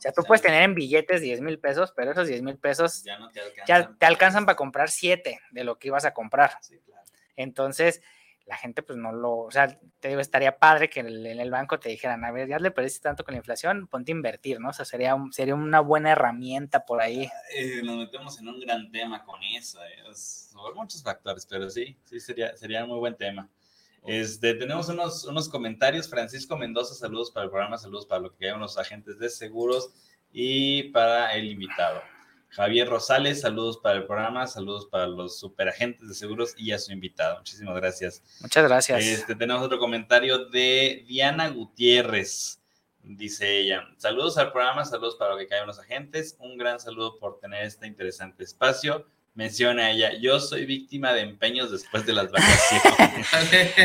sea, 0.00 0.12
tú 0.12 0.22
puedes 0.22 0.40
tener 0.40 0.62
en 0.62 0.74
billetes 0.74 1.20
10 1.20 1.42
mil 1.42 1.58
pesos, 1.58 1.92
pero 1.94 2.12
esos 2.12 2.26
10 2.26 2.42
mil 2.42 2.56
pesos 2.56 3.02
ya, 3.02 3.18
no 3.18 3.30
te, 3.30 3.40
alcanzan, 3.40 3.66
ya 3.66 3.96
te 3.98 4.06
alcanzan 4.06 4.46
para 4.46 4.56
comprar 4.56 4.88
7 4.88 5.40
de 5.50 5.64
lo 5.64 5.78
que 5.78 5.88
ibas 5.88 6.06
a 6.06 6.14
comprar. 6.14 6.52
Entonces, 7.36 8.02
la 8.46 8.56
gente 8.56 8.82
pues 8.82 8.98
no 8.98 9.12
lo, 9.12 9.38
o 9.38 9.50
sea, 9.50 9.78
te 10.00 10.08
digo, 10.08 10.20
estaría 10.20 10.58
padre 10.58 10.90
que 10.90 11.00
en 11.00 11.06
el, 11.26 11.50
banco 11.50 11.78
te 11.78 11.88
dijeran, 11.88 12.24
a 12.24 12.32
ver, 12.32 12.48
ya 12.48 12.58
le 12.58 12.70
perdiste 12.70 13.00
tanto 13.00 13.24
con 13.24 13.32
la 13.32 13.38
inflación, 13.38 13.86
ponte 13.86 14.10
a 14.10 14.14
invertir, 14.16 14.58
¿no? 14.60 14.70
O 14.70 14.72
sea, 14.72 14.84
sería, 14.84 15.16
sería 15.30 15.54
una 15.54 15.80
buena 15.80 16.12
herramienta 16.12 16.84
por 16.84 17.00
ahí. 17.00 17.30
Eh, 17.54 17.80
nos 17.84 17.96
metemos 17.96 18.40
en 18.40 18.48
un 18.48 18.60
gran 18.60 18.90
tema 18.90 19.24
con 19.24 19.40
eso, 19.42 19.78
¿eh? 19.84 20.02
muchos 20.74 21.02
factores, 21.02 21.46
pero 21.46 21.70
sí, 21.70 21.96
sí, 22.04 22.20
sería, 22.20 22.56
sería 22.56 22.84
un 22.84 22.90
muy 22.90 22.98
buen 22.98 23.16
tema. 23.16 23.48
Este, 24.06 24.54
tenemos 24.54 24.88
unos, 24.88 25.24
unos 25.24 25.48
comentarios, 25.48 26.08
Francisco 26.08 26.56
Mendoza, 26.56 26.94
saludos 26.94 27.30
para 27.30 27.44
el 27.44 27.50
programa, 27.50 27.76
saludos 27.78 28.06
para 28.06 28.22
lo 28.22 28.34
que 28.34 28.46
llaman 28.46 28.62
los 28.62 28.78
agentes 28.78 29.18
de 29.18 29.28
seguros 29.28 29.92
y 30.32 30.84
para 30.84 31.34
el 31.34 31.46
invitado. 31.46 32.00
Javier 32.50 32.88
Rosales, 32.88 33.40
saludos 33.40 33.78
para 33.78 33.98
el 33.98 34.06
programa, 34.06 34.46
saludos 34.48 34.86
para 34.86 35.06
los 35.06 35.38
superagentes 35.38 36.08
de 36.08 36.14
seguros 36.14 36.54
y 36.56 36.72
a 36.72 36.78
su 36.78 36.92
invitado. 36.92 37.38
Muchísimas 37.38 37.76
gracias. 37.76 38.22
Muchas 38.40 38.64
gracias. 38.64 39.04
Este, 39.04 39.36
tenemos 39.36 39.62
otro 39.62 39.78
comentario 39.78 40.46
de 40.46 41.04
Diana 41.06 41.48
Gutiérrez. 41.48 42.60
Dice 43.02 43.58
ella, 43.58 43.84
saludos 43.96 44.36
al 44.36 44.52
programa, 44.52 44.84
saludos 44.84 45.16
para 45.16 45.32
lo 45.32 45.38
que 45.38 45.46
caen 45.46 45.66
los 45.66 45.78
agentes, 45.78 46.36
un 46.38 46.58
gran 46.58 46.80
saludo 46.80 47.18
por 47.18 47.38
tener 47.38 47.64
este 47.64 47.86
interesante 47.86 48.44
espacio. 48.44 49.06
Menciona 49.32 49.92
ella, 49.92 50.12
yo 50.20 50.40
soy 50.40 50.66
víctima 50.66 51.12
de 51.12 51.22
empeños 51.22 51.70
después 51.70 52.04
de 52.04 52.12
las 52.12 52.30
vacaciones. 52.32 53.26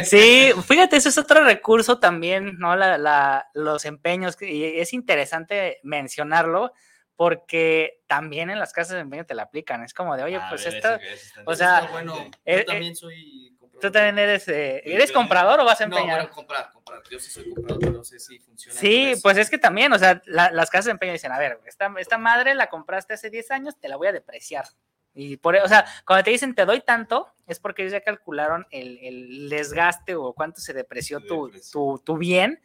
sí, 0.09 0.51
fíjate, 0.67 0.97
eso 0.97 1.09
es 1.09 1.17
otro 1.19 1.43
recurso 1.45 1.99
también, 1.99 2.57
¿no? 2.57 2.75
La, 2.75 2.97
la, 2.97 3.47
los 3.53 3.85
empeños, 3.85 4.35
y 4.41 4.63
es 4.63 4.91
interesante 4.91 5.79
mencionarlo 5.83 6.73
porque 7.15 8.01
también 8.07 8.49
en 8.49 8.59
las 8.59 8.73
casas 8.73 8.95
de 8.95 8.99
empeño 9.01 9.25
te 9.25 9.35
la 9.35 9.43
aplican. 9.43 9.83
Es 9.83 9.93
como 9.93 10.15
de, 10.17 10.23
oye, 10.23 10.39
pues 10.49 10.65
esta, 10.65 10.99
o 11.45 11.55
sea, 11.55 11.87
bueno, 11.91 12.15
eh, 12.45 12.55
yo 12.55 12.59
eh, 12.59 12.65
también 12.65 12.95
soy 12.95 13.55
Tú 13.81 13.91
también 13.91 14.17
eres, 14.17 14.47
eh, 14.47 14.81
¿eres 14.85 15.11
comprador 15.11 15.59
o 15.59 15.65
vas 15.65 15.81
a 15.81 15.85
No, 15.87 15.97
empeñar? 15.97 16.19
bueno, 16.21 16.33
comprar, 16.33 16.71
comprar. 16.71 17.03
Yo 17.11 17.19
sí 17.19 17.29
soy 17.29 17.49
comprador, 17.49 17.79
pero 17.81 17.91
no 17.91 18.03
sé 18.05 18.19
si 18.19 18.39
funciona. 18.39 18.79
Sí, 18.79 19.15
pues 19.21 19.37
es 19.37 19.49
que 19.49 19.57
también, 19.57 19.91
o 19.91 19.99
sea, 19.99 20.21
la- 20.25 20.49
las 20.51 20.69
casas 20.69 20.85
de 20.85 20.91
empeño 20.91 21.11
dicen, 21.11 21.31
a 21.33 21.37
ver, 21.37 21.59
esta, 21.65 21.93
esta 21.97 22.17
madre 22.17 22.55
la 22.55 22.67
compraste 22.67 23.13
hace 23.13 23.29
10 23.29 23.51
años, 23.51 23.77
te 23.79 23.89
la 23.89 23.97
voy 23.97 24.07
a 24.07 24.11
depreciar. 24.13 24.65
Y 25.13 25.37
por, 25.37 25.55
o 25.57 25.67
sea, 25.67 25.85
cuando 26.07 26.23
te 26.23 26.31
dicen 26.31 26.55
te 26.55 26.65
doy 26.65 26.81
tanto, 26.81 27.27
es 27.47 27.59
porque 27.59 27.83
ellos 27.83 27.91
ya 27.93 28.01
calcularon 28.01 28.65
el, 28.71 28.97
el 29.01 29.49
desgaste 29.49 30.15
o 30.15 30.33
cuánto 30.33 30.61
se 30.61 30.73
depreció 30.73 31.19
tu, 31.21 31.51
tu, 31.71 32.01
tu 32.03 32.17
bien. 32.17 32.61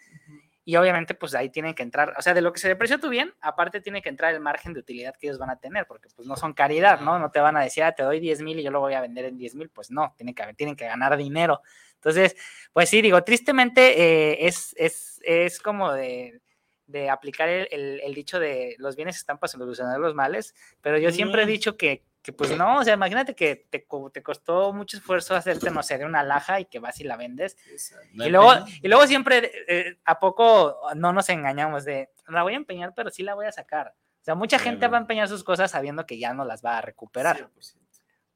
Y 0.70 0.76
obviamente, 0.76 1.14
pues 1.14 1.34
ahí 1.34 1.50
tienen 1.50 1.74
que 1.74 1.82
entrar, 1.82 2.14
o 2.16 2.22
sea, 2.22 2.32
de 2.32 2.40
lo 2.42 2.52
que 2.52 2.60
se 2.60 2.68
depreció 2.68 3.00
tu 3.00 3.08
bien, 3.08 3.34
aparte 3.40 3.80
tiene 3.80 4.02
que 4.02 4.08
entrar 4.08 4.32
el 4.32 4.38
margen 4.38 4.72
de 4.72 4.78
utilidad 4.78 5.16
que 5.18 5.26
ellos 5.26 5.36
van 5.38 5.50
a 5.50 5.56
tener, 5.58 5.84
porque 5.86 6.08
pues 6.14 6.28
no 6.28 6.36
son 6.36 6.52
caridad, 6.52 7.00
¿no? 7.00 7.18
No 7.18 7.32
te 7.32 7.40
van 7.40 7.56
a 7.56 7.60
decir, 7.62 7.82
ah, 7.82 7.90
te 7.92 8.04
doy 8.04 8.20
10 8.20 8.40
mil 8.40 8.56
y 8.56 8.62
yo 8.62 8.70
lo 8.70 8.78
voy 8.78 8.94
a 8.94 9.00
vender 9.00 9.24
en 9.24 9.36
10 9.36 9.56
mil, 9.56 9.68
pues 9.68 9.90
no, 9.90 10.14
tienen 10.16 10.32
que, 10.32 10.54
tienen 10.54 10.76
que 10.76 10.86
ganar 10.86 11.16
dinero. 11.16 11.60
Entonces, 11.94 12.36
pues 12.72 12.88
sí, 12.88 13.02
digo, 13.02 13.20
tristemente 13.24 14.00
eh, 14.00 14.46
es, 14.46 14.72
es, 14.78 15.20
es 15.24 15.58
como 15.58 15.92
de, 15.92 16.40
de 16.86 17.10
aplicar 17.10 17.48
el, 17.48 17.66
el- 17.72 18.00
el 18.04 18.14
dicho 18.14 18.38
de 18.38 18.76
los 18.78 18.94
bienes 18.94 19.16
están 19.16 19.38
para 19.38 19.48
solucionar 19.50 19.98
los 19.98 20.14
males, 20.14 20.54
pero 20.82 20.98
yo 20.98 21.10
siempre 21.10 21.42
he 21.42 21.46
dicho 21.46 21.76
que, 21.76 22.04
que 22.22 22.32
pues 22.32 22.56
no, 22.56 22.78
o 22.78 22.84
sea, 22.84 22.94
imagínate 22.94 23.34
que 23.34 23.56
te, 23.56 23.86
te 24.12 24.22
costó 24.22 24.72
mucho 24.72 24.98
esfuerzo 24.98 25.34
hacerte, 25.34 25.70
no 25.70 25.82
sé, 25.82 25.96
de 25.96 26.04
una 26.04 26.22
laja 26.22 26.60
y 26.60 26.66
que 26.66 26.78
vas 26.78 27.00
y 27.00 27.04
la 27.04 27.16
vendes. 27.16 27.56
Y 28.12 28.28
luego, 28.28 28.52
y 28.82 28.88
luego 28.88 29.06
siempre, 29.06 29.50
eh, 29.68 29.98
¿a 30.04 30.20
poco 30.20 30.78
no 30.96 31.12
nos 31.12 31.28
engañamos 31.30 31.84
de, 31.84 32.10
la 32.28 32.42
voy 32.42 32.54
a 32.54 32.56
empeñar, 32.56 32.92
pero 32.94 33.10
sí 33.10 33.22
la 33.22 33.34
voy 33.34 33.46
a 33.46 33.52
sacar? 33.52 33.94
O 34.20 34.24
sea, 34.24 34.34
mucha 34.34 34.58
gente 34.58 34.86
va 34.86 34.98
a 34.98 35.00
empeñar 35.00 35.28
sus 35.28 35.42
cosas 35.42 35.70
sabiendo 35.70 36.04
que 36.04 36.18
ya 36.18 36.34
no 36.34 36.44
las 36.44 36.62
va 36.62 36.78
a 36.78 36.82
recuperar. 36.82 37.48
100%. 37.56 37.80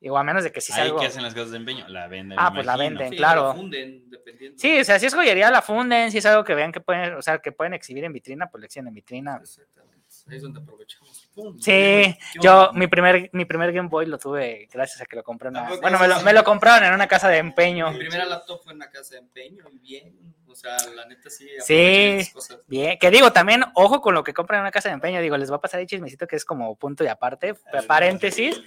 Digo, 0.00 0.18
a 0.18 0.24
menos 0.24 0.44
de 0.44 0.52
que 0.52 0.60
sí 0.60 0.72
sea 0.72 0.82
Ahí 0.82 0.88
algo... 0.88 1.00
que 1.00 1.06
hacen 1.06 1.22
las 1.22 1.32
casas 1.32 1.52
de 1.52 1.56
empeño, 1.56 1.88
la 1.88 2.08
venden. 2.08 2.38
Ah, 2.38 2.50
me 2.50 2.56
pues 2.56 2.66
la 2.66 2.76
venden. 2.76 3.10
Sí, 3.10 3.16
claro. 3.16 3.44
lo 3.44 3.54
funden, 3.54 4.10
dependiendo. 4.10 4.58
Sí, 4.58 4.80
o 4.80 4.84
sea, 4.84 4.98
si 4.98 5.06
es 5.06 5.14
joyería, 5.14 5.50
la 5.50 5.62
funden, 5.62 6.10
si 6.10 6.18
es 6.18 6.26
algo 6.26 6.44
que 6.44 6.54
vean 6.54 6.72
que 6.72 6.80
pueden, 6.80 7.14
o 7.14 7.22
sea, 7.22 7.38
que 7.38 7.52
pueden 7.52 7.72
exhibir 7.72 8.04
en 8.04 8.12
vitrina, 8.12 8.50
pues 8.50 8.60
la 8.60 8.66
exhiben 8.66 8.88
en 8.88 8.94
vitrina. 8.94 9.38
Exactamente. 9.40 9.93
Ahí 10.26 10.36
es 10.36 10.42
donde 10.42 10.60
aprovechamos. 10.60 11.28
Pum, 11.34 11.56
Sí, 11.58 11.64
¿qué 11.70 12.18
yo, 12.40 12.70
mi 12.74 12.86
primer, 12.86 13.28
mi 13.32 13.44
primer 13.44 13.72
Game 13.72 13.88
Boy 13.88 14.06
lo 14.06 14.18
tuve 14.18 14.68
gracias 14.72 15.00
a 15.02 15.04
que 15.06 15.16
lo 15.16 15.22
compré 15.22 15.48
en 15.48 15.56
una... 15.56 15.66
¿A 15.66 15.68
poco 15.68 15.80
Bueno, 15.82 15.98
me 15.98 16.08
lo, 16.08 16.20
me 16.22 16.32
lo 16.32 16.44
compraron 16.44 16.86
en 16.88 16.94
una 16.94 17.06
casa 17.06 17.28
de 17.28 17.38
empeño. 17.38 17.90
Mi 17.92 17.98
primera 17.98 18.24
laptop 18.24 18.62
fue 18.62 18.72
en 18.72 18.76
una 18.76 18.90
casa 18.90 19.14
de 19.14 19.20
empeño 19.20 19.64
y 19.72 19.78
bien. 19.78 20.34
O 20.46 20.54
sea, 20.56 20.76
la 20.94 21.04
neta 21.06 21.28
sí. 21.28 21.48
Sí. 21.60 22.30
cosas. 22.32 22.60
Bien, 22.68 22.96
que 22.98 23.10
digo, 23.10 23.32
también, 23.32 23.64
ojo 23.74 24.00
con 24.00 24.14
lo 24.14 24.22
que 24.22 24.32
compran 24.32 24.58
en 24.58 24.62
una 24.62 24.70
casa 24.70 24.88
de 24.88 24.94
empeño, 24.94 25.20
digo, 25.20 25.36
les 25.36 25.50
va 25.50 25.56
a 25.56 25.60
pasar 25.60 25.80
ahí 25.80 25.86
chismecito 25.86 26.26
que 26.28 26.36
es 26.36 26.44
como 26.44 26.74
punto 26.76 27.02
y 27.04 27.08
aparte, 27.08 27.54
paréntesis. 27.88 28.60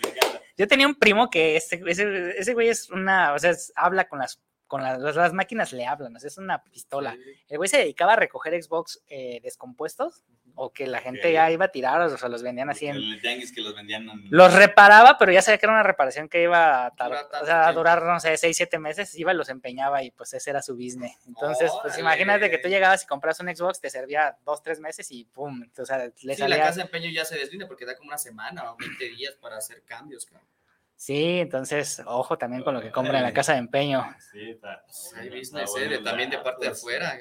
Yo 0.58 0.68
tenía 0.68 0.86
un 0.88 0.96
primo 0.96 1.30
que 1.30 1.56
ese, 1.56 1.82
ese, 1.88 2.32
ese 2.38 2.54
güey 2.54 2.68
es 2.70 2.90
una, 2.90 3.34
o 3.34 3.40
sea, 3.40 3.52
es- 3.52 3.72
habla 3.76 4.08
con 4.08 4.20
las, 4.20 4.42
con 4.66 4.82
las, 4.84 5.00
las- 5.00 5.16
las 5.16 5.32
máquinas 5.34 5.72
le 5.72 5.86
hablan, 5.86 6.16
o 6.16 6.20
sea, 6.20 6.28
es 6.28 6.38
una 6.38 6.62
pistola. 6.64 7.14
Sí. 7.14 7.22
El 7.48 7.58
güey 7.58 7.70
se 7.70 7.78
dedicaba 7.78 8.14
a 8.14 8.16
recoger 8.18 8.62
Xbox 8.62 9.02
eh, 9.08 9.40
descompuestos 9.44 10.24
o 10.60 10.74
que 10.74 10.88
la 10.88 11.00
gente 11.02 11.32
ya 11.32 11.52
iba 11.52 11.66
a 11.66 11.68
tirar, 11.68 12.02
o 12.02 12.18
sea, 12.18 12.30
los 12.30 12.42
vendían 12.42 12.68
así 12.70 12.88
en... 12.88 12.96
El 12.96 13.22
tianguis 13.22 13.52
que 13.54 13.62
los 13.62 13.76
vendían. 13.76 14.10
en- 14.10 14.26
Los 14.32 14.54
reparaba, 14.56 15.16
pero 15.20 15.32
ya 15.32 15.42
sabía 15.44 15.60
que 15.60 15.68
era 15.68 15.74
una 15.74 15.84
reparación 15.84 16.28
que 16.28 16.42
iba 16.42 16.88
a, 16.88 16.92
tar- 16.96 17.28
o 17.42 17.46
sea, 17.46 17.68
a 17.68 17.74
durar, 17.74 18.02
no 18.04 18.20
sé, 18.20 18.36
seis, 18.38 18.58
siete 18.58 18.80
meses, 18.80 19.14
iba 19.20 19.32
y 19.32 19.36
los 19.38 19.50
empeñaba 19.50 20.02
y 20.02 20.10
pues 20.10 20.34
ese 20.34 20.50
era 20.50 20.64
su 20.64 20.74
business. 20.76 21.16
Entonces, 21.28 21.72
pues 21.84 21.98
imagínate 22.00 22.50
que 22.50 22.58
tú 22.58 22.70
llegabas 22.70 23.04
y 23.04 23.06
compras 23.06 23.40
un 23.40 23.56
Xbox, 23.56 23.80
te 23.80 23.90
servía 23.92 24.36
dos, 24.44 24.64
tres 24.64 24.80
meses 24.80 25.12
y 25.12 25.26
pum, 25.26 25.64
o 25.78 25.86
sea, 25.86 26.00
le 26.00 26.12
Sí, 26.16 26.26
la 26.28 26.36
salía... 26.36 26.58
casa 26.58 26.78
de 26.78 26.82
empeño 26.84 27.10
ya 27.12 27.24
se 27.24 27.38
deslinda 27.38 27.68
porque 27.68 27.86
da 27.86 27.96
como 27.96 28.08
una 28.08 28.18
semana 28.18 28.72
o 28.72 28.78
20 28.78 29.10
días 29.10 29.36
para 29.36 29.58
hacer 29.58 29.84
cambios, 29.84 30.26
cabrón. 30.26 30.48
Sí, 30.96 31.38
entonces, 31.40 32.02
ojo 32.08 32.40
también 32.40 32.64
con 32.64 32.74
lo 32.74 32.82
que 32.82 32.90
compran 32.92 33.18
en 33.18 33.24
la 33.24 33.32
casa 33.34 33.54
de 33.54 33.60
empeño. 33.60 34.04
Sí, 34.32 34.50
está. 34.50 34.84
Hay 35.18 35.28
está 35.28 35.38
business, 35.38 35.70
bueno 35.70 35.86
eh, 35.86 35.90
de- 36.00 36.04
también 36.04 36.30
de 36.32 36.40
parte 36.40 36.68
de 36.68 36.74
sí. 36.74 36.80
afuera. 36.80 37.16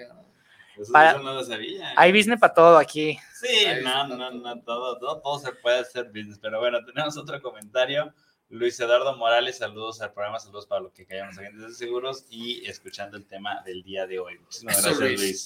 Cabrón. 0.76 0.82
Eso, 0.84 0.92
Para- 0.92 1.10
eso 1.10 1.22
no 1.22 1.32
lo 1.34 1.44
sabía. 1.44 1.92
Hay 1.96 2.12
business 2.12 2.38
para 2.40 2.54
todo 2.54 2.76
aquí. 2.78 3.18
Sí, 3.40 3.66
no, 3.82 4.06
no, 4.08 4.30
no, 4.30 4.60
todo, 4.62 4.98
todo, 4.98 5.20
todo 5.20 5.38
se 5.38 5.52
puede 5.52 5.80
hacer 5.80 6.06
business. 6.06 6.38
Pero 6.40 6.58
bueno, 6.60 6.78
tenemos 6.84 7.16
otro 7.16 7.40
comentario. 7.42 8.12
Luis 8.48 8.78
Eduardo 8.78 9.16
Morales, 9.16 9.58
saludos 9.58 10.00
al 10.00 10.12
programa, 10.12 10.38
saludos 10.38 10.66
para 10.66 10.80
los 10.80 10.92
que 10.92 11.04
callamos 11.04 11.36
agentes 11.36 11.62
de 11.62 11.74
seguros 11.74 12.26
y 12.30 12.64
escuchando 12.64 13.16
el 13.16 13.26
tema 13.26 13.60
del 13.66 13.82
día 13.82 14.06
de 14.06 14.20
hoy. 14.20 14.38
Muchísimas 14.38 14.78
Eso, 14.78 14.90
gracias, 14.96 15.20
Luis. 15.20 15.44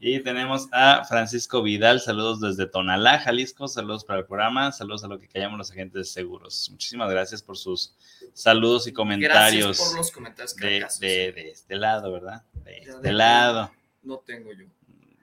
Y 0.00 0.18
tenemos 0.18 0.66
a 0.72 1.04
Francisco 1.04 1.62
Vidal, 1.62 2.00
saludos 2.00 2.40
desde 2.40 2.66
Tonalá, 2.66 3.20
Jalisco, 3.20 3.68
saludos 3.68 4.04
para 4.04 4.18
el 4.18 4.26
programa, 4.26 4.72
saludos 4.72 5.04
a 5.04 5.06
lo 5.06 5.20
que 5.20 5.28
callamos 5.28 5.58
los 5.58 5.70
agentes 5.70 5.92
de 5.94 6.04
seguros. 6.12 6.68
Muchísimas 6.72 7.08
gracias 7.08 7.40
por 7.40 7.56
sus 7.56 7.94
saludos 8.32 8.88
y 8.88 8.92
comentarios 8.92 9.78
Gracias 9.78 9.88
por 9.90 9.96
los 9.98 10.10
comentarios 10.10 10.56
de, 10.56 10.68
de- 11.08 11.32
de 11.34 11.50
este 11.50 11.76
lado, 11.76 12.10
¿verdad? 12.12 12.42
De 12.52 12.78
este 12.78 12.98
de- 13.00 13.12
lado. 13.12 13.70
No 14.04 14.18
tengo 14.18 14.52
yo. 14.52 14.66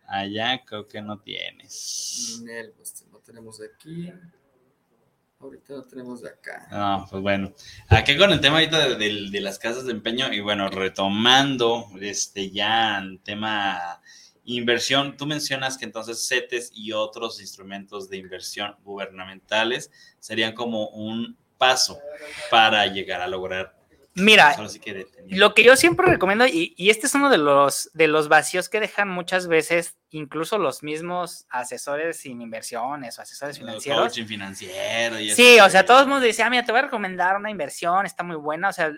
Allá 0.08 0.62
creo 0.66 0.88
que 0.88 1.02
no 1.02 1.20
tienes. 1.20 2.42
Nel, 2.44 2.72
pues, 2.74 3.06
no 3.12 3.20
tenemos 3.20 3.60
de 3.60 3.68
aquí. 3.68 4.12
Ahorita 5.40 5.74
no 5.74 5.84
tenemos 5.84 6.22
de 6.22 6.30
acá. 6.30 6.68
No, 6.70 7.08
pues 7.10 7.22
bueno, 7.24 7.52
aquí 7.90 8.16
con 8.18 8.32
el 8.32 8.40
tema 8.42 8.58
ahorita 8.58 8.90
de, 8.90 8.96
de- 8.96 9.30
de 9.32 9.42
las 9.42 9.58
casas 9.58 9.86
de 9.86 9.92
empeño 9.92 10.32
y 10.32 10.40
bueno, 10.40 10.68
retomando 10.70 11.88
este 12.00 12.52
ya 12.52 13.00
en 13.00 13.18
tema 13.20 14.02
inversión, 14.44 15.18
tú 15.18 15.26
mencionas 15.26 15.78
que 15.78 15.86
entonces 15.86 16.28
CETES 16.28 16.72
y 16.76 16.92
otros 16.92 17.42
instrumentos 17.42 18.08
de 18.10 18.18
inversión 18.18 18.76
gubernamentales 18.84 19.90
serían 20.20 20.54
como 20.54 20.90
un 20.90 21.38
paso 21.58 22.00
para 22.52 22.86
llegar 22.88 23.22
a 23.22 23.28
lograr. 23.28 23.81
Mira, 24.16 24.68
sí 24.68 24.80
que. 24.80 25.08
Lo 25.30 25.54
que 25.54 25.64
yo 25.64 25.76
siempre 25.78 26.06
recomiendo, 26.06 26.46
y, 26.46 26.74
y 26.78 26.90
este 26.90 27.08
es 27.08 27.16
uno 27.16 27.30
de 27.30 27.38
los, 27.38 27.90
de 27.94 28.08
los 28.08 28.28
vacíos 28.28 28.68
que 28.68 28.80
dejan 28.82 29.08
muchas 29.08 29.48
veces 29.48 29.96
incluso 30.10 30.58
los 30.58 30.84
mismos 30.84 31.46
asesores 31.50 32.18
sin 32.18 32.42
inversiones 32.42 33.18
o 33.18 33.22
asesores 33.22 33.56
El 33.58 33.64
financieros. 33.66 34.02
coaching 34.02 34.26
financiero 34.26 35.18
y 35.20 35.32
Sí, 35.32 35.56
eso. 35.56 35.66
o 35.66 35.70
sea, 35.70 35.86
todo 35.86 36.02
el 36.02 36.08
mundo 36.08 36.26
dice, 36.26 36.44
ah, 36.44 36.50
mira, 36.50 36.66
te 36.66 36.72
voy 36.74 36.80
a 36.80 36.84
recomendar 36.84 37.38
una 37.38 37.50
inversión, 37.50 38.06
está 38.06 38.24
muy 38.24 38.36
buena. 38.36 38.70
O 38.70 38.74
sea, 38.74 38.92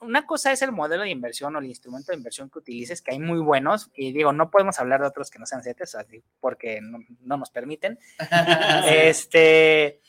una 0.00 0.26
cosa 0.26 0.52
es 0.52 0.62
el 0.62 0.70
modelo 0.72 1.02
de 1.02 1.10
inversión 1.10 1.54
o 1.56 1.58
el 1.60 1.66
instrumento 1.66 2.12
de 2.12 2.18
inversión 2.18 2.50
que 2.50 2.58
utilices, 2.58 3.02
que 3.02 3.12
hay 3.12 3.18
muy 3.20 3.38
buenos, 3.40 3.90
y 3.94 4.12
digo, 4.12 4.32
no 4.32 4.50
podemos 4.50 4.78
hablar 4.78 5.00
de 5.00 5.06
otros 5.08 5.30
que 5.30 5.38
no 5.40 5.46
sean 5.46 5.62
CETES, 5.62 5.96
porque 6.40 6.80
no, 6.80 6.98
no 7.20 7.36
nos 7.36 7.50
permiten. 7.50 7.98
Este, 8.86 10.00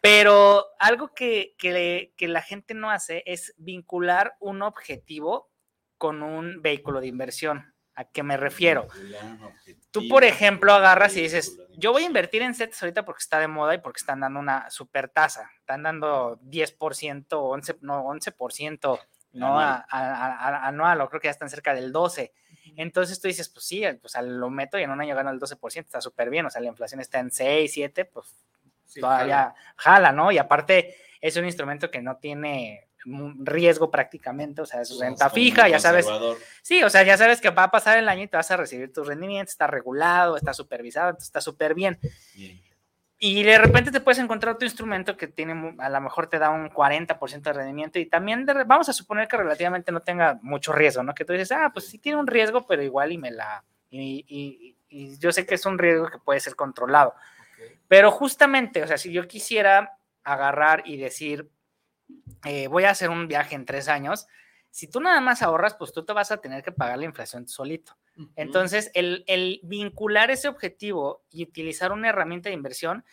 pero 0.00 0.64
algo 0.78 1.12
que, 1.14 1.54
que, 1.58 2.12
que 2.16 2.28
la 2.28 2.42
gente 2.42 2.74
no 2.74 2.90
hace 2.90 3.22
es 3.26 3.54
vincular 3.56 4.34
un 4.40 4.62
objetivo 4.62 5.50
con 5.96 6.22
un 6.22 6.62
vehículo 6.62 7.00
de 7.00 7.08
inversión. 7.08 7.74
¿A 7.94 8.04
qué 8.04 8.22
me 8.22 8.36
refiero? 8.36 8.86
Tú, 9.90 10.06
por 10.08 10.22
ejemplo, 10.22 10.72
agarras 10.72 11.16
y 11.16 11.22
dices, 11.22 11.58
yo 11.76 11.90
voy 11.90 12.04
a 12.04 12.06
invertir 12.06 12.42
en 12.42 12.54
CETES 12.54 12.80
ahorita 12.82 13.04
porque 13.04 13.22
está 13.22 13.40
de 13.40 13.48
moda 13.48 13.74
y 13.74 13.78
porque 13.78 13.98
están 13.98 14.20
dando 14.20 14.38
una 14.38 14.70
super 14.70 15.08
tasa. 15.08 15.50
Están 15.58 15.82
dando 15.82 16.38
10%, 16.42 17.26
11, 17.32 17.76
no, 17.80 18.04
11%, 18.04 19.00
¿no? 19.32 19.58
A- 19.58 19.84
a- 19.90 20.32
a- 20.48 20.66
anual, 20.68 21.00
o 21.00 21.08
creo 21.08 21.20
que 21.20 21.26
ya 21.26 21.32
están 21.32 21.50
cerca 21.50 21.74
del 21.74 21.92
12%. 21.92 22.30
Entonces 22.76 23.20
tú 23.20 23.26
dices, 23.26 23.48
pues 23.48 23.64
sí, 23.66 23.82
pues 24.00 24.14
lo 24.22 24.48
meto 24.50 24.78
y 24.78 24.84
en 24.84 24.90
un 24.90 25.00
año 25.00 25.16
gano 25.16 25.30
el 25.30 25.40
12%, 25.40 25.86
está 25.88 26.00
súper 26.00 26.30
bien. 26.30 26.46
O 26.46 26.50
sea, 26.50 26.60
la 26.60 26.68
inflación 26.68 27.00
está 27.00 27.18
en 27.18 27.32
6, 27.32 27.72
7, 27.72 28.04
pues 28.04 28.32
Sí, 28.88 29.00
todavía 29.00 29.54
jala, 29.76 30.12
¿no? 30.12 30.32
Y 30.32 30.38
aparte 30.38 30.96
es 31.20 31.36
un 31.36 31.44
instrumento 31.44 31.90
que 31.90 32.02
no 32.02 32.16
tiene 32.16 32.88
un 33.06 33.46
riesgo 33.46 33.90
prácticamente, 33.90 34.60
o 34.60 34.66
sea, 34.66 34.80
es 34.82 34.90
renta 34.98 35.26
fija, 35.30 35.68
ya 35.68 35.78
sabes. 35.78 36.04
Sí, 36.62 36.82
o 36.82 36.90
sea, 36.90 37.02
ya 37.04 37.16
sabes 37.16 37.40
que 37.40 37.50
va 37.50 37.64
a 37.64 37.70
pasar 37.70 37.96
el 37.96 38.08
año 38.08 38.24
y 38.24 38.28
te 38.28 38.36
vas 38.36 38.50
a 38.50 38.56
recibir 38.56 38.92
tus 38.92 39.06
rendimientos, 39.06 39.52
está 39.54 39.66
regulado, 39.66 40.36
está 40.36 40.52
supervisado, 40.52 41.10
entonces 41.10 41.28
está 41.28 41.40
súper 41.40 41.74
bien. 41.74 41.98
Y 43.20 43.42
de 43.42 43.58
repente 43.58 43.90
te 43.90 44.00
puedes 44.00 44.18
encontrar 44.20 44.54
otro 44.54 44.66
instrumento 44.66 45.16
que 45.16 45.26
tiene, 45.26 45.74
a 45.78 45.88
lo 45.88 46.00
mejor 46.00 46.28
te 46.28 46.38
da 46.38 46.50
un 46.50 46.68
40% 46.70 47.50
de 47.50 47.52
rendimiento 47.52 47.98
y 47.98 48.06
también 48.06 48.46
de 48.46 48.52
vamos 48.64 48.88
a 48.88 48.92
suponer 48.92 49.26
que 49.26 49.36
relativamente 49.36 49.90
no 49.90 50.00
tenga 50.00 50.38
mucho 50.42 50.72
riesgo, 50.72 51.02
¿no? 51.02 51.14
Que 51.14 51.24
tú 51.24 51.32
dices, 51.32 51.50
ah, 51.52 51.70
pues 51.72 51.88
sí 51.88 51.98
tiene 51.98 52.18
un 52.18 52.26
riesgo, 52.28 52.66
pero 52.66 52.82
igual 52.82 53.10
y 53.12 53.18
me 53.18 53.30
la... 53.32 53.64
Y, 53.90 54.24
y- 54.28 54.74
y 54.90 55.18
yo 55.18 55.32
sé 55.32 55.44
que 55.44 55.56
es 55.56 55.66
un 55.66 55.78
riesgo 55.78 56.06
que 56.08 56.18
puede 56.18 56.40
ser 56.40 56.54
controlado. 56.54 57.14
Pero 57.88 58.10
justamente, 58.10 58.82
o 58.82 58.86
sea, 58.86 58.98
si 58.98 59.12
yo 59.12 59.26
quisiera 59.26 59.98
agarrar 60.24 60.82
y 60.86 60.96
decir, 60.96 61.50
eh, 62.44 62.68
voy 62.68 62.84
a 62.84 62.90
hacer 62.90 63.10
un 63.10 63.28
viaje 63.28 63.54
en 63.54 63.64
tres 63.64 63.88
años, 63.88 64.26
Si 64.70 64.86
tú 64.86 65.00
nada 65.00 65.20
más 65.20 65.42
ahorras, 65.42 65.74
pues 65.74 65.92
tú 65.92 66.04
te 66.04 66.12
vas 66.12 66.30
a 66.30 66.40
tener 66.40 66.62
que 66.62 66.72
pagar 66.72 66.98
la 66.98 67.06
inflación 67.06 67.48
solito. 67.48 67.96
Entonces, 68.36 68.90
el, 68.94 69.24
el 69.26 69.60
vincular 69.62 70.30
ese 70.30 70.48
objetivo 70.48 71.24
y 71.30 71.44
utilizar 71.44 71.92
una 71.92 72.08
herramienta 72.08 72.48
de 72.48 72.54
inversión, 72.54 73.04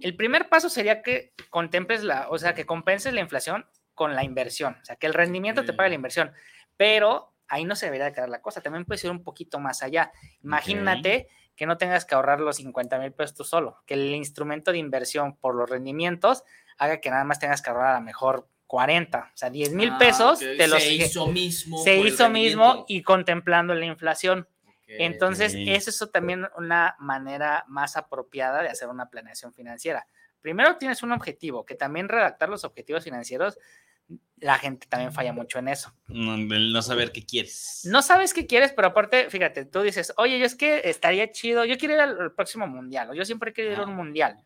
el 0.00 0.16
primer 0.16 0.48
paso 0.48 0.68
sería 0.68 1.02
que 1.02 1.34
contemples 1.50 2.04
la, 2.04 2.28
o 2.30 2.38
sea, 2.38 2.54
que 2.54 2.64
compenses 2.64 3.12
la 3.12 3.20
inflación 3.20 3.66
con 3.94 4.14
la 4.14 4.24
inversión, 4.24 4.76
o 4.80 4.84
sea, 4.84 4.96
que 4.96 5.06
el 5.06 5.14
rendimiento 5.14 5.64
te 5.64 5.72
pague 5.72 5.88
la 5.88 5.94
inversión, 5.96 6.32
pero 6.76 7.34
ahí 7.48 7.64
no 7.64 7.74
se 7.74 7.86
debería 7.86 8.12
quedar 8.12 8.28
la 8.28 8.40
cosa, 8.42 8.60
también 8.60 8.84
puede 8.84 9.00
ir 9.04 9.10
un 9.10 9.22
poquito 9.22 9.58
más 9.58 9.82
allá. 9.82 10.12
Imagínate 10.42 11.28
que 11.56 11.66
no 11.66 11.78
tengas 11.78 12.04
que 12.04 12.14
ahorrar 12.14 12.40
los 12.40 12.56
50 12.56 12.98
mil 12.98 13.12
pesos 13.12 13.34
tú 13.36 13.44
solo, 13.44 13.82
que 13.86 13.94
el 13.94 14.14
instrumento 14.14 14.72
de 14.72 14.78
inversión 14.78 15.36
por 15.36 15.54
los 15.54 15.68
rendimientos 15.68 16.44
haga 16.78 17.00
que 17.00 17.10
nada 17.10 17.24
más 17.24 17.38
tengas 17.38 17.62
que 17.62 17.70
ahorrar 17.70 17.96
a 17.96 17.98
lo 17.98 18.04
mejor 18.04 18.48
40, 18.66 19.30
o 19.32 19.36
sea, 19.36 19.48
10 19.48 19.72
mil 19.72 19.90
Ah, 19.92 19.98
pesos 19.98 20.38
ok. 20.42 20.48
de 20.58 20.68
los 20.68 20.82
se 20.82 20.92
hizo 20.92 21.26
mismo. 21.28 21.78
se 21.82 21.96
hizo 21.98 22.28
mismo 22.28 22.84
y 22.88 23.02
contemplando 23.02 23.74
la 23.74 23.86
inflación. 23.86 24.48
Ok. 24.66 24.84
Entonces, 24.88 25.54
es 25.56 25.88
eso 25.88 26.08
también 26.08 26.46
una 26.56 26.94
manera 26.98 27.64
más 27.68 27.96
apropiada 27.96 28.62
de 28.62 28.68
hacer 28.68 28.88
una 28.88 29.08
planeación 29.08 29.52
financiera. 29.54 30.06
Primero 30.40 30.76
tienes 30.76 31.02
un 31.02 31.12
objetivo, 31.12 31.64
que 31.64 31.74
también 31.74 32.08
redactar 32.08 32.48
los 32.48 32.64
objetivos 32.64 33.02
financieros, 33.04 33.58
la 34.38 34.58
gente 34.58 34.86
también 34.86 35.12
falla 35.12 35.32
mucho 35.32 35.58
en 35.58 35.68
eso. 35.68 35.92
No, 36.08 36.36
no 36.36 36.82
saber 36.82 37.12
qué 37.12 37.24
quieres. 37.24 37.82
No 37.84 38.02
sabes 38.02 38.34
qué 38.34 38.46
quieres, 38.46 38.72
pero 38.72 38.88
aparte, 38.88 39.30
fíjate, 39.30 39.64
tú 39.64 39.82
dices, 39.82 40.12
oye, 40.16 40.38
yo 40.38 40.44
es 40.44 40.54
que 40.54 40.82
estaría 40.84 41.32
chido, 41.32 41.64
yo 41.64 41.78
quiero 41.78 41.94
ir 41.94 42.00
al, 42.00 42.20
al 42.20 42.32
próximo 42.32 42.66
mundial, 42.66 43.10
o 43.10 43.14
yo 43.14 43.24
siempre 43.24 43.52
quiero 43.52 43.72
ir 43.72 43.78
a 43.78 43.84
un 43.84 43.94
mundial. 43.96 44.36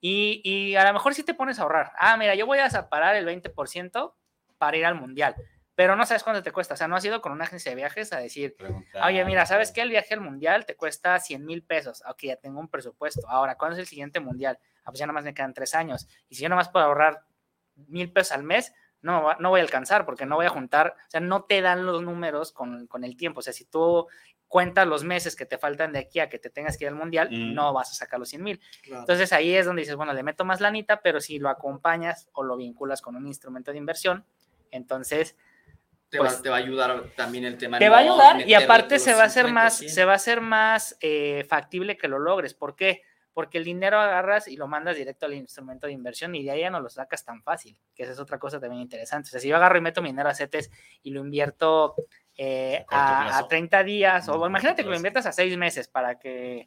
Y, 0.00 0.42
y 0.44 0.76
a 0.76 0.84
lo 0.84 0.92
mejor 0.92 1.14
sí 1.14 1.24
te 1.24 1.34
pones 1.34 1.58
a 1.58 1.62
ahorrar. 1.62 1.92
Ah, 1.98 2.16
mira, 2.16 2.34
yo 2.34 2.46
voy 2.46 2.58
a 2.58 2.70
separar 2.70 3.16
el 3.16 3.26
20% 3.26 4.14
para 4.58 4.76
ir 4.76 4.86
al 4.86 4.94
mundial, 4.94 5.34
pero 5.74 5.96
no 5.96 6.04
sabes 6.06 6.22
cuánto 6.22 6.42
te 6.42 6.52
cuesta. 6.52 6.74
O 6.74 6.76
sea, 6.76 6.86
no 6.86 6.96
has 6.96 7.04
ido 7.04 7.20
con 7.20 7.32
una 7.32 7.44
agencia 7.44 7.70
de 7.70 7.76
viajes 7.76 8.12
a 8.12 8.18
decir, 8.18 8.54
Preguntar. 8.56 9.04
Oye, 9.06 9.24
mira, 9.24 9.46
¿sabes 9.46 9.72
qué? 9.72 9.80
El 9.80 9.90
viaje 9.90 10.14
al 10.14 10.20
mundial 10.20 10.66
te 10.66 10.76
cuesta 10.76 11.18
100 11.18 11.44
mil 11.44 11.62
pesos. 11.62 12.02
Ok, 12.08 12.24
ya 12.24 12.36
tengo 12.36 12.60
un 12.60 12.68
presupuesto. 12.68 13.28
Ahora, 13.28 13.56
¿cuándo 13.56 13.76
es 13.76 13.80
el 13.80 13.86
siguiente 13.86 14.20
mundial? 14.20 14.58
Ah, 14.84 14.90
pues 14.90 14.98
ya 14.98 15.06
nada 15.06 15.14
más 15.14 15.24
me 15.24 15.34
quedan 15.34 15.54
tres 15.54 15.74
años. 15.74 16.06
Y 16.28 16.34
si 16.34 16.42
yo 16.42 16.48
nada 16.48 16.60
más 16.60 16.68
puedo 16.68 16.84
ahorrar 16.84 17.24
mil 17.86 18.12
pesos 18.12 18.32
al 18.32 18.42
mes, 18.42 18.72
no, 19.02 19.32
no 19.38 19.50
voy 19.50 19.60
a 19.60 19.62
alcanzar 19.62 20.04
porque 20.04 20.26
no 20.26 20.36
voy 20.36 20.46
a 20.46 20.50
juntar, 20.50 20.94
o 21.06 21.10
sea, 21.10 21.20
no 21.20 21.44
te 21.44 21.60
dan 21.60 21.86
los 21.86 22.02
números 22.02 22.52
con, 22.52 22.86
con 22.86 23.04
el 23.04 23.16
tiempo. 23.16 23.40
O 23.40 23.42
sea, 23.42 23.52
si 23.52 23.64
tú 23.64 24.06
cuentas 24.48 24.86
los 24.86 25.04
meses 25.04 25.36
que 25.36 25.44
te 25.44 25.58
faltan 25.58 25.92
de 25.92 25.98
aquí 25.98 26.20
a 26.20 26.28
que 26.30 26.38
te 26.38 26.48
tengas 26.50 26.78
que 26.78 26.84
ir 26.84 26.88
al 26.88 26.94
mundial, 26.94 27.28
Mm. 27.30 27.54
no 27.54 27.72
vas 27.74 27.90
a 27.90 27.94
sacar 27.94 28.18
los 28.18 28.28
100 28.30 28.42
mil. 28.42 28.60
Claro. 28.82 29.00
Entonces 29.02 29.32
ahí 29.32 29.54
es 29.54 29.66
donde 29.66 29.82
dices, 29.82 29.94
bueno, 29.96 30.12
le 30.14 30.22
meto 30.22 30.44
más 30.44 30.60
lanita, 30.60 31.00
pero 31.02 31.20
si 31.20 31.38
lo 31.38 31.48
acompañas 31.50 32.28
o 32.32 32.42
lo 32.42 32.56
vinculas 32.56 33.02
con 33.02 33.14
un 33.14 33.26
instrumento 33.26 33.72
de 33.72 33.78
inversión, 33.78 34.24
entonces 34.70 35.36
te, 36.08 36.16
pues, 36.18 36.38
va, 36.38 36.42
te 36.42 36.48
va 36.48 36.56
a 36.56 36.58
ayudar 36.60 37.10
también 37.14 37.44
el 37.44 37.58
tema. 37.58 37.78
te 37.78 37.88
va 37.90 37.98
a 37.98 38.00
ayudar 38.00 38.48
y 38.48 38.54
aparte 38.54 38.98
se 38.98 39.12
va 39.12 39.22
a 39.22 39.26
hacer 39.26 39.44
50, 39.44 39.52
más, 39.64 39.76
100. 39.78 39.90
se 39.90 40.04
va 40.06 40.12
a 40.12 40.16
hacer 40.16 40.40
más 40.40 40.96
eh, 41.00 41.44
factible 41.48 41.98
que 41.98 42.08
lo 42.08 42.18
logres. 42.18 42.54
¿Por 42.54 42.74
qué? 42.74 43.02
Porque 43.02 43.02
el 43.58 43.64
dinero 43.64 44.00
agarras 44.00 44.48
y 44.48 44.56
lo 44.56 44.66
mandas 44.66 44.96
directo 44.96 45.26
al 45.26 45.34
instrumento 45.34 45.86
de 45.86 45.92
inversión 45.92 46.34
y 46.34 46.42
de 46.42 46.50
ahí 46.50 46.60
ya 46.62 46.70
no 46.70 46.80
lo 46.80 46.88
sacas 46.88 47.24
tan 47.24 47.40
fácil, 47.42 47.78
que 47.94 48.02
esa 48.02 48.12
es 48.12 48.18
otra 48.18 48.38
cosa 48.38 48.58
también 48.58 48.82
interesante. 48.82 49.28
O 49.28 49.30
sea, 49.30 49.40
si 49.40 49.46
yo 49.46 49.54
agarro 49.54 49.78
y 49.78 49.80
meto 49.80 50.02
mi 50.02 50.08
dinero 50.08 50.28
a 50.28 50.34
CETES 50.34 50.70
y 51.02 51.10
lo 51.10 51.20
invierto 51.20 51.94
eh, 52.36 52.84
A 52.88 53.20
a, 53.20 53.24
plazo. 53.24 53.44
a 53.44 53.48
30 53.48 53.84
días, 53.84 54.28
o 54.28 54.46
imagínate 54.46 54.82
que 54.82 54.90
lo 54.90 54.96
inviertas 54.96 55.26
a 55.26 55.32
6 55.32 55.56
meses 55.56 55.86
para 55.86 56.18
que... 56.18 56.66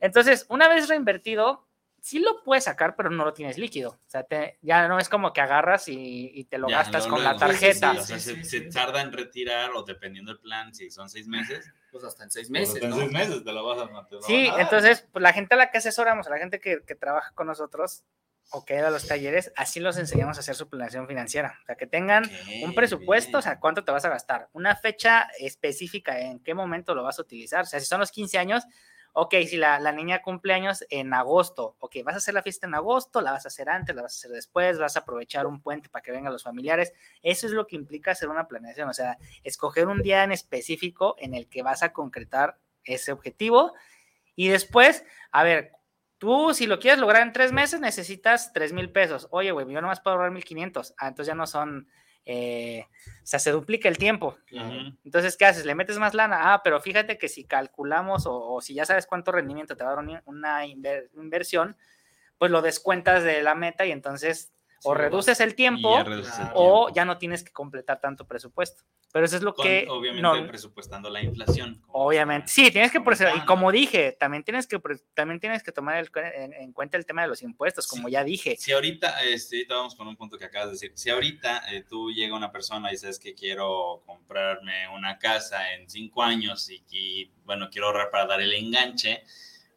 Entonces, 0.00 0.46
una 0.48 0.68
vez 0.68 0.88
reinvertido, 0.88 1.68
sí 2.04 2.18
lo 2.18 2.42
puedes 2.42 2.64
sacar, 2.64 2.96
pero 2.96 3.10
no 3.10 3.24
lo 3.24 3.32
tienes 3.32 3.56
líquido. 3.58 3.90
O 3.90 4.10
sea, 4.10 4.24
te- 4.24 4.58
ya 4.60 4.88
no 4.88 4.98
es 4.98 5.08
como 5.08 5.32
que 5.32 5.40
agarras 5.40 5.86
y, 5.88 6.32
y 6.34 6.44
te 6.44 6.58
lo 6.58 6.68
ya, 6.68 6.78
gastas 6.78 7.02
luego, 7.04 7.14
con 7.16 7.24
la 7.24 7.30
luego. 7.34 7.46
tarjeta. 7.46 7.92
O 7.92 7.94
sea, 8.02 8.18
Sí, 8.18 8.34
sí, 8.34 8.34
se, 8.36 8.44
sí, 8.44 8.44
se 8.44 8.58
sí. 8.64 8.70
tarda 8.70 9.00
en 9.00 9.12
retirar 9.12 9.70
o 9.74 9.84
dependiendo 9.84 10.32
del 10.32 10.40
plan, 10.40 10.74
si 10.74 10.90
son 10.90 11.08
seis 11.08 11.26
meses. 11.28 11.64
Pues 11.92 12.04
hasta 12.04 12.24
en 12.24 12.30
seis 12.30 12.48
pues 12.48 12.60
meses, 12.60 12.74
hasta 12.76 12.86
en 12.86 12.90
¿no? 12.90 12.96
seis 12.96 13.12
meses 13.12 13.44
te 13.44 13.52
lo 13.52 13.66
vas 13.66 13.78
a 13.78 14.08
te 14.08 14.14
lo 14.14 14.22
Sí, 14.22 14.48
a 14.48 14.62
entonces, 14.62 15.06
pues 15.12 15.22
la 15.22 15.34
gente 15.34 15.52
a 15.54 15.58
la 15.58 15.70
que 15.70 15.76
asesoramos, 15.76 16.26
a 16.26 16.30
la 16.30 16.38
gente 16.38 16.58
que, 16.58 16.82
que 16.86 16.94
trabaja 16.94 17.32
con 17.34 17.46
nosotros 17.46 18.02
o 18.50 18.64
que 18.64 18.76
da 18.80 18.88
los 18.90 19.06
talleres, 19.06 19.52
así 19.56 19.78
los 19.78 19.98
enseñamos 19.98 20.38
a 20.38 20.40
hacer 20.40 20.54
su 20.54 20.70
planeación 20.70 21.06
financiera. 21.06 21.58
O 21.62 21.66
sea, 21.66 21.74
que 21.76 21.86
tengan 21.86 22.24
un 22.62 22.74
presupuesto, 22.74 23.28
bien. 23.32 23.38
o 23.38 23.42
sea, 23.42 23.60
cuánto 23.60 23.84
te 23.84 23.92
vas 23.92 24.06
a 24.06 24.08
gastar, 24.08 24.48
una 24.54 24.74
fecha 24.74 25.28
específica 25.38 26.18
en 26.18 26.40
qué 26.42 26.54
momento 26.54 26.94
lo 26.94 27.02
vas 27.02 27.18
a 27.18 27.22
utilizar. 27.22 27.62
O 27.62 27.66
sea, 27.66 27.78
si 27.78 27.84
son 27.84 28.00
los 28.00 28.10
15 28.10 28.38
años, 28.38 28.64
ok, 29.12 29.34
si 29.46 29.56
la, 29.56 29.78
la 29.78 29.92
niña 29.92 30.22
cumple 30.22 30.54
años 30.54 30.84
en 30.90 31.12
agosto, 31.12 31.76
ok, 31.80 31.96
vas 32.04 32.14
a 32.14 32.18
hacer 32.18 32.34
la 32.34 32.42
fiesta 32.42 32.66
en 32.66 32.74
agosto, 32.74 33.20
la 33.20 33.32
vas 33.32 33.44
a 33.44 33.48
hacer 33.48 33.68
antes, 33.68 33.94
la 33.94 34.02
vas 34.02 34.14
a 34.14 34.18
hacer 34.18 34.30
después, 34.30 34.78
vas 34.78 34.96
a 34.96 35.00
aprovechar 35.00 35.46
un 35.46 35.60
puente 35.60 35.88
para 35.88 36.02
que 36.02 36.12
vengan 36.12 36.32
los 36.32 36.42
familiares. 36.44 36.92
Eso 37.22 37.46
es 37.46 37.52
lo 37.52 37.66
que 37.66 37.76
implica 37.76 38.12
hacer 38.12 38.28
una 38.28 38.48
planeación, 38.48 38.88
o 38.88 38.94
sea, 38.94 39.18
escoger 39.44 39.88
un 39.88 40.02
día 40.02 40.24
en 40.24 40.32
específico 40.32 41.14
en 41.18 41.34
el 41.34 41.48
que 41.48 41.62
vas 41.62 41.82
a 41.82 41.92
concretar 41.92 42.58
ese 42.84 43.12
objetivo 43.12 43.74
y 44.34 44.48
después, 44.48 45.04
a 45.30 45.44
ver, 45.44 45.72
tú 46.18 46.54
si 46.54 46.66
lo 46.66 46.78
quieres 46.78 47.00
lograr 47.00 47.22
en 47.22 47.32
tres 47.32 47.52
meses 47.52 47.80
necesitas 47.80 48.52
tres 48.52 48.72
mil 48.72 48.90
pesos. 48.90 49.28
Oye, 49.30 49.50
güey, 49.52 49.70
yo 49.70 49.80
nomás 49.80 50.00
puedo 50.00 50.16
ahorrar 50.16 50.30
mil 50.30 50.44
quinientos. 50.44 50.94
Ah, 50.96 51.08
entonces 51.08 51.28
ya 51.28 51.34
no 51.34 51.46
son, 51.46 51.88
eh, 52.24 52.86
o 53.22 53.26
sea, 53.26 53.38
se 53.38 53.50
duplica 53.50 53.88
el 53.88 53.98
tiempo. 53.98 54.38
Entonces, 55.04 55.36
¿qué 55.36 55.44
haces? 55.46 55.64
¿Le 55.66 55.74
metes 55.74 55.98
más 55.98 56.14
lana? 56.14 56.52
Ah, 56.54 56.62
pero 56.62 56.80
fíjate 56.80 57.18
que 57.18 57.28
si 57.28 57.44
calculamos 57.44 58.26
o, 58.26 58.54
o 58.54 58.60
si 58.60 58.74
ya 58.74 58.84
sabes 58.84 59.06
cuánto 59.06 59.32
rendimiento 59.32 59.76
te 59.76 59.84
va 59.84 59.90
a 59.92 59.94
dar 59.96 60.04
una, 60.04 60.22
una 60.26 60.66
inver- 60.66 61.08
inversión, 61.14 61.76
pues 62.38 62.50
lo 62.50 62.62
descuentas 62.62 63.24
de 63.24 63.42
la 63.42 63.54
meta 63.54 63.84
y 63.86 63.92
entonces 63.92 64.52
o 64.84 64.92
Sí, 64.94 64.98
reduces 64.98 65.40
el 65.40 65.54
tiempo 65.54 65.96
ya 65.96 66.02
reduces 66.04 66.38
el 66.40 66.46
o 66.54 66.86
tiempo. 66.86 66.94
ya 66.94 67.04
no 67.04 67.18
tienes 67.18 67.44
que 67.44 67.52
completar 67.52 68.00
tanto 68.00 68.26
presupuesto. 68.26 68.82
Pero 69.12 69.26
eso 69.26 69.36
es 69.36 69.42
lo 69.42 69.52
Con, 69.54 69.66
que... 69.66 69.86
obviamente 69.90 70.22
no- 70.22 70.46
presupuestando 70.46 71.10
la 71.10 71.22
inflación. 71.22 71.82
Obviamente, 71.88 72.48
sí, 72.48 72.70
tienes 72.70 72.90
que. 72.90 72.98
Y 73.36 73.40
como 73.44 73.70
dije, 73.70 74.16
también 74.18 74.42
tienes 74.42 74.66
que, 74.66 74.80
también 75.12 75.38
tienes 75.38 75.62
que 75.62 75.70
tomar 75.70 75.98
el 75.98 76.10
en, 76.34 76.54
en 76.54 76.72
cuenta 76.72 76.96
el 76.96 77.04
tema 77.04 77.20
de 77.22 77.28
los 77.28 77.42
impuestos, 77.42 77.86
como 77.86 78.08
Sí. 78.08 78.12
ya 78.14 78.24
dije. 78.24 78.56
Si 78.58 78.72
ahorita, 78.72 79.22
este, 79.24 79.56
ahorita 79.56 79.74
vamos 79.74 79.94
con 79.96 80.08
un 80.08 80.16
punto 80.16 80.38
que 80.38 80.46
acabas 80.46 80.68
de 80.68 80.72
decir, 80.72 80.92
si 80.94 81.10
ahorita 81.10 81.70
eh, 81.72 81.84
tú 81.86 82.10
llega 82.10 82.34
una 82.34 82.50
persona 82.50 82.90
y 82.90 82.96
sabes 82.96 83.18
que 83.18 83.34
quiero 83.34 84.02
comprarme 84.06 84.88
una 84.88 85.18
casa 85.18 85.74
en 85.74 85.90
cinco 85.90 86.22
años 86.22 86.70
y, 86.70 86.82
y, 86.90 87.30
bueno, 87.44 87.68
quiero 87.70 87.88
ahorrar 87.88 88.10
para 88.10 88.26
dar 88.26 88.40
el 88.40 88.54
enganche, 88.54 89.24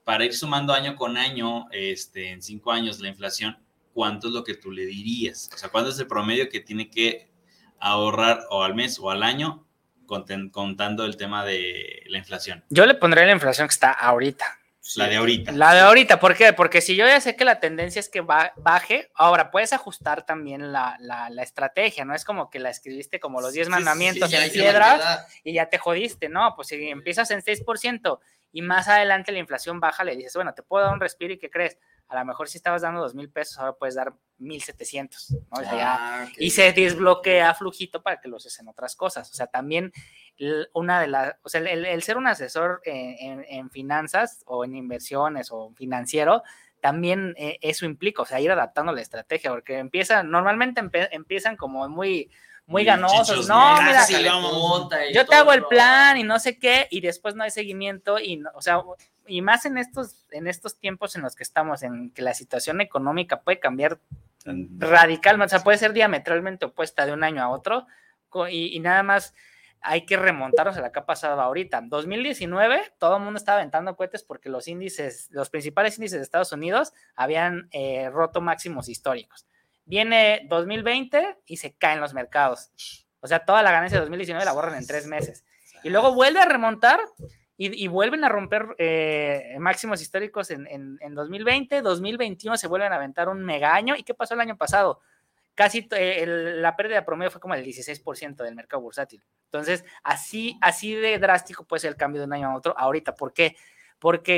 para 0.06 0.24
ir 0.24 0.34
sumando 0.34 0.72
año 0.72 0.96
con 0.96 1.18
año, 1.18 1.68
este, 1.72 2.30
en 2.32 2.42
cinco 2.42 2.72
años 2.72 3.02
la 3.02 3.10
inflación, 3.10 3.58
¿cuánto 3.94 4.28
es 4.30 4.34
lo 4.34 4.46
que 4.46 4.54
tú 4.54 4.72
le 4.72 4.86
dirías? 4.86 5.50
O 5.54 5.58
sea, 5.58 5.68
¿cuánto 5.68 5.90
es 5.90 6.00
el 6.00 6.08
promedio 6.08 6.48
que 6.48 6.62
tiene 6.62 6.90
que 6.90 7.35
ahorrar 7.80 8.42
o 8.50 8.64
al 8.64 8.76
mes 8.76 9.00
o 9.00 9.12
al 9.12 9.24
año 9.24 9.66
conten- 10.06 10.52
contando 10.52 11.06
el 11.06 11.18
tema 11.18 11.46
de 11.46 12.04
la 12.08 12.18
inflación? 12.18 12.64
Yo 12.70 12.86
le 12.86 12.96
pondré 12.96 13.26
la 13.26 13.32
inflación 13.32 13.68
que 13.68 13.74
está 13.74 13.92
ahorita. 13.92 14.60
La 14.98 15.08
de 15.08 15.16
ahorita. 15.16 15.52
La 15.52 15.74
de 15.74 15.80
ahorita, 15.80 16.20
¿por 16.20 16.36
qué? 16.36 16.54
Porque 16.54 16.80
si 16.80 16.96
yo 16.96 17.08
ya 17.08 17.20
sé 17.20 17.36
que 17.36 17.44
la 17.44 17.60
tendencia 17.60 18.00
es 18.00 18.08
que 18.08 18.22
va- 18.22 18.54
baje, 18.56 19.10
ahora 19.16 19.50
puedes 19.50 19.74
ajustar 19.74 20.28
también 20.28 20.72
la, 20.72 20.96
la- 21.00 21.32
la 21.32 21.42
estrategia, 21.42 22.06
no 22.06 22.14
es 22.14 22.24
como 22.24 22.52
que 22.52 22.60
la 22.60 22.70
escribiste 22.70 23.20
como 23.20 23.42
los 23.42 23.52
10 23.54 23.66
Sí, 23.66 23.72
mandamientos 23.72 24.30
Sí, 24.30 24.36
en 24.36 24.44
ahí 24.44 24.50
se 24.52 24.62
va 24.62 24.70
a 24.70 24.72
piedra 24.72 24.96
quedar. 24.98 25.20
y 25.44 25.54
ya 25.54 25.66
te 25.70 25.80
jodiste, 25.80 26.30
¿no? 26.30 26.54
Pues 26.56 26.68
si 26.68 26.88
empiezas 26.88 27.32
en 27.32 27.42
6% 27.42 28.20
y 28.52 28.62
más 28.62 28.88
adelante 28.88 29.32
la 29.32 29.40
inflación 29.40 29.80
baja, 29.80 30.04
le 30.04 30.16
dices, 30.16 30.36
bueno, 30.36 30.54
te 30.54 30.62
puedo 30.62 30.86
dar 30.86 30.94
un 30.94 31.00
respiro 31.02 31.34
y 31.34 31.40
¿qué 31.40 31.50
crees? 31.50 31.80
A 32.08 32.20
lo 32.20 32.26
mejor 32.26 32.48
si 32.50 32.58
estabas 32.58 32.82
dando 32.84 33.02
dos 33.02 33.16
mil 33.16 33.30
pesos, 33.30 33.58
ahora 33.58 33.74
puedes 33.74 33.96
dar 33.96 34.14
1700, 34.38 35.32
¿no? 35.32 35.40
O 35.52 35.56
sea, 35.58 35.76
ya- 35.76 35.96
Ah, 36.24 36.28
y 36.38 36.52
se 36.52 36.72
desbloquea 36.74 37.54
flujito 37.54 38.04
para 38.04 38.20
que 38.20 38.28
lo 38.28 38.38
uses 38.38 38.58
en 38.60 38.68
otras 38.68 38.96
cosas. 38.96 39.30
O 39.32 39.34
sea, 39.34 39.48
también 39.48 39.92
una 40.74 41.00
de 41.02 41.08
las, 41.08 41.36
o 41.44 41.50
sea, 41.50 41.62
el, 41.62 41.86
el 41.86 42.04
ser 42.04 42.18
un 42.18 42.28
asesor 42.28 42.82
en, 42.84 43.40
en- 43.40 43.46
en 43.48 43.70
finanzas 43.70 44.44
o 44.46 44.66
en 44.66 44.76
inversiones 44.76 45.50
o 45.52 45.72
financiero, 45.74 46.44
también 46.82 47.34
eh, 47.38 47.58
eso 47.62 47.86
implica, 47.86 48.22
o 48.22 48.26
sea, 48.26 48.40
ir 48.40 48.52
adaptando 48.52 48.92
la 48.92 49.02
estrategia, 49.02 49.50
porque 49.50 49.80
empiezan, 49.80 50.30
normalmente 50.30 50.82
empe- 50.82 51.08
empiezan 51.12 51.56
como 51.58 51.88
muy, 51.90 52.30
muy 52.68 52.84
ganosos. 52.84 53.48
No, 53.48 53.82
mira, 53.82 54.04
Sí, 54.04 54.24
vamos. 54.26 54.90
yo 55.14 55.26
te 55.26 55.36
hago 55.36 55.54
el 55.54 55.66
plan 55.66 56.18
y 56.18 56.24
no 56.24 56.40
sé 56.40 56.58
qué, 56.58 56.88
y 56.90 57.02
después 57.02 57.36
no 57.36 57.44
hay 57.44 57.52
seguimiento, 57.52 58.20
y 58.20 58.38
no- 58.38 58.50
o 58.56 58.62
sea, 58.62 58.82
y 59.28 59.42
más 59.42 59.66
en 59.66 59.78
estos, 59.78 60.26
en 60.32 60.48
estos 60.48 60.78
tiempos 60.80 61.16
en 61.16 61.22
los 61.22 61.36
que 61.36 61.44
estamos, 61.44 61.84
en 61.84 62.12
que 62.12 62.22
la 62.22 62.34
situación 62.34 62.82
económica 62.82 63.42
puede 63.42 63.60
cambiar 63.60 64.00
radicalmente, 64.78 65.56
o 65.56 65.58
sea, 65.58 65.64
puede 65.64 65.78
ser 65.78 65.94
diametralmente 65.94 66.66
opuesta 66.66 67.06
de 67.06 67.14
un 67.14 67.24
año 67.24 67.42
a 67.44 67.50
otro, 67.50 67.88
y 68.50 68.80
nada 68.82 69.02
más 69.02 69.34
hay 69.82 70.06
que 70.06 70.18
remontarnos 70.18 70.76
a 70.78 70.82
la 70.82 70.92
que 70.92 71.00
ha 71.00 71.06
pasado 71.06 71.40
ahorita. 71.40 71.82
2019, 71.86 72.94
todo 72.98 73.18
el 73.18 73.24
mundo 73.24 73.38
estaba 73.38 73.60
aventando 73.60 73.96
cohetes 73.96 74.24
porque 74.24 74.50
los 74.50 74.68
índices, 74.68 75.28
los 75.32 75.50
principales 75.50 75.98
índices 75.98 76.18
de 76.20 76.24
Estados 76.24 76.52
Unidos 76.52 76.92
habían 77.16 77.70
eh, 77.72 78.10
roto 78.10 78.42
máximos 78.42 78.90
históricos. 78.90 79.46
Viene 79.86 80.46
2020 80.50 81.38
y 81.46 81.58
se 81.58 81.74
caen 81.74 82.02
los 82.02 82.14
mercados. 82.14 82.72
O 83.20 83.28
sea, 83.28 83.40
toda 83.40 83.64
la 83.64 83.72
ganancia 83.72 83.98
de 83.98 84.02
2019 84.02 84.46
la 84.46 84.52
borran 84.52 84.76
en 84.76 84.86
tres 84.86 85.08
meses. 85.08 85.46
Y 85.84 85.90
luego 85.90 86.14
vuelve 86.14 86.40
a 86.40 86.46
remontar 86.46 87.00
y, 87.58 87.88
vuelven 87.88 88.26
a 88.26 88.30
romper 88.30 88.76
eh, 88.78 89.56
máximos 89.60 90.02
históricos 90.02 90.52
en, 90.52 90.68
en, 90.68 90.98
en 91.00 91.16
2020. 91.16 91.82
2021 91.82 92.58
se 92.58 92.68
vuelven 92.68 92.92
a 92.92 92.96
aventar 92.96 93.30
un 93.30 93.44
mega 93.44 93.74
año. 93.74 93.96
¿Y 93.96 94.04
qué 94.04 94.14
pasó 94.14 94.34
el 94.34 94.42
año 94.42 94.58
pasado? 94.58 95.02
casi 95.56 95.88
eh, 95.92 96.26
la 96.28 96.76
pérdida 96.76 97.06
promedio 97.06 97.32
fue 97.32 97.42
como 97.42 97.56
el 97.56 97.66
16% 97.66 98.36
del 98.36 98.56
mercado 98.56 98.82
bursátil. 98.82 99.24
Entonces, 99.46 99.86
así, 100.04 100.60
así 100.62 100.94
de 100.94 101.18
drástico 101.18 101.64
puede 101.64 101.80
ser 101.80 101.90
el 101.92 101.96
cambio 101.96 102.22
de 102.22 102.28
un 102.28 102.34
año 102.34 102.52
a 102.52 102.56
otro 102.56 102.78
ahorita. 102.78 103.16
¿Por 103.16 103.34
qué? 103.34 103.52
Porque 103.52 103.66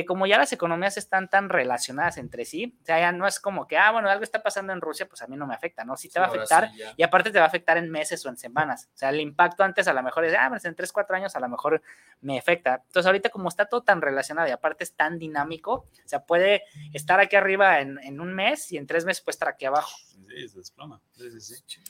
como 0.07 0.27
ya 0.27 0.37
las 0.37 0.53
economías 0.53 0.97
están 0.97 1.29
tan 1.29 1.49
relacionadas 1.49 2.17
entre 2.17 2.45
sí, 2.45 2.77
o 2.81 2.85
sea, 2.85 2.99
ya 2.99 3.11
no 3.11 3.27
es 3.27 3.39
como 3.39 3.67
que, 3.67 3.77
ah, 3.77 3.91
bueno, 3.91 4.09
algo 4.09 4.23
está 4.23 4.41
pasando 4.41 4.73
en 4.73 4.81
Rusia, 4.81 5.07
pues 5.07 5.21
a 5.21 5.27
mí 5.27 5.35
no 5.35 5.47
me 5.47 5.55
afecta, 5.55 5.83
¿no? 5.83 5.97
Sí 5.97 6.09
te 6.09 6.19
va 6.19 6.27
a 6.27 6.29
afectar 6.29 6.71
sí, 6.71 6.83
y 6.95 7.03
aparte 7.03 7.31
te 7.31 7.39
va 7.39 7.45
a 7.45 7.47
afectar 7.47 7.77
en 7.77 7.89
meses 7.89 8.25
o 8.25 8.29
en 8.29 8.37
semanas. 8.37 8.89
O 8.93 8.97
sea, 8.97 9.09
el 9.09 9.19
impacto 9.19 9.63
antes 9.63 9.87
a 9.87 9.93
lo 9.93 10.03
mejor 10.03 10.25
es, 10.25 10.33
ah, 10.37 10.47
pues 10.49 10.63
en 10.65 10.75
3, 10.75 10.91
4 10.91 11.15
años 11.15 11.35
a 11.35 11.39
lo 11.39 11.49
mejor 11.49 11.81
me 12.21 12.37
afecta. 12.37 12.83
Entonces, 12.85 13.07
ahorita 13.07 13.29
como 13.29 13.49
está 13.49 13.65
todo 13.65 13.81
tan 13.83 14.01
relacionado 14.01 14.47
y 14.47 14.51
aparte 14.51 14.83
es 14.83 14.93
tan 14.93 15.19
dinámico, 15.19 15.73
o 15.73 16.07
sea, 16.07 16.23
puede 16.23 16.63
estar 16.93 17.19
aquí 17.19 17.35
arriba 17.35 17.79
en, 17.81 17.99
en 18.03 18.21
un 18.21 18.33
mes 18.33 18.71
y 18.71 18.77
en 18.77 18.87
tres 18.87 19.05
meses 19.05 19.23
puede 19.23 19.33
estar 19.33 19.49
aquí 19.49 19.65
abajo. 19.65 19.95
Sí, 20.27 20.47
se 20.47 20.57
desploma. 20.57 21.01
Sí. 21.11 21.23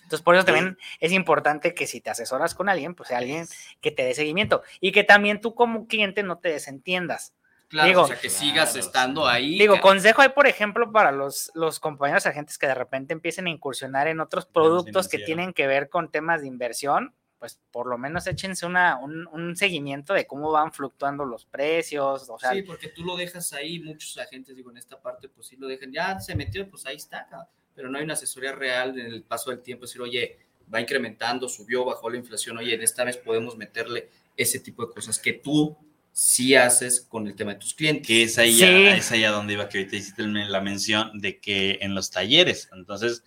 Entonces, 0.04 0.22
por 0.22 0.36
eso 0.36 0.46
también 0.46 0.78
es 1.00 1.12
importante 1.12 1.74
que 1.74 1.88
si 1.88 2.02
te 2.02 2.10
asesoras 2.10 2.56
con 2.56 2.70
alguien, 2.70 2.96
pues 2.96 3.10
sea 3.10 3.18
alguien 3.18 3.46
que 3.82 3.92
te 3.92 4.04
dé 4.04 4.14
seguimiento 4.14 4.64
y 4.80 4.92
que 4.92 5.04
también 5.04 5.42
tú 5.42 5.54
como 5.54 5.88
cliente 5.88 6.24
no 6.24 6.40
te 6.40 6.50
desentiendas. 6.50 7.34
Claro, 7.68 7.88
Digo- 7.88 8.02
o 8.04 8.08
sea, 8.08 8.20
que 8.20 8.30
sigas 8.30 8.72
Claro, 8.72 8.86
estando 8.88 9.28
ahí. 9.28 9.58
Digo, 9.60 9.80
consejo 9.82 10.22
hay, 10.22 10.30
por 10.30 10.48
ejemplo, 10.48 10.92
para 10.92 11.12
los, 11.12 11.52
los 11.54 11.80
compañeros 11.80 12.26
agentes 12.26 12.58
que 12.58 12.68
de 12.68 12.76
repente 12.76 13.14
empiecen 13.14 13.48
a 13.48 13.50
incursionar 13.50 14.08
en 14.08 14.20
otros 14.22 14.46
productos 14.46 15.08
que 15.10 15.20
tienen 15.20 15.54
que 15.54 15.68
ver 15.68 15.90
con 15.90 16.10
temas 16.10 16.42
de 16.42 16.48
inversión, 16.48 17.14
pues 17.40 17.60
por 17.72 17.88
lo 17.88 17.98
menos 17.98 18.26
échense 18.26 18.66
una, 18.66 18.98
un, 18.98 19.28
un 19.28 19.56
seguimiento 19.56 20.14
de 20.14 20.26
cómo 20.26 20.52
van 20.52 20.72
fluctuando 20.72 21.26
los 21.26 21.46
precios, 21.46 22.30
o 22.30 22.40
sea, 22.40 22.52
sí, 22.52 22.64
porque 22.64 22.88
tú 22.88 23.04
lo 23.04 23.16
dejas 23.16 23.54
ahí, 23.54 23.80
muchos 23.80 24.18
agentes, 24.18 24.56
digo, 24.56 24.72
en 24.72 24.78
esta 24.78 25.00
parte, 25.00 25.30
pues 25.30 25.48
sí 25.48 25.56
lo 25.58 25.68
dejan, 25.68 25.92
ya 25.92 26.20
se 26.20 26.36
metió, 26.36 26.68
pues 26.70 26.86
ahí 26.86 26.96
está, 26.96 27.28
pero 27.76 27.90
no 27.90 27.98
hay 27.98 28.06
una 28.06 28.14
asesoría 28.14 28.54
real 28.54 28.98
en 28.98 29.08
el 29.08 29.24
paso 29.24 29.52
del 29.52 29.62
tiempo, 29.62 29.86
decir, 29.86 30.02
oye, 30.02 30.40
va 30.74 30.82
incrementando, 30.82 31.48
subió, 31.48 31.86
bajó 31.86 32.10
la 32.10 32.18
inflación, 32.18 32.58
oye, 32.58 32.74
en 32.74 32.82
esta 32.82 33.04
vez 33.04 33.18
podemos 33.18 33.56
meterle 33.56 34.10
ese 34.36 34.60
tipo 34.60 34.86
de 34.88 34.94
cosas 34.94 35.20
que 35.20 35.34
tú 35.34 35.78
sí 36.20 36.56
haces 36.56 37.00
con 37.02 37.28
el 37.28 37.36
tema 37.36 37.54
de 37.54 37.60
tus 37.60 37.76
clientes. 37.76 38.08
Que 38.08 38.24
es 38.24 38.40
ahí, 38.40 38.54
Sí. 38.54 38.60
ya, 38.62 38.96
es 38.96 39.12
ahí 39.12 39.24
a 39.24 39.30
donde 39.30 39.54
iba, 39.54 39.70
que 39.70 39.78
ahorita 39.78 39.98
hiciste 39.98 40.24
la 40.24 40.62
mención 40.62 41.12
de 41.20 41.40
que 41.40 41.78
en 41.82 41.94
los 41.94 42.10
talleres, 42.10 42.70
entonces, 42.74 43.24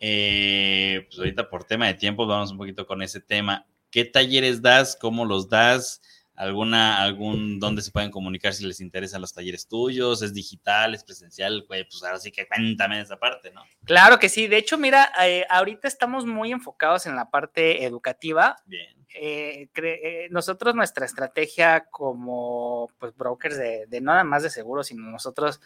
eh, 0.00 1.06
pues 1.08 1.18
ahorita 1.18 1.50
por 1.50 1.64
tema 1.64 1.86
de 1.86 1.94
tiempo, 1.94 2.26
vamos 2.26 2.50
un 2.50 2.56
poquito 2.56 2.86
con 2.86 3.02
ese 3.02 3.20
tema. 3.20 3.66
¿Qué 3.90 4.06
talleres 4.06 4.62
das? 4.62 4.96
¿Cómo 4.98 5.26
los 5.26 5.50
das? 5.50 6.00
¿Alguna, 6.40 7.02
algún, 7.02 7.60
dónde 7.60 7.82
se 7.82 7.90
pueden 7.90 8.10
comunicar 8.10 8.54
si 8.54 8.64
les 8.64 8.80
interesan 8.80 9.20
los 9.20 9.34
talleres 9.34 9.68
tuyos? 9.68 10.22
¿Es 10.22 10.32
digital? 10.32 10.94
¿Es 10.94 11.04
presencial? 11.04 11.66
Pues 11.68 12.02
ahora 12.02 12.18
sí 12.18 12.32
que 12.32 12.48
cuéntame 12.48 12.98
esa 12.98 13.18
parte, 13.18 13.50
¿no? 13.50 13.62
claro 13.84 14.18
que 14.18 14.30
sí. 14.30 14.46
De 14.46 14.56
hecho, 14.56 14.78
mira, 14.78 15.12
eh, 15.22 15.44
ahorita 15.50 15.86
estamos 15.86 16.24
muy 16.24 16.50
enfocados 16.50 17.04
en 17.04 17.14
la 17.14 17.30
parte 17.30 17.84
educativa. 17.84 18.56
Bien. 18.64 18.88
eh, 19.14 19.68
eh, 19.74 20.28
nosotros 20.30 20.74
nuestra 20.74 21.04
estrategia 21.04 21.88
como 21.90 22.90
pues, 22.98 23.14
brokers 23.14 23.58
de, 23.58 23.84
de 23.86 24.00
nada 24.00 24.24
más 24.24 24.42
de 24.42 24.48
seguros, 24.48 24.86
sino 24.86 25.10
nosotros 25.10 25.60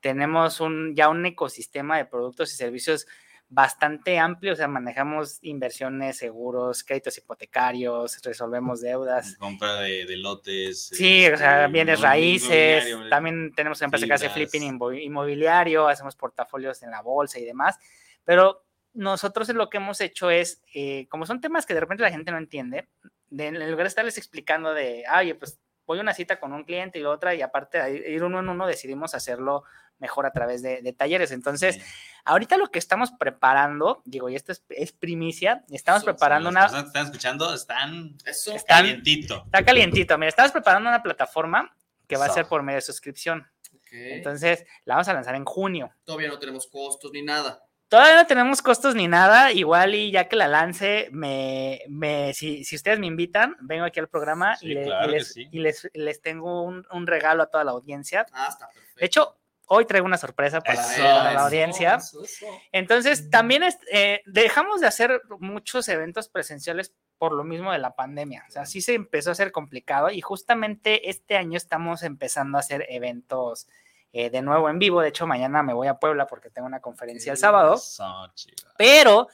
tenemos 0.00 0.60
un, 0.60 0.94
ya 0.94 1.08
un 1.08 1.24
ecosistema 1.24 1.96
de 1.96 2.04
productos 2.04 2.52
y 2.52 2.56
servicios 2.56 3.06
bastante 3.50 4.18
amplio, 4.18 4.52
o 4.52 4.56
sea, 4.56 4.68
manejamos 4.68 5.38
inversiones, 5.42 6.18
seguros, 6.18 6.84
créditos 6.84 7.16
hipotecarios, 7.18 8.20
resolvemos 8.22 8.80
deudas. 8.80 9.36
Compra 9.38 9.76
de, 9.80 10.04
de 10.04 10.16
lotes. 10.18 10.88
Sí, 10.88 11.26
o 11.26 11.36
sea, 11.36 11.62
este, 11.64 11.72
bienes 11.72 12.00
raíces, 12.00 12.84
también 13.10 13.52
tenemos 13.54 13.80
una 13.80 13.86
empresa 13.86 14.06
que 14.06 14.12
hace 14.14 14.28
flipping 14.34 14.62
inmo- 14.78 15.02
inmobiliario, 15.02 15.88
hacemos 15.88 16.14
portafolios 16.16 16.82
en 16.82 16.90
la 16.90 17.00
bolsa 17.00 17.38
y 17.38 17.44
demás, 17.44 17.78
pero 18.24 18.64
nosotros 18.92 19.48
lo 19.50 19.70
que 19.70 19.78
hemos 19.78 20.00
hecho 20.00 20.30
es, 20.30 20.62
eh, 20.74 21.06
como 21.08 21.24
son 21.24 21.40
temas 21.40 21.64
que 21.66 21.74
de 21.74 21.80
repente 21.80 22.02
la 22.02 22.10
gente 22.10 22.30
no 22.30 22.38
entiende, 22.38 22.88
de- 23.30 23.46
en 23.46 23.70
lugar 23.70 23.84
de 23.84 23.88
estarles 23.88 24.18
explicando 24.18 24.74
de, 24.74 25.04
"Ah, 25.08 25.20
oye, 25.20 25.34
pues 25.34 25.58
voy 25.86 25.98
a 25.98 26.02
una 26.02 26.12
cita 26.12 26.38
con 26.38 26.52
un 26.52 26.64
cliente 26.64 26.98
y 26.98 27.04
otra, 27.04 27.34
y 27.34 27.40
aparte 27.40 27.82
de 27.82 28.10
ir 28.10 28.22
uno 28.22 28.40
en 28.40 28.48
uno, 28.50 28.66
decidimos 28.66 29.14
hacerlo 29.14 29.64
mejor 29.98 30.26
a 30.26 30.32
través 30.32 30.62
de, 30.62 30.82
de 30.82 30.92
talleres. 30.92 31.30
Entonces, 31.32 31.76
Sí. 31.76 31.82
ahorita 32.24 32.56
lo 32.56 32.70
que 32.70 32.78
estamos 32.78 33.10
preparando, 33.12 34.02
digo, 34.04 34.28
y 34.28 34.36
esto 34.36 34.52
es, 34.52 34.62
es 34.70 34.92
primicia, 34.92 35.64
estamos 35.70 36.02
Eso, 36.02 36.06
preparando 36.12 36.48
una, 36.48 36.62
personas 36.62 36.82
que 36.84 36.88
están 36.88 37.04
escuchando 37.06 37.54
están 37.54 38.16
Eso. 38.24 38.52
Están- 38.54 38.78
calientito. 38.84 39.42
está 39.46 39.64
calientito, 39.64 40.18
mira, 40.18 40.28
estamos 40.28 40.52
preparando 40.52 40.88
una 40.88 41.02
plataforma 41.02 41.74
que 42.06 42.16
va 42.16 42.26
a 42.26 42.30
ser 42.30 42.46
por 42.46 42.62
medio 42.62 42.76
de 42.76 42.82
suscripción. 42.82 43.46
Ok. 43.74 43.88
Entonces, 43.92 44.64
la 44.84 44.94
vamos 44.94 45.08
a 45.08 45.14
lanzar 45.14 45.34
en 45.34 45.44
junio. 45.44 45.90
Todavía 46.04 46.28
no 46.28 46.38
tenemos 46.38 46.66
costos 46.66 47.10
ni 47.12 47.22
nada. 47.22 47.62
Todavía 47.88 48.16
no 48.16 48.26
tenemos 48.26 48.60
costos 48.60 48.94
ni 48.94 49.08
nada, 49.08 49.50
igual 49.50 49.94
y 49.94 50.10
ya 50.10 50.28
que 50.28 50.36
la 50.36 50.46
lance, 50.46 51.08
me, 51.10 51.80
me, 51.88 52.34
si, 52.34 52.62
si 52.64 52.76
ustedes 52.76 52.98
me 52.98 53.06
invitan, 53.06 53.56
vengo 53.60 53.86
aquí 53.86 53.98
al 53.98 54.08
programa 54.08 54.56
Sí, 54.56 54.66
y, 54.66 54.74
le- 54.74 54.84
claro 54.84 55.08
les, 55.10 55.32
sí. 55.32 55.48
y 55.50 55.58
les, 55.60 55.88
les 55.94 56.20
tengo 56.20 56.64
un, 56.64 56.86
un 56.92 57.06
regalo 57.06 57.42
a 57.42 57.46
toda 57.46 57.64
la 57.64 57.70
audiencia. 57.70 58.26
Ah, 58.32 58.48
está 58.50 58.66
perfecto. 58.68 59.00
De 59.00 59.06
hecho, 59.06 59.38
hoy 59.68 59.84
traigo 59.86 60.06
una 60.06 60.18
sorpresa 60.18 60.60
para, 60.60 60.80
Eso, 60.80 61.02
para 61.02 61.32
la 61.32 61.44
audiencia. 61.44 61.94
Eso, 61.96 62.22
eso. 62.24 62.46
Entonces, 62.72 63.30
también 63.30 63.62
es- 63.62 63.78
eh, 63.92 64.22
dejamos 64.26 64.80
de 64.80 64.86
hacer 64.88 65.22
muchos 65.38 65.88
eventos 65.88 66.28
presenciales 66.28 66.92
por 67.18 67.32
lo 67.32 67.44
mismo 67.44 67.72
de 67.72 67.78
la 67.78 67.94
pandemia. 67.94 68.44
O 68.48 68.50
sea, 68.50 68.64
sí 68.66 68.80
se 68.80 68.94
empezó 68.94 69.30
a 69.30 69.32
hacer 69.32 69.50
complicado 69.52 70.10
y 70.10 70.20
justamente 70.20 71.08
este 71.10 71.36
año 71.36 71.56
estamos 71.56 72.02
empezando 72.02 72.58
a 72.58 72.60
hacer 72.60 72.86
eventos 72.88 73.68
eh, 74.12 74.30
de 74.30 74.40
nuevo 74.40 74.70
en 74.70 74.78
vivo. 74.78 75.00
De 75.02 75.08
hecho, 75.08 75.26
mañana 75.26 75.62
me 75.62 75.74
voy 75.74 75.86
a 75.88 75.94
Puebla 75.98 76.26
porque 76.26 76.48
tengo 76.48 76.66
una 76.66 76.80
conferencia 76.80 77.30
el 77.32 77.38
sábado. 77.38 77.76
Pero 78.78 79.28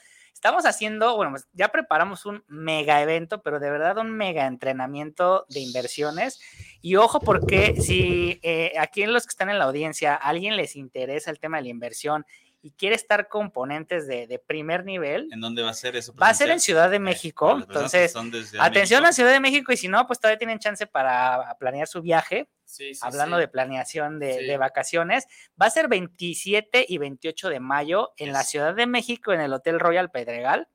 estamos 0.45 0.67
haciendo, 0.67 1.15
bueno, 1.15 1.31
pues 1.31 1.47
ya 1.53 1.69
preparamos 1.69 2.27
un 2.27 2.43
mega 2.47 3.01
evento, 3.01 3.41
pero 3.41 3.59
de 3.59 3.71
verdad 3.71 3.97
un 3.97 4.11
mega 4.11 4.45
entrenamiento 4.45 5.47
de 5.49 5.61
inversiones. 5.61 6.39
Y 6.83 6.97
ojo, 6.97 7.19
porque 7.19 7.81
si 7.81 8.39
eh, 8.43 8.73
aquí 8.77 9.01
en 9.01 9.11
los 9.11 9.23
que 9.25 9.31
están 9.31 9.49
en 9.49 9.57
la 9.57 9.65
audiencia, 9.65 10.13
alguien 10.13 10.55
les 10.55 10.75
interesa 10.75 11.31
el 11.31 11.39
tema 11.39 11.57
de 11.57 11.63
la 11.63 11.69
inversión 11.69 12.27
y 12.65 12.71
quiere 12.71 12.95
estar 12.95 13.27
componentes 13.27 14.07
de, 14.07 14.25
de 14.25 14.39
primer 14.39 14.85
nivel, 14.85 15.29
¿En 15.31 15.39
dónde 15.39 15.61
va 15.61 15.69
a 15.69 15.73
ser 15.75 15.95
eso? 15.95 16.15
va 16.15 16.29
a 16.29 16.33
ser 16.33 16.49
en? 16.49 16.59
Ciudad 16.59 16.89
de 16.89 16.95
Eh, 16.95 16.99
México. 16.99 17.51
Entonces, 17.51 18.15
atención 18.59 19.03
México. 19.03 19.09
a 19.09 19.11
Ciudad 19.13 19.31
de 19.31 19.39
México 19.39 19.71
y 19.71 19.77
si 19.77 19.87
no, 19.87 20.07
pues 20.07 20.19
todavía 20.19 20.39
tienen 20.39 20.57
chance 20.57 20.87
para 20.87 21.55
planear 21.59 21.87
su 21.87 22.01
viaje 22.01 22.49
Sí, 22.65 22.95
sí, 22.95 22.99
hablando 23.03 23.35
sí. 23.37 23.41
de 23.41 23.47
planeación 23.49 24.17
de, 24.17 24.33
Sí. 24.39 24.45
de 24.45 24.57
vacaciones, 24.57 25.27
va 25.61 25.67
a 25.67 25.69
ser 25.69 25.87
27 25.87 26.83
y 26.89 26.97
28 26.97 27.49
de 27.49 27.59
mayo 27.59 28.13
en 28.17 28.33
la. 28.33 28.43
Ciudad 28.43 28.73
de 28.73 28.87
México, 28.87 29.31
en 29.31 29.41
el 29.41 29.53
Hotel 29.53 29.79
Royal 29.79 30.09
Pedregal. 30.09 30.67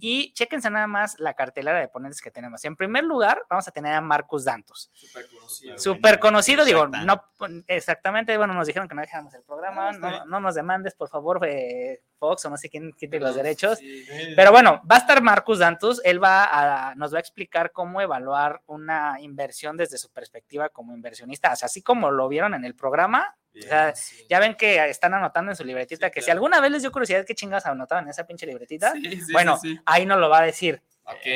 Y 0.00 0.32
chéquense 0.32 0.68
nada 0.70 0.86
más 0.86 1.18
la 1.20 1.34
cartelera 1.34 1.78
de 1.78 1.88
ponentes 1.88 2.20
que 2.20 2.30
tenemos. 2.30 2.64
En 2.64 2.76
primer 2.76 3.04
lugar, 3.04 3.42
vamos 3.48 3.68
a 3.68 3.70
tener 3.70 3.94
a 3.94 4.00
Marcus 4.00 4.44
Dantos. 4.44 4.90
Súper 4.92 5.26
conocido. 5.28 5.78
Súper 5.78 6.18
conocido, 6.18 6.64
digo, 6.64 6.88
no 6.88 7.24
exactamente, 7.66 8.36
bueno, 8.36 8.54
nos 8.54 8.66
dijeron 8.66 8.88
que 8.88 8.94
no 8.94 9.00
dejáramos 9.00 9.34
el 9.34 9.42
programa, 9.42 9.92
no, 9.92 10.24
no 10.26 10.40
nos 10.40 10.54
demandes, 10.54 10.94
por 10.94 11.08
favor, 11.08 11.40
eh, 11.46 12.02
Fox, 12.18 12.44
o 12.44 12.50
no 12.50 12.56
sé 12.56 12.68
quién 12.68 12.92
quite 12.92 13.20
los 13.20 13.34
derechos. 13.34 13.78
sí. 13.78 14.04
Pero 14.36 14.50
bueno, 14.50 14.82
va 14.90 14.96
a 14.96 14.98
estar 14.98 15.22
Marcus 15.22 15.58
Dantus, 15.58 16.00
él 16.04 16.22
va 16.22 16.44
a, 16.90 16.94
nos 16.94 17.12
va 17.12 17.18
a 17.18 17.20
explicar 17.20 17.72
cómo 17.72 18.00
evaluar 18.00 18.62
una 18.66 19.20
inversión 19.20 19.76
desde 19.76 19.98
su 19.98 20.10
perspectiva 20.10 20.68
como 20.68 20.94
inversionista, 20.94 21.52
o 21.52 21.56
sea, 21.56 21.66
así 21.66 21.82
como 21.82 22.10
lo 22.10 22.28
vieron 22.28 22.54
en 22.54 22.64
el 22.64 22.74
programa, 22.74 23.36
o 23.58 23.62
sea, 23.62 23.94
Sí. 23.94 24.24
ya 24.30 24.38
ven 24.40 24.54
que 24.54 24.76
están 24.88 25.14
anotando 25.14 25.52
en 25.52 25.56
su 25.56 25.64
libretita 25.64 26.06
Sí, 26.06 26.12
que 26.12 26.22
si 26.22 26.30
alguna 26.30 26.60
vez 26.60 26.70
les 26.70 26.82
dio 26.82 26.90
curiosidad 26.92 27.24
qué 27.26 27.34
chingas 27.34 27.66
anotaban 27.66 28.04
en 28.04 28.10
esa 28.10 28.26
pinche 28.26 28.46
libretita, 28.46 28.92
Sí, 28.92 29.20
bueno, 29.32 29.58
ahí 29.86 30.06
nos 30.06 30.18
lo 30.18 30.28
va 30.28 30.38
a 30.40 30.42
decir. 30.46 30.80
Ok, 31.04 31.26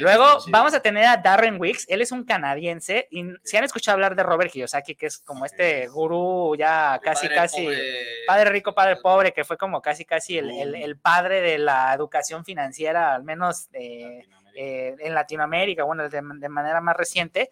Luego 0.00 0.40
vamos 0.48 0.74
a 0.74 0.80
tener 0.80 1.06
a 1.06 1.16
Darren 1.16 1.58
Wicks, 1.58 1.86
él 1.88 2.02
es 2.02 2.12
un 2.12 2.22
canadiense, 2.24 3.08
y 3.10 3.24
si 3.44 3.56
han 3.56 3.64
escuchado 3.64 3.94
hablar 3.94 4.14
de 4.14 4.22
Robert 4.22 4.52
Kiyosaki, 4.52 4.94
que 4.94 5.06
es 5.06 5.18
como 5.18 5.46
este 5.46 5.88
gurú 5.88 6.54
ya 6.54 6.96
El 6.96 7.00
casi, 7.00 7.26
padre 7.26 7.36
casi... 7.40 7.64
pobre- 7.64 8.04
Padre 8.26 8.50
rico, 8.50 8.74
padre 8.74 8.96
pobre, 8.96 9.32
que 9.32 9.42
fue 9.44 9.56
como 9.56 9.80
casi, 9.80 10.04
casi 10.04 10.36
el, 10.38 10.50
el- 10.50 10.74
Uh. 10.74 10.84
el 10.84 10.98
padre 10.98 11.40
de 11.40 11.56
la 11.58 11.92
educación 11.94 12.44
financiera, 12.44 13.14
al 13.14 13.24
menos 13.24 13.68
eh, 13.72 14.26
eh, 14.54 14.94
en 14.98 15.14
Latinoamérica, 15.14 15.82
bueno, 15.84 16.06
de, 16.08 16.20
de 16.22 16.48
manera 16.50 16.80
más 16.82 16.94
reciente. 16.96 17.48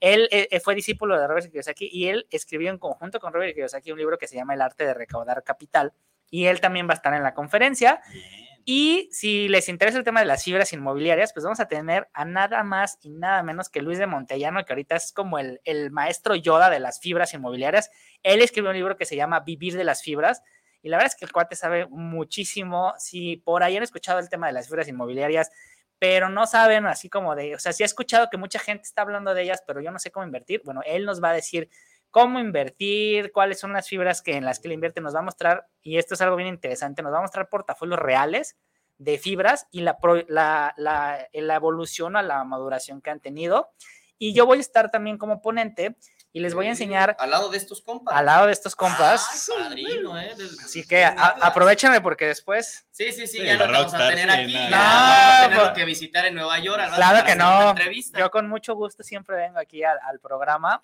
Él 0.00 0.28
eh, 0.30 0.48
eh, 0.50 0.60
fue 0.60 0.74
discípulo 0.74 1.18
de 1.18 1.26
Robert 1.26 1.50
Kiyosaki 1.50 1.88
y 1.90 2.08
él 2.08 2.26
escribió 2.30 2.70
en 2.70 2.78
conjunto 2.78 3.18
con 3.18 3.32
Robert 3.32 3.54
Kiyosaki 3.54 3.92
un 3.92 3.98
libro 3.98 4.18
que 4.18 4.26
se 4.26 4.36
llama 4.36 4.54
El 4.54 4.62
arte 4.62 4.84
de 4.84 4.94
recaudar 4.94 5.42
capital. 5.42 5.92
Y 6.30 6.46
él 6.46 6.60
también 6.60 6.88
va 6.88 6.92
a 6.92 6.96
estar 6.96 7.14
en 7.14 7.22
la 7.22 7.34
conferencia. 7.34 8.00
Y 8.64 9.08
si 9.12 9.48
les 9.48 9.68
interesa 9.68 9.96
el 9.96 10.02
tema 10.02 10.18
de 10.18 10.26
las 10.26 10.42
fibras 10.42 10.72
inmobiliarias, 10.72 11.32
pues 11.32 11.44
vamos 11.44 11.60
a 11.60 11.68
tener 11.68 12.08
a 12.12 12.24
nada 12.24 12.64
más 12.64 12.98
y 13.00 13.10
nada 13.10 13.44
menos 13.44 13.68
que 13.68 13.80
Luis 13.80 13.98
de 13.98 14.08
Montellano, 14.08 14.64
que 14.64 14.72
ahorita 14.72 14.96
es 14.96 15.12
como 15.12 15.38
el, 15.38 15.60
el 15.64 15.92
maestro 15.92 16.34
Yoda 16.34 16.68
de 16.68 16.80
las 16.80 16.98
fibras 16.98 17.32
inmobiliarias. 17.32 17.90
Él 18.24 18.42
escribió 18.42 18.70
un 18.70 18.76
libro 18.76 18.96
que 18.96 19.04
se 19.04 19.14
llama 19.14 19.40
Vivir 19.40 19.76
de 19.76 19.84
las 19.84 20.02
fibras. 20.02 20.42
Y 20.82 20.88
la 20.88 20.96
verdad 20.96 21.12
es 21.12 21.18
que 21.18 21.24
el 21.24 21.32
cuate 21.32 21.54
sabe 21.54 21.86
muchísimo. 21.86 22.92
Si 22.98 23.36
por 23.36 23.62
ahí 23.62 23.76
han 23.76 23.84
escuchado 23.84 24.18
el 24.18 24.28
tema 24.28 24.48
de 24.48 24.52
las 24.52 24.66
fibras 24.66 24.88
inmobiliarias, 24.88 25.50
pero 25.98 26.28
no 26.28 26.46
saben 26.46 26.86
así 26.86 27.08
como 27.08 27.34
de, 27.34 27.54
o 27.54 27.58
sea, 27.58 27.72
sí 27.72 27.82
he 27.82 27.86
escuchado 27.86 28.28
que 28.30 28.36
mucha 28.36 28.58
gente 28.58 28.82
está 28.82 29.02
hablando 29.02 29.34
de 29.34 29.42
ellas, 29.42 29.62
pero 29.66 29.80
yo 29.80 29.90
no 29.90 29.98
sé 29.98 30.10
cómo 30.10 30.26
invertir. 30.26 30.62
Bueno, 30.64 30.82
él 30.84 31.04
nos 31.04 31.22
va 31.22 31.30
a 31.30 31.34
decir 31.34 31.68
cómo 32.10 32.38
invertir, 32.38 33.32
cuáles 33.32 33.58
son 33.58 33.72
las 33.72 33.88
fibras 33.88 34.22
que 34.22 34.36
en 34.36 34.44
las 34.44 34.58
que 34.58 34.68
le 34.68 34.74
invierte, 34.74 35.00
nos 35.00 35.14
va 35.14 35.20
a 35.20 35.22
mostrar, 35.22 35.66
y 35.82 35.98
esto 35.98 36.14
es 36.14 36.20
algo 36.20 36.36
bien 36.36 36.48
interesante, 36.48 37.02
nos 37.02 37.12
va 37.12 37.18
a 37.18 37.22
mostrar 37.22 37.48
portafolios 37.48 37.98
reales 37.98 38.56
de 38.98 39.18
fibras 39.18 39.66
y 39.70 39.80
la, 39.80 39.98
la, 40.28 40.72
la, 40.76 41.28
la 41.32 41.54
evolución 41.54 42.16
a 42.16 42.22
la 42.22 42.42
maduración 42.44 43.02
que 43.02 43.10
han 43.10 43.20
tenido. 43.20 43.70
Y 44.18 44.32
yo 44.32 44.46
voy 44.46 44.58
a 44.58 44.60
estar 44.62 44.90
también 44.90 45.18
como 45.18 45.42
ponente 45.42 45.96
y 46.36 46.40
les 46.40 46.52
voy 46.52 46.66
a 46.66 46.68
enseñar. 46.68 47.16
Al 47.18 47.30
lado 47.30 47.48
de 47.48 47.56
estos 47.56 47.80
compas. 47.80 48.14
Al 48.14 48.26
lado 48.26 48.46
de 48.46 48.52
estos 48.52 48.76
compas. 48.76 49.48
Ah, 49.48 49.62
padrino, 49.64 50.20
¿eh? 50.20 50.34
Del, 50.36 50.50
Así 50.62 50.86
que 50.86 51.02
aprovechenme 51.02 52.02
porque 52.02 52.26
después. 52.26 52.86
Sí, 52.90 53.10
sí, 53.10 53.26
sí, 53.26 53.42
ya 53.42 53.56
no 53.56 53.72
vamos 53.72 53.94
a 53.94 54.08
tener 54.10 54.28
aquí. 54.28 54.52
No, 54.52 54.68
ya 54.68 55.48
vamos 55.48 55.68
a 55.68 55.72
que 55.72 55.86
visitar 55.86 56.26
en 56.26 56.34
Nueva 56.34 56.58
York. 56.58 56.92
Claro 56.94 57.24
que 57.24 57.36
no. 57.36 57.74
Yo 58.18 58.30
con 58.30 58.50
mucho 58.50 58.74
gusto 58.74 59.02
siempre 59.02 59.34
vengo 59.34 59.58
aquí 59.58 59.82
al, 59.82 59.96
al 60.06 60.20
programa. 60.20 60.82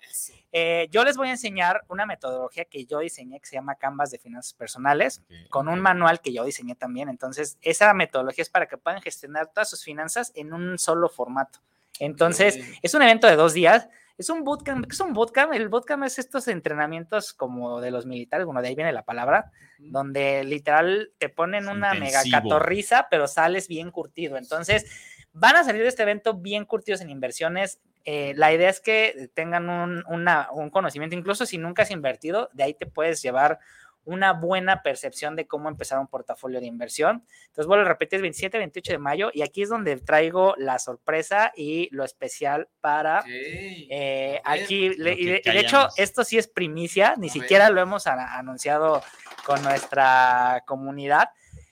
Eh, 0.51 0.87
yo 0.89 1.03
les 1.03 1.17
voy 1.17 1.27
a 1.27 1.31
enseñar 1.33 1.83
una 1.87 2.07
metodología 2.07 2.65
que 2.65 2.87
yo 2.87 2.97
diseñé 2.97 3.39
que 3.39 3.45
se 3.45 3.55
llama 3.55 3.75
Canvas 3.75 4.09
de 4.09 4.17
Finanzas 4.17 4.55
Personales, 4.55 5.21
okay. 5.25 5.47
con 5.49 5.67
un 5.67 5.79
manual 5.79 6.19
que 6.19 6.33
yo 6.33 6.43
diseñé 6.45 6.73
también. 6.73 7.09
Entonces, 7.09 7.59
esa 7.61 7.93
metodología 7.93 8.41
es 8.41 8.49
para 8.49 8.65
que 8.65 8.79
puedan 8.79 9.03
gestionar 9.03 9.51
todas 9.53 9.69
sus 9.69 9.83
finanzas 9.83 10.31
en 10.33 10.51
un 10.51 10.79
solo 10.79 11.09
formato. 11.09 11.59
Entonces, 11.99 12.55
okay. 12.55 12.79
es 12.81 12.95
un 12.95 13.03
evento 13.03 13.27
de 13.27 13.35
dos 13.35 13.53
días 13.53 13.87
es 14.17 14.29
un 14.29 14.43
bootcamp. 14.43 14.85
¿Qué 14.85 14.93
es 14.93 14.99
un 14.99 15.13
bootcamp? 15.13 15.53
El 15.53 15.69
bootcamp 15.69 16.03
es 16.03 16.19
estos 16.19 16.47
entrenamientos 16.47 17.33
como 17.33 17.81
de 17.81 17.91
los 17.91 18.05
militares, 18.05 18.45
bueno, 18.45 18.61
de 18.61 18.69
ahí 18.69 18.75
viene 18.75 18.91
la 18.91 19.03
palabra, 19.03 19.51
uh 19.79 19.83
-huh. 19.83 19.91
donde 19.91 20.43
literal 20.43 21.11
te 21.17 21.29
ponen 21.29 21.67
una 21.67 21.93
mega 21.93 22.21
catorriza, 22.29 23.07
pero 23.09 23.27
sales 23.27 23.67
bien 23.67 23.91
curtido. 23.91 24.37
Entonces, 24.37 24.85
van 25.33 25.55
a 25.55 25.63
salir 25.63 25.81
de 25.81 25.87
este 25.87 26.03
evento 26.03 26.35
bien 26.35 26.65
curtidos 26.65 27.01
en 27.01 27.09
inversiones. 27.09 27.79
Eh, 28.05 28.33
la 28.35 28.53
idea 28.53 28.69
es 28.69 28.79
que 28.79 29.29
tengan 29.33 29.69
un, 29.69 30.03
una, 30.07 30.49
un 30.51 30.69
conocimiento, 30.69 31.15
incluso 31.15 31.45
si 31.45 31.57
nunca 31.57 31.83
has 31.83 31.91
invertido, 31.91 32.49
de 32.53 32.63
ahí 32.63 32.73
te 32.73 32.85
puedes 32.85 33.21
llevar 33.21 33.59
una 34.05 34.33
buena 34.33 34.81
percepción 34.83 35.35
de 35.35 35.47
cómo 35.47 35.69
empezar 35.69 35.99
un 35.99 36.07
portafolio 36.07 36.59
de 36.59 36.67
inversión. 36.67 37.25
Entonces, 37.47 37.67
vuelvo 37.67 37.85
a 37.85 37.87
repetir, 37.87 38.17
es 38.17 38.21
27, 38.21 38.57
28 38.57 38.91
de 38.93 38.97
mayo 38.97 39.31
y 39.33 39.41
aquí 39.41 39.63
es 39.63 39.69
donde 39.69 39.97
traigo 39.97 40.55
la 40.57 40.79
sorpresa 40.79 41.51
y 41.55 41.89
lo 41.91 42.03
especial 42.03 42.69
para 42.81 43.21
okay. 43.21 43.87
eh, 43.89 44.41
aquí. 44.43 44.89
Le, 44.89 45.13
y, 45.13 45.25
de, 45.25 45.41
y, 45.43 45.49
de, 45.51 45.59
hecho, 45.59 45.87
esto 45.97 46.23
sí 46.23 46.37
es 46.37 46.47
primicia, 46.47 47.15
ni 47.17 47.29
a 47.29 47.31
siquiera 47.31 47.65
ver. 47.65 47.75
lo 47.75 47.81
hemos 47.81 48.07
a, 48.07 48.37
anunciado 48.37 49.01
con 49.45 49.61
nuestra 49.63 50.63
comunidad. 50.65 51.29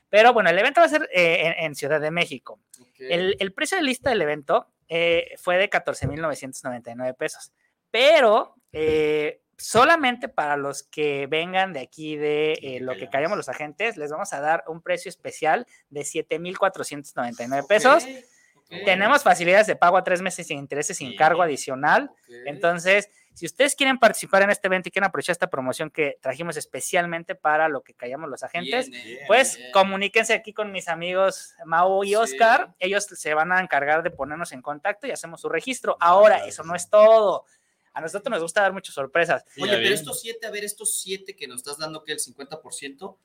Pero 0.09 0.33
bueno, 0.33 0.49
el 0.49 0.59
evento 0.59 0.81
va 0.81 0.87
a 0.87 0.89
ser 0.89 1.09
eh, 1.13 1.53
en, 1.57 1.65
en, 1.65 1.75
Ciudad 1.75 2.01
de 2.01 2.11
México. 2.11 2.59
Okay. 2.91 3.11
El, 3.11 3.35
el, 3.39 3.53
precio 3.53 3.77
de 3.77 3.83
lista 3.83 4.09
del 4.09 4.21
evento 4.21 4.67
eh, 4.93 5.35
fue 5.37 5.57
de 5.57 5.69
14,999 5.69 7.13
pesos. 7.13 7.53
Pero 7.91 8.55
eh, 8.73 9.41
solamente 9.61 10.27
para 10.27 10.57
los 10.57 10.83
que 10.83 11.27
vengan 11.27 11.71
de 11.71 11.81
aquí 11.81 12.15
de 12.15 12.53
eh, 12.53 12.79
lo 12.81 12.95
que 12.95 13.09
callamos 13.09 13.37
los 13.37 13.47
agentes, 13.47 13.95
les 13.95 14.09
vamos 14.09 14.33
a 14.33 14.41
dar 14.41 14.63
un 14.67 14.81
precio 14.81 15.09
especial 15.09 15.67
de 15.89 16.03
7,499 16.03 17.67
pesos. 17.67 18.03
Okay, 18.03 18.25
okay. 18.65 18.85
Tenemos 18.85 19.21
facilidades 19.21 19.67
de 19.67 19.75
pago 19.75 19.97
a 19.97 20.03
tres 20.03 20.21
meses 20.21 20.47
sin 20.47 20.57
intereses 20.57 20.97
sin 20.97 21.15
cargo 21.15 21.43
adicional. 21.43 22.11
Okay. 22.25 22.41
Entonces, 22.47 23.09
si 23.33 23.45
ustedes 23.45 23.75
quieren 23.75 23.99
participar 23.99 24.41
en 24.41 24.49
este 24.49 24.67
evento 24.67 24.89
y 24.89 24.91
quieren 24.91 25.07
aprovechar 25.07 25.33
esta 25.33 25.49
promoción 25.49 25.89
que 25.89 26.17
trajimos 26.21 26.57
especialmente 26.57 27.35
para 27.35 27.69
lo 27.69 27.81
que 27.81 27.93
callamos 27.93 28.29
los 28.29 28.43
agentes, 28.43 28.89
bien, 28.89 29.19
pues 29.27 29.57
bien. 29.57 29.71
comuníquense 29.71 30.33
aquí 30.33 30.53
con 30.53 30.71
mis 30.71 30.87
amigos 30.89 31.53
Mau 31.65 32.03
y 32.03 32.15
Oscar. 32.15 32.69
Sí. 32.69 32.87
Ellos 32.87 33.05
se 33.05 33.33
van 33.35 33.51
a 33.51 33.61
encargar 33.61 34.01
de 34.01 34.09
ponernos 34.09 34.51
en 34.53 34.61
contacto 34.61 35.05
y 35.05 35.11
hacemos 35.11 35.39
su 35.39 35.49
registro. 35.49 35.97
Ahora, 35.99 36.45
eso 36.45 36.63
no 36.63 36.75
es 36.75 36.89
todo 36.89 37.45
a 37.93 38.01
nosotros 38.01 38.31
nos 38.31 38.41
gusta 38.41 38.61
dar 38.61 38.73
muchas 38.73 38.95
sorpresas. 38.95 39.43
Oye, 39.59 39.77
pero 39.77 39.93
estos 39.93 40.21
siete, 40.21 40.47
a 40.47 40.51
ver, 40.51 40.63
estos 40.63 40.99
siete 40.99 41.35
que 41.35 41.47
nos 41.47 41.57
estás 41.57 41.77
dando 41.77 42.03
que 42.03 42.13
el 42.13 42.19
50%, 42.19 43.17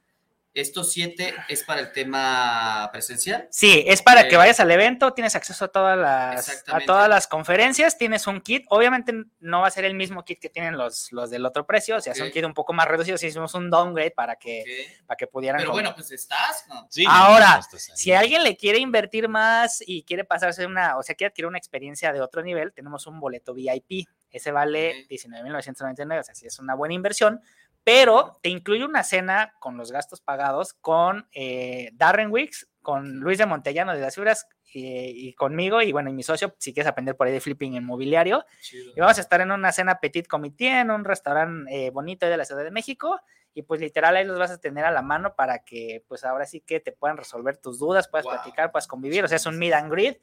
¿estos 0.56 0.90
siete 0.90 1.34
es 1.48 1.62
para 1.62 1.80
el 1.80 1.92
tema 1.92 2.88
presencial? 2.90 3.46
Sí, 3.50 3.84
es 3.86 4.02
para 4.02 4.22
eh, 4.22 4.28
que 4.28 4.36
vayas 4.36 4.58
al 4.58 4.70
evento, 4.70 5.12
tienes 5.12 5.36
acceso 5.36 5.66
a 5.66 5.68
todas 5.68 5.98
las 5.98 6.64
a 6.66 6.80
todas 6.80 7.08
las 7.08 7.26
conferencias, 7.26 7.98
tienes 7.98 8.26
un 8.26 8.40
kit, 8.40 8.64
obviamente 8.70 9.12
no 9.38 9.60
va 9.60 9.68
a 9.68 9.70
ser 9.70 9.84
el 9.84 9.94
mismo 9.94 10.24
kit 10.24 10.40
que 10.40 10.48
tienen 10.48 10.78
los, 10.78 11.12
los 11.12 11.28
del 11.30 11.44
otro 11.44 11.66
precio, 11.66 11.96
o 11.96 12.00
sea, 12.00 12.12
okay. 12.12 12.22
es 12.22 12.26
un 12.26 12.32
kit 12.32 12.44
un 12.44 12.54
poco 12.54 12.72
más 12.72 12.88
reducido, 12.88 13.18
si 13.18 13.26
hicimos 13.26 13.52
un 13.54 13.70
downgrade 13.70 14.12
para 14.12 14.36
que, 14.36 14.62
okay. 14.62 14.86
para 15.06 15.16
que 15.16 15.26
pudieran... 15.26 15.60
Pero 15.60 15.72
bueno, 15.72 15.94
pues 15.94 16.10
estás, 16.10 16.64
¿no? 16.68 16.86
Sí, 16.90 17.04
Ahora, 17.06 17.60
no, 17.60 17.78
si 17.78 18.12
alguien 18.12 18.42
le 18.42 18.56
quiere 18.56 18.78
invertir 18.78 19.28
más 19.28 19.84
y 19.86 20.04
quiere 20.04 20.24
pasarse 20.24 20.64
una, 20.64 20.96
o 20.96 21.02
sea, 21.02 21.14
quiere 21.14 21.28
adquirir 21.28 21.48
una 21.48 21.58
experiencia 21.58 22.12
de 22.12 22.22
otro 22.22 22.42
nivel, 22.42 22.72
tenemos 22.72 23.06
un 23.06 23.20
boleto 23.20 23.52
VIP, 23.52 24.08
ese 24.31 24.53
vale 24.53 25.07
19.999, 25.09 26.20
o 26.20 26.22
sea, 26.22 26.35
sí 26.35 26.47
es 26.47 26.59
una 26.59 26.74
buena 26.74 26.95
inversión, 26.95 27.41
pero 27.85 28.41
te 28.43 28.49
incluye 28.49 28.85
una 28.85 29.05
cena 29.05 29.55
con 29.61 29.77
los 29.77 29.93
gastos 29.93 30.20
pagados 30.20 30.74
con 30.74 31.29
eh, 31.33 31.91
Darren 31.95 32.33
Wicks, 32.33 32.68
con 32.83 33.20
Luis 33.20 33.39
de 33.39 33.47
Montellano 33.47 33.95
de 33.95 34.01
las 34.01 34.14
Fibras 34.14 34.49
y, 34.64 35.29
y, 35.29 35.33
conmigo, 35.35 35.81
y 35.81 35.93
bueno, 35.93 36.11
y 36.11 36.12
mi 36.12 36.22
socio, 36.22 36.55
si 36.59 36.74
quieres 36.74 36.91
aprender 36.91 37.16
por 37.16 37.27
ahí 37.27 37.33
de 37.33 37.41
flipping 37.41 37.74
inmobiliario. 37.74 38.45
Chido. 38.61 38.93
Y 38.97 39.01
vamos 39.01 39.16
a 39.18 39.20
estar 39.20 39.41
en 39.41 39.53
una 39.53 39.70
cena 39.72 40.01
petit 40.01 40.27
comité, 40.27 40.81
en 40.81 40.91
un 40.91 41.05
restaurante 41.05 41.87
eh, 41.87 41.91
bonito 41.91 42.27
de 42.27 42.37
la 42.37 42.45
Ciudad 42.45 42.64
de 42.64 42.70
México, 42.70 43.20
y 43.55 43.62
pues 43.62 43.81
literal 43.81 44.16
ahí 44.16 44.24
los 44.24 44.39
vas 44.39 44.51
a 44.51 44.59
tener 44.59 44.85
a 44.85 44.91
la 44.91 45.01
mano 45.01 45.35
para 45.35 45.61
que 45.61 46.05
pues 46.09 46.24
ahora 46.24 46.45
sí 46.45 46.61
que 46.61 46.79
te 46.81 46.93
puedan 46.93 47.16
resolver 47.16 47.57
tus 47.57 47.79
dudas, 47.79 48.09
puedas 48.09 48.24
wow. 48.24 48.35
platicar, 48.35 48.70
puedas 48.70 48.87
convivir, 48.87 49.24
o 49.24 49.29
sea, 49.29 49.37
es 49.37 49.47
un 49.47 49.59
meet 49.59 49.72
and 49.72 49.91
greet. 49.91 50.20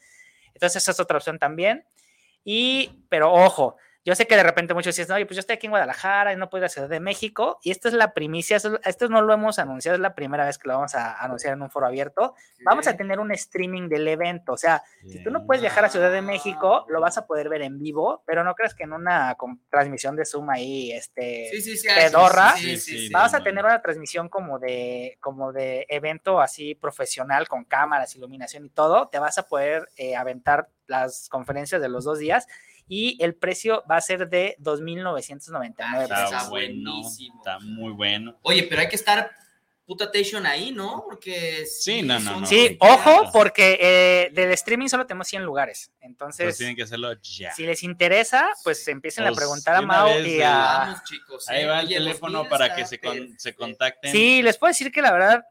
Entonces 0.54 0.84
esa 0.84 0.92
es 0.92 1.00
otra 1.00 1.18
opción 1.18 1.40
también. 1.40 1.84
Y, 2.44 3.06
pero 3.10 3.34
ojo, 3.34 3.78
yo 4.06 4.16
sé 4.16 4.28
que 4.28 4.36
de 4.36 4.44
repente 4.44 4.74
muchos 4.74 4.96
dicen, 4.96 5.16
oye, 5.16 5.26
pues 5.26 5.38
yo 5.38 5.40
estoy 5.40 5.56
aquí 5.56 5.68
en 5.68 5.72
Guadalajara 5.72 6.34
y 6.34 6.36
no 6.36 6.50
puedo 6.50 6.64
ir 6.64 6.66
a 6.66 6.70
Ciudad 6.70 6.90
de 6.90 7.00
México. 7.00 7.60
Y 7.64 7.72
esta 7.72 7.88
es 7.88 7.94
la 7.94 8.14
primicia, 8.14 8.58
esto 8.58 9.08
no 9.08 9.22
lo 9.22 9.34
hemos 9.34 9.60
anunciado, 9.60 9.96
es 9.96 10.02
la 10.02 10.14
primera 10.14 10.46
vez 10.46 10.58
que 10.58 10.68
lo 10.68 10.76
vamos 10.76 10.94
a 10.96 11.22
anunciar 11.24 11.54
en 11.54 11.62
un 11.62 11.70
foro 11.70 11.88
abierto. 11.88 12.36
¿Qué? 12.58 12.66
Vamos 12.66 12.88
a 12.88 12.98
tener 12.98 13.20
un 13.20 13.32
streaming 13.32 13.88
del 13.88 14.06
evento. 14.08 14.54
O 14.54 14.58
sea, 14.58 14.84
Bien. 15.02 15.18
si 15.18 15.24
tú 15.24 15.32
no 15.32 15.46
puedes 15.46 15.62
viajar 15.62 15.86
a 15.86 15.90
Ciudad 15.90 16.12
de 16.12 16.22
México, 16.22 16.86
lo 16.90 17.00
vas 17.00 17.18
a 17.18 17.26
poder 17.26 17.48
ver 17.48 17.62
en 17.62 17.80
vivo, 17.80 18.24
pero 18.26 18.44
no 18.44 18.56
creas 18.56 18.76
que 18.76 18.84
en 18.84 18.92
una 18.92 19.38
transmisión 19.70 20.18
de 20.18 20.26
Zoom 20.26 20.50
ahí, 20.50 20.92
este, 20.92 21.48
sí, 21.52 21.62
sí, 21.62 21.78
sí, 21.78 21.88
pedorra, 21.88 22.58
sí, 22.58 22.78
sí, 22.78 23.10
vas 23.10 23.34
a 23.34 23.42
tener 23.42 23.64
una 23.64 23.82
transmisión 23.82 24.28
como 24.28 24.60
de, 24.60 25.18
como 25.22 25.54
de 25.54 25.86
evento 25.88 26.42
así 26.42 26.76
profesional 26.76 27.48
con 27.48 27.64
cámaras, 27.64 28.18
iluminación 28.18 28.66
y 28.66 28.70
todo. 28.70 29.08
Te 29.08 29.20
vas 29.20 29.38
a 29.38 29.48
poder 29.48 29.88
eh, 29.96 30.18
aventar 30.18 30.68
las 30.88 31.30
conferencias 31.30 31.82
de 31.82 31.88
los 31.88 32.04
dos 32.04 32.20
días 32.20 32.48
y 32.94 33.18
el 33.20 33.34
precio 33.34 33.84
va 33.90 33.98
a 33.98 34.02
ser 34.02 34.30
de 34.30 34.56
2.999. 34.60 35.74
Ah, 35.80 36.04
está, 36.04 36.24
está 36.26 36.50
buenísimo. 36.50 37.40
Está 37.40 37.58
muy 37.60 37.92
bueno. 37.92 38.38
Oye, 38.44 38.68
pero 38.70 38.82
hay 38.82 38.88
que 38.88 38.96
estar 38.96 39.32
putation 39.88 40.46
ahí, 40.46 40.72
¿no? 40.72 41.04
Porque 41.10 41.66
sí, 41.66 42.04
no, 42.04 42.20
no, 42.20 42.42
no. 42.42 42.46
Sí, 42.46 42.78
ojo, 42.80 43.32
porque 43.34 43.80
eh, 43.82 44.30
del 44.32 44.52
streaming 44.52 44.90
solo 44.90 45.08
tenemos 45.08 45.28
100 45.28 45.44
lugares. 45.44 45.92
Entonces, 46.02 46.46
pues 46.46 46.58
tienen 46.58 46.76
que 46.76 46.84
hacerlo 46.84 47.12
ya. 47.20 47.52
Si 47.54 47.66
les 47.66 47.82
interesa, 47.82 48.48
pues 48.64 48.88
empiecen 48.88 49.24
pues, 49.24 49.36
a 49.36 49.40
preguntar 49.40 49.76
a 49.76 49.82
Mau 49.82 50.20
y 50.20 50.40
a. 50.44 50.52
Vamos, 50.52 51.04
chicos, 51.04 51.50
ahí 51.50 51.66
va 51.66 51.82
el 51.82 51.88
teléfono 51.88 52.48
para 52.48 52.76
que 52.76 52.86
se, 52.86 53.00
con, 53.00 53.40
se 53.40 53.56
contacten. 53.56 54.12
Sí, 54.12 54.44
les 54.44 54.60
puedo 54.60 54.70
decir 54.70 54.92
que 54.92 55.02
la 55.02 55.12
verdad 55.12 55.44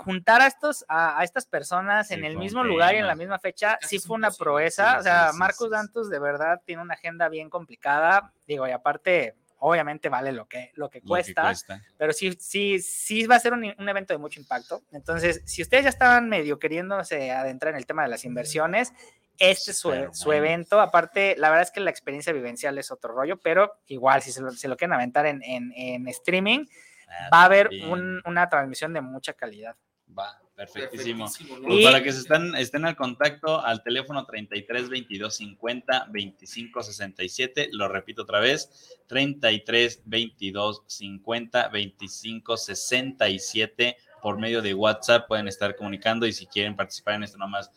juntar 0.00 0.40
a 0.40 0.46
estos 0.46 0.84
a, 0.88 1.18
a 1.18 1.24
estas 1.24 1.46
personas 1.46 2.08
sí, 2.08 2.14
en 2.14 2.24
el 2.24 2.36
mismo 2.36 2.62
pena. 2.62 2.72
lugar 2.72 2.94
y 2.94 2.98
en 2.98 3.06
la 3.06 3.14
misma 3.14 3.38
fecha 3.38 3.78
sí 3.80 3.98
fue 3.98 4.16
una 4.16 4.30
proeza. 4.30 4.98
O 4.98 5.02
sea, 5.02 5.30
sí, 5.32 5.38
Marcos 5.38 5.70
Dantos 5.70 6.10
de 6.10 6.18
verdad 6.18 6.60
tiene 6.64 6.82
una 6.82 6.94
agenda 6.94 7.28
bien 7.28 7.48
complicada. 7.50 8.32
Digo, 8.46 8.66
y 8.66 8.72
aparte, 8.72 9.36
obviamente 9.58 10.08
vale 10.08 10.32
lo 10.32 10.46
que, 10.46 10.72
lo 10.74 10.90
que, 10.90 11.02
cuesta, 11.02 11.42
lo 11.42 11.48
que 11.48 11.52
cuesta, 11.52 11.82
pero 11.96 12.12
sí, 12.12 12.32
sí, 12.40 12.80
sí 12.80 13.26
va 13.26 13.36
a 13.36 13.40
ser 13.40 13.52
un, 13.52 13.64
un, 13.78 13.88
evento 13.88 14.12
de 14.12 14.18
mucho 14.18 14.40
impacto. 14.40 14.82
Entonces, 14.90 15.42
si 15.44 15.62
ustedes 15.62 15.84
ya 15.84 15.90
estaban 15.90 16.28
medio 16.28 16.58
queriéndose 16.58 17.30
adentrar 17.30 17.74
en 17.74 17.78
el 17.78 17.86
tema 17.86 18.02
de 18.02 18.08
las 18.08 18.24
inversiones, 18.24 18.92
este 19.40 19.70
es 19.70 19.78
su, 19.78 19.88
bueno. 19.88 20.12
su, 20.12 20.32
evento. 20.32 20.80
Aparte, 20.80 21.34
la 21.38 21.48
verdad 21.48 21.62
es 21.62 21.70
que 21.70 21.80
la 21.80 21.90
experiencia 21.90 22.32
vivencial 22.32 22.76
es 22.78 22.90
otro 22.90 23.14
rollo, 23.14 23.38
pero 23.38 23.72
igual, 23.86 24.22
si 24.22 24.32
se 24.32 24.42
lo, 24.42 24.50
se 24.50 24.68
lo 24.68 24.76
quieren 24.76 24.92
aventar 24.92 25.26
en, 25.26 25.42
en, 25.42 25.72
en 25.74 26.06
streaming, 26.08 26.66
ah, 27.08 27.28
va 27.32 27.42
a 27.42 27.44
haber 27.46 27.70
un, 27.88 28.20
una 28.26 28.48
transmisión 28.50 28.92
de 28.92 29.00
mucha 29.00 29.32
calidad. 29.32 29.76
Va, 30.18 30.40
perfectísimo. 30.54 31.26
perfectísimo 31.26 31.58
¿no? 31.60 31.68
pues 31.68 31.84
para 31.84 32.02
que 32.02 32.12
se 32.12 32.20
estén, 32.20 32.54
estén 32.56 32.84
al 32.84 32.96
contacto 32.96 33.64
al 33.64 33.82
teléfono 33.82 34.24
33 34.24 34.88
22 34.88 35.34
50 35.34 36.06
25 36.10 36.82
67, 36.82 37.68
lo 37.72 37.88
repito 37.88 38.22
otra 38.22 38.40
vez, 38.40 39.00
33 39.06 40.02
22 40.04 40.82
50 40.86 41.68
25 41.68 42.56
67 42.56 43.96
por 44.20 44.38
medio 44.38 44.60
de 44.62 44.74
WhatsApp 44.74 45.26
pueden 45.26 45.48
estar 45.48 45.74
comunicando 45.76 46.26
y 46.26 46.32
si 46.32 46.46
quieren 46.46 46.76
participar 46.76 47.14
en 47.14 47.24
esto 47.24 47.38
nomás 47.38 47.70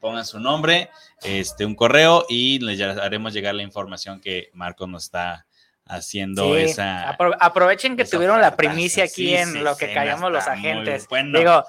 pongan 0.00 0.26
su 0.26 0.40
nombre, 0.40 0.90
este 1.22 1.64
un 1.64 1.74
correo 1.74 2.26
y 2.28 2.58
les 2.58 2.80
haremos 2.80 3.32
llegar 3.32 3.54
la 3.54 3.62
información 3.62 4.20
que 4.20 4.50
Marco 4.52 4.86
nos 4.86 5.04
está 5.04 5.45
haciendo 5.86 6.54
sí, 6.56 6.62
esa. 6.62 7.08
Apro 7.10 7.34
aprovechen 7.40 7.96
que 7.96 8.02
esa 8.02 8.16
tuvieron 8.16 8.40
la 8.40 8.56
primicia 8.56 9.04
aquí 9.04 9.28
sí, 9.28 9.34
en 9.36 9.52
sí, 9.52 9.58
lo 9.60 9.76
que 9.76 9.92
callamos 9.92 10.30
los 10.32 10.46
agentes. 10.46 11.06
Bueno. 11.08 11.38
Digo, 11.38 11.64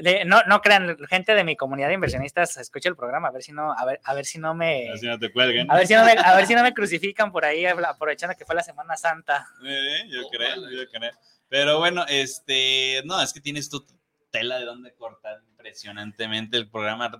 De- 0.00 0.24
no, 0.24 0.42
no 0.46 0.62
crean, 0.62 0.96
gente 1.08 1.34
de 1.34 1.44
mi 1.44 1.54
comunidad 1.54 1.88
de 1.88 1.94
inversionistas, 1.94 2.56
escucha 2.56 2.88
el 2.88 2.96
programa, 2.96 3.28
a 3.28 3.30
ver 3.30 3.42
si 3.42 3.52
no, 3.52 3.72
a 3.72 3.84
ver, 3.84 4.00
a 4.04 4.14
ver 4.14 4.24
si 4.24 4.38
no 4.38 4.54
me, 4.54 4.88
Así 4.90 5.06
no 5.06 5.18
te 5.18 5.30
cuelguen. 5.30 5.70
a 5.70 5.76
ver 5.76 5.86
si 5.86 5.94
no 5.94 6.02
me, 6.04 6.12
a 6.12 6.34
ver 6.34 6.46
si 6.46 6.54
no 6.54 6.62
me 6.62 6.72
crucifican 6.74 7.30
por 7.30 7.44
ahí, 7.44 7.66
aprovechando 7.66 8.34
que 8.34 8.46
fue 8.46 8.54
la 8.54 8.62
Semana 8.62 8.96
Santa. 8.96 9.46
Eh, 9.66 10.04
yo 10.08 10.26
Oh, 10.26 10.30
creo, 10.30 10.62
vale. 10.62 10.76
yo 10.76 10.82
creo. 10.90 11.10
Pero 11.50 11.78
bueno, 11.78 12.06
este, 12.08 13.02
no, 13.04 13.20
es 13.20 13.34
que 13.34 13.40
tienes 13.42 13.68
tu 13.68 13.84
tela 14.32 14.58
de 14.58 14.64
dónde 14.64 14.92
cortar 14.94 15.40
impresionantemente 15.50 16.56
el 16.56 16.68
programa. 16.68 17.10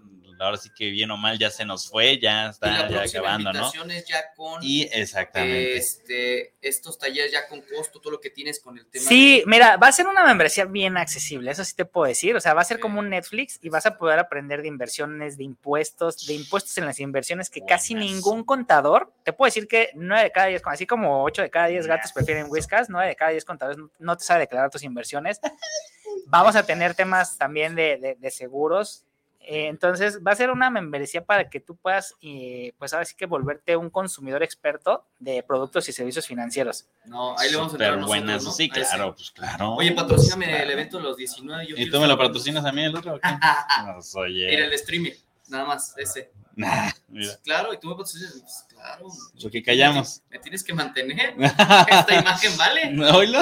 Ahora 0.40 0.56
sí 0.56 0.70
que 0.76 0.90
bien 0.90 1.08
o 1.12 1.16
mal 1.16 1.38
ya 1.38 1.50
se 1.50 1.64
nos 1.64 1.88
fue, 1.88 2.18
ya 2.18 2.40
Y 2.40 2.44
la 2.44 2.50
está 2.50 2.88
ya 3.06 3.18
acabando, 3.20 3.52
¿no? 3.52 3.70
ya 4.04 4.32
con 4.34 4.60
Y 4.62 4.82
exactamente. 4.90 5.76
este, 5.76 6.54
estos 6.60 6.98
talleres 6.98 7.30
ya 7.30 7.46
con 7.46 7.60
costo, 7.60 8.00
todo 8.00 8.14
lo 8.14 8.20
que 8.20 8.30
tienes 8.30 8.58
con 8.58 8.76
el 8.76 8.86
tema. 8.86 9.04
Sí, 9.08 9.38
de- 9.40 9.44
mira, 9.46 9.76
va 9.76 9.86
a 9.86 9.92
ser 9.92 10.08
una 10.08 10.24
membresía 10.24 10.64
bien 10.64 10.96
accesible, 10.96 11.50
eso 11.52 11.62
sí 11.64 11.76
te 11.76 11.84
puedo 11.84 12.08
decir. 12.08 12.34
O 12.34 12.40
sea, 12.40 12.54
va 12.54 12.62
a 12.62 12.64
ser 12.64 12.80
como 12.80 12.98
un 12.98 13.10
Netflix 13.10 13.60
y 13.62 13.68
vas 13.68 13.86
a 13.86 13.96
poder 13.96 14.18
aprender 14.18 14.62
de 14.62 14.68
inversiones, 14.68 15.36
de 15.36 15.44
impuestos, 15.44 16.26
de 16.26 16.34
impuestos 16.34 16.76
en 16.78 16.86
las 16.86 16.98
inversiones 16.98 17.48
que 17.50 17.60
casi 17.64 17.94
ningún 17.94 18.42
contador, 18.42 19.12
te 19.22 19.32
puedo 19.32 19.46
decir 19.46 19.68
que 19.68 19.90
9 19.94 20.24
de 20.24 20.32
cada 20.32 20.46
10, 20.48 20.62
así 20.66 20.86
como 20.86 21.22
8 21.22 21.42
de 21.42 21.50
cada 21.50 21.66
10 21.66 21.86
gatos 21.86 22.12
prefieren 22.12 22.46
whiskas, 22.48 22.88
9 22.90 23.08
de 23.10 23.16
cada 23.16 23.30
10 23.30 23.44
contadores 23.44 23.78
no- 23.78 23.90
no 24.00 24.16
te 24.16 24.24
sabe 24.24 24.40
declarar 24.40 24.70
tus 24.70 24.82
inversiones. 24.82 25.38
Vamos 26.26 26.56
a 26.56 26.64
tener 26.64 26.94
temas 26.94 27.36
también 27.38 27.74
de, 27.74 27.96
de- 27.98 28.16
de 28.18 28.30
seguros. 28.30 29.04
Eh, 29.44 29.66
entonces, 29.66 30.20
va 30.24 30.30
a 30.30 30.36
ser 30.36 30.50
una 30.50 30.70
membresía 30.70 31.24
para 31.24 31.50
que 31.50 31.58
tú 31.58 31.74
puedas, 31.74 32.14
eh, 32.22 32.74
pues 32.78 32.92
ahora 32.92 33.04
sí 33.04 33.14
que 33.16 33.26
volverte 33.26 33.76
un 33.76 33.90
consumidor 33.90 34.40
experto 34.44 35.04
de 35.18 35.42
productos 35.42 35.88
y 35.88 35.92
servicios 35.92 36.28
financieros. 36.28 36.86
No, 37.06 37.36
ahí 37.36 37.50
le 37.50 37.56
vamos 37.56 37.72
a 37.72 37.74
entrar 37.74 37.90
nosotros, 37.98 38.06
buenas. 38.08 38.44
¿no? 38.44 38.52
Sí, 38.52 38.68
claro, 38.70 39.14
pues 39.16 39.32
claro. 39.32 39.74
Oye, 39.74 39.90
patrocíname 39.92 40.46
Claro. 40.46 40.62
el 40.62 40.70
evento 40.70 40.98
de 40.98 41.02
los 41.02 41.16
19. 41.16 41.66
yo 41.66 41.74
¿Y 41.76 41.90
tú 41.90 42.00
me 42.00 42.06
lo 42.06 42.16
patrocinas 42.16 42.64
a 42.64 42.70
mí 42.70 42.84
el 42.84 42.94
otro? 42.96 43.18
oye. 44.14 44.46
Mira, 44.48 44.66
el 44.66 44.72
streaming, 44.74 45.10
nada 45.53 45.64
más, 45.66 45.94
ese. 45.96 46.32
Nah, 46.55 46.90
mira, 47.09 47.36
Claro, 47.44 47.72
y 47.72 47.78
tú 47.78 47.88
me 47.88 47.94
patrocinas, 47.94 48.32
pues, 48.40 48.66
claro. 48.68 49.07
porque 49.40 49.62
callamos. 49.62 50.20
Me 50.28 50.38
tienes 50.38 50.62
que 50.64 50.74
mantener. 50.74 51.34
Esta 51.88 52.14
imagen 52.20 52.57
vale. 52.59 53.11
¿Oílo? 53.12 53.38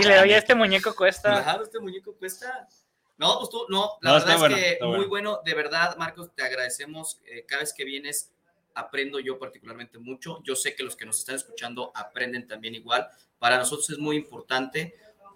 Y 0.00 0.04
le 0.04 0.16
doy, 0.16 0.32
este 0.32 0.54
muñeco 0.54 0.94
cuesta. 0.94 1.42
Claro, 1.42 1.64
este 1.64 1.80
muñeco 1.80 2.14
cuesta. 2.16 2.66
No, 3.18 3.38
pues 3.38 3.50
tú, 3.50 3.66
no, 3.68 3.98
la 4.00 4.10
No, 4.10 4.14
verdad 4.16 4.34
es 4.34 4.40
bueno, 4.40 4.56
que 4.56 4.78
muy 4.80 4.88
bueno. 4.90 5.08
bueno. 5.08 5.40
De 5.44 5.54
verdad, 5.54 5.96
Marcos, 5.96 6.30
te 6.34 6.42
agradecemos. 6.42 7.20
eh, 7.26 7.44
cada 7.46 7.60
vez 7.60 7.74
que 7.74 7.84
vienes, 7.84 8.30
aprendo 8.74 9.20
yo 9.20 9.38
particularmente 9.38 9.98
mucho. 9.98 10.40
Yo 10.44 10.56
sé 10.56 10.74
que 10.74 10.82
los 10.82 10.96
que 10.96 11.04
nos 11.06 11.18
están 11.18 11.36
escuchando 11.36 11.92
aprenden 11.94 12.46
también 12.48 12.74
igual. 12.74 13.06
Para 13.38 13.58
nosotros 13.58 13.90
es 13.90 13.98
muy 13.98 14.16
importante 14.16 14.94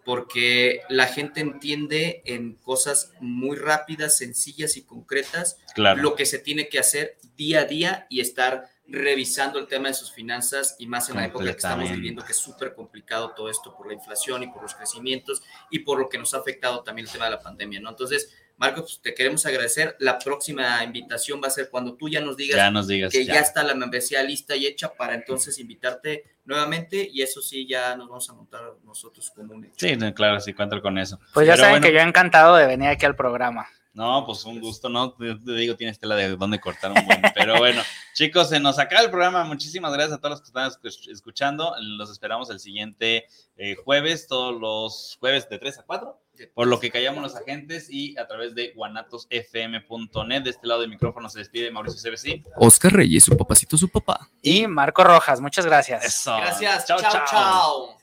porque 0.08 0.80
la 0.88 1.06
gente 1.06 1.40
entiende 1.40 2.22
en 2.24 2.54
cosas 2.54 3.12
muy 3.20 3.58
rápidas, 3.58 4.16
sencillas 4.16 4.78
y 4.78 4.86
concretas 4.86 5.58
Claro. 5.74 6.00
lo 6.00 6.14
que 6.14 6.24
se 6.24 6.38
tiene 6.38 6.70
que 6.70 6.78
hacer 6.78 7.18
día 7.36 7.60
a 7.60 7.64
día 7.66 8.06
y 8.08 8.20
estar 8.20 8.70
revisando 8.86 9.58
el 9.58 9.66
tema 9.66 9.88
de 9.88 9.94
sus 9.94 10.10
finanzas 10.10 10.76
y 10.78 10.86
más 10.86 11.10
en 11.10 11.16
la 11.16 11.26
época 11.26 11.44
que 11.44 11.50
estamos 11.50 11.90
viviendo 11.90 12.24
que 12.24 12.32
es 12.32 12.38
súper 12.38 12.74
complicado 12.74 13.34
todo 13.36 13.50
esto 13.50 13.76
por 13.76 13.86
la 13.86 13.92
inflación 13.92 14.42
y 14.42 14.46
por 14.46 14.62
los 14.62 14.74
crecimientos 14.74 15.42
y 15.70 15.80
por 15.80 15.98
lo 15.98 16.08
que 16.08 16.16
nos 16.16 16.32
ha 16.32 16.38
afectado 16.38 16.82
también 16.82 17.06
el 17.06 17.12
tema 17.12 17.26
de 17.26 17.32
la 17.32 17.40
pandemia, 17.40 17.78
¿no? 17.78 17.90
Entonces, 17.90 18.34
Marcos, 18.58 18.82
pues, 18.82 19.00
te 19.02 19.14
queremos 19.14 19.46
agradecer. 19.46 19.96
La 20.00 20.18
próxima 20.18 20.82
invitación 20.84 21.40
va 21.42 21.46
a 21.46 21.50
ser 21.50 21.70
cuando 21.70 21.94
tú 21.94 22.08
ya 22.08 22.20
nos 22.20 22.36
digas 22.36 22.56
Ya 22.56 22.70
nos 22.70 22.86
digas. 22.88 23.12
que 23.12 23.24
ya. 23.24 23.34
ya. 23.34 23.40
está 23.40 23.62
la 23.62 23.74
membresía 23.74 24.22
lista 24.22 24.54
y 24.56 24.66
hecha 24.66 24.92
para 24.94 25.14
entonces 25.14 25.58
invitarte 25.58 26.24
nuevamente 26.44 27.08
y 27.12 27.22
eso 27.22 27.40
sí, 27.40 27.66
ya 27.66 27.94
nos 27.96 28.08
vamos 28.08 28.28
a 28.30 28.32
montar 28.34 28.62
nosotros 28.84 29.30
como 29.34 29.54
un 29.54 29.64
hecho. 29.66 29.74
Sí, 29.76 29.96
claro, 30.12 30.40
sí, 30.40 30.52
cuento 30.54 30.80
con 30.82 30.98
eso. 30.98 31.18
Pues 31.32 31.46
ya 31.46 31.52
Pero 31.54 31.64
saben 31.64 31.80
bueno, 31.80 31.86
que 31.86 31.92
yo 31.94 32.00
encantado 32.00 32.56
de 32.56 32.66
venir 32.66 32.88
aquí 32.88 33.06
al 33.06 33.14
programa. 33.16 33.68
No, 33.94 34.24
pues 34.26 34.44
un 34.44 34.60
gusto, 34.60 34.88
¿no? 34.88 35.12
Te, 35.14 35.34
digo, 35.54 35.74
tienes 35.74 35.98
tela 35.98 36.14
de 36.14 36.36
dónde 36.36 36.60
cortar 36.60 36.92
un 36.92 37.04
buen. 37.04 37.20
Pero 37.34 37.58
bueno, 37.58 37.82
chicos, 38.14 38.48
se 38.48 38.60
nos 38.60 38.78
acaba 38.78 39.02
el 39.02 39.10
programa. 39.10 39.42
Muchísimas 39.44 39.92
gracias 39.92 40.16
a 40.16 40.20
todos 40.20 40.30
los 40.32 40.40
que 40.40 40.46
están 40.46 40.70
escu- 40.70 41.10
escuchando. 41.12 41.74
Los 41.80 42.08
esperamos 42.10 42.48
el 42.50 42.60
siguiente 42.60 43.26
eh, 43.56 43.74
jueves, 43.84 44.28
todos 44.28 44.60
los 44.60 45.16
jueves 45.18 45.48
de 45.48 45.58
3 45.58 45.78
a 45.78 45.82
4. 45.82 46.20
Por 46.54 46.66
lo 46.66 46.80
que 46.80 46.90
callamos 46.90 47.22
los 47.22 47.36
agentes 47.36 47.88
y 47.90 48.16
a 48.18 48.26
través 48.26 48.54
de 48.54 48.72
guanatosfm.net. 48.74 50.42
De 50.42 50.50
este 50.50 50.66
lado 50.66 50.80
del 50.80 50.90
micrófono 50.90 51.28
se 51.28 51.40
despide 51.40 51.70
Mauricio 51.70 52.10
CBC. 52.10 52.44
Oscar 52.56 52.92
Reyes, 52.92 53.24
su 53.24 53.36
papacito, 53.36 53.76
su 53.76 53.88
papá. 53.88 54.28
Y 54.42 54.66
Marco 54.66 55.04
Rojas, 55.04 55.40
muchas 55.40 55.66
gracias. 55.66 56.04
Eso. 56.04 56.36
Gracias. 56.36 56.86
Chao, 56.86 57.00
chao. 57.00 57.12
chao. 57.12 57.26
chao. 57.26 57.97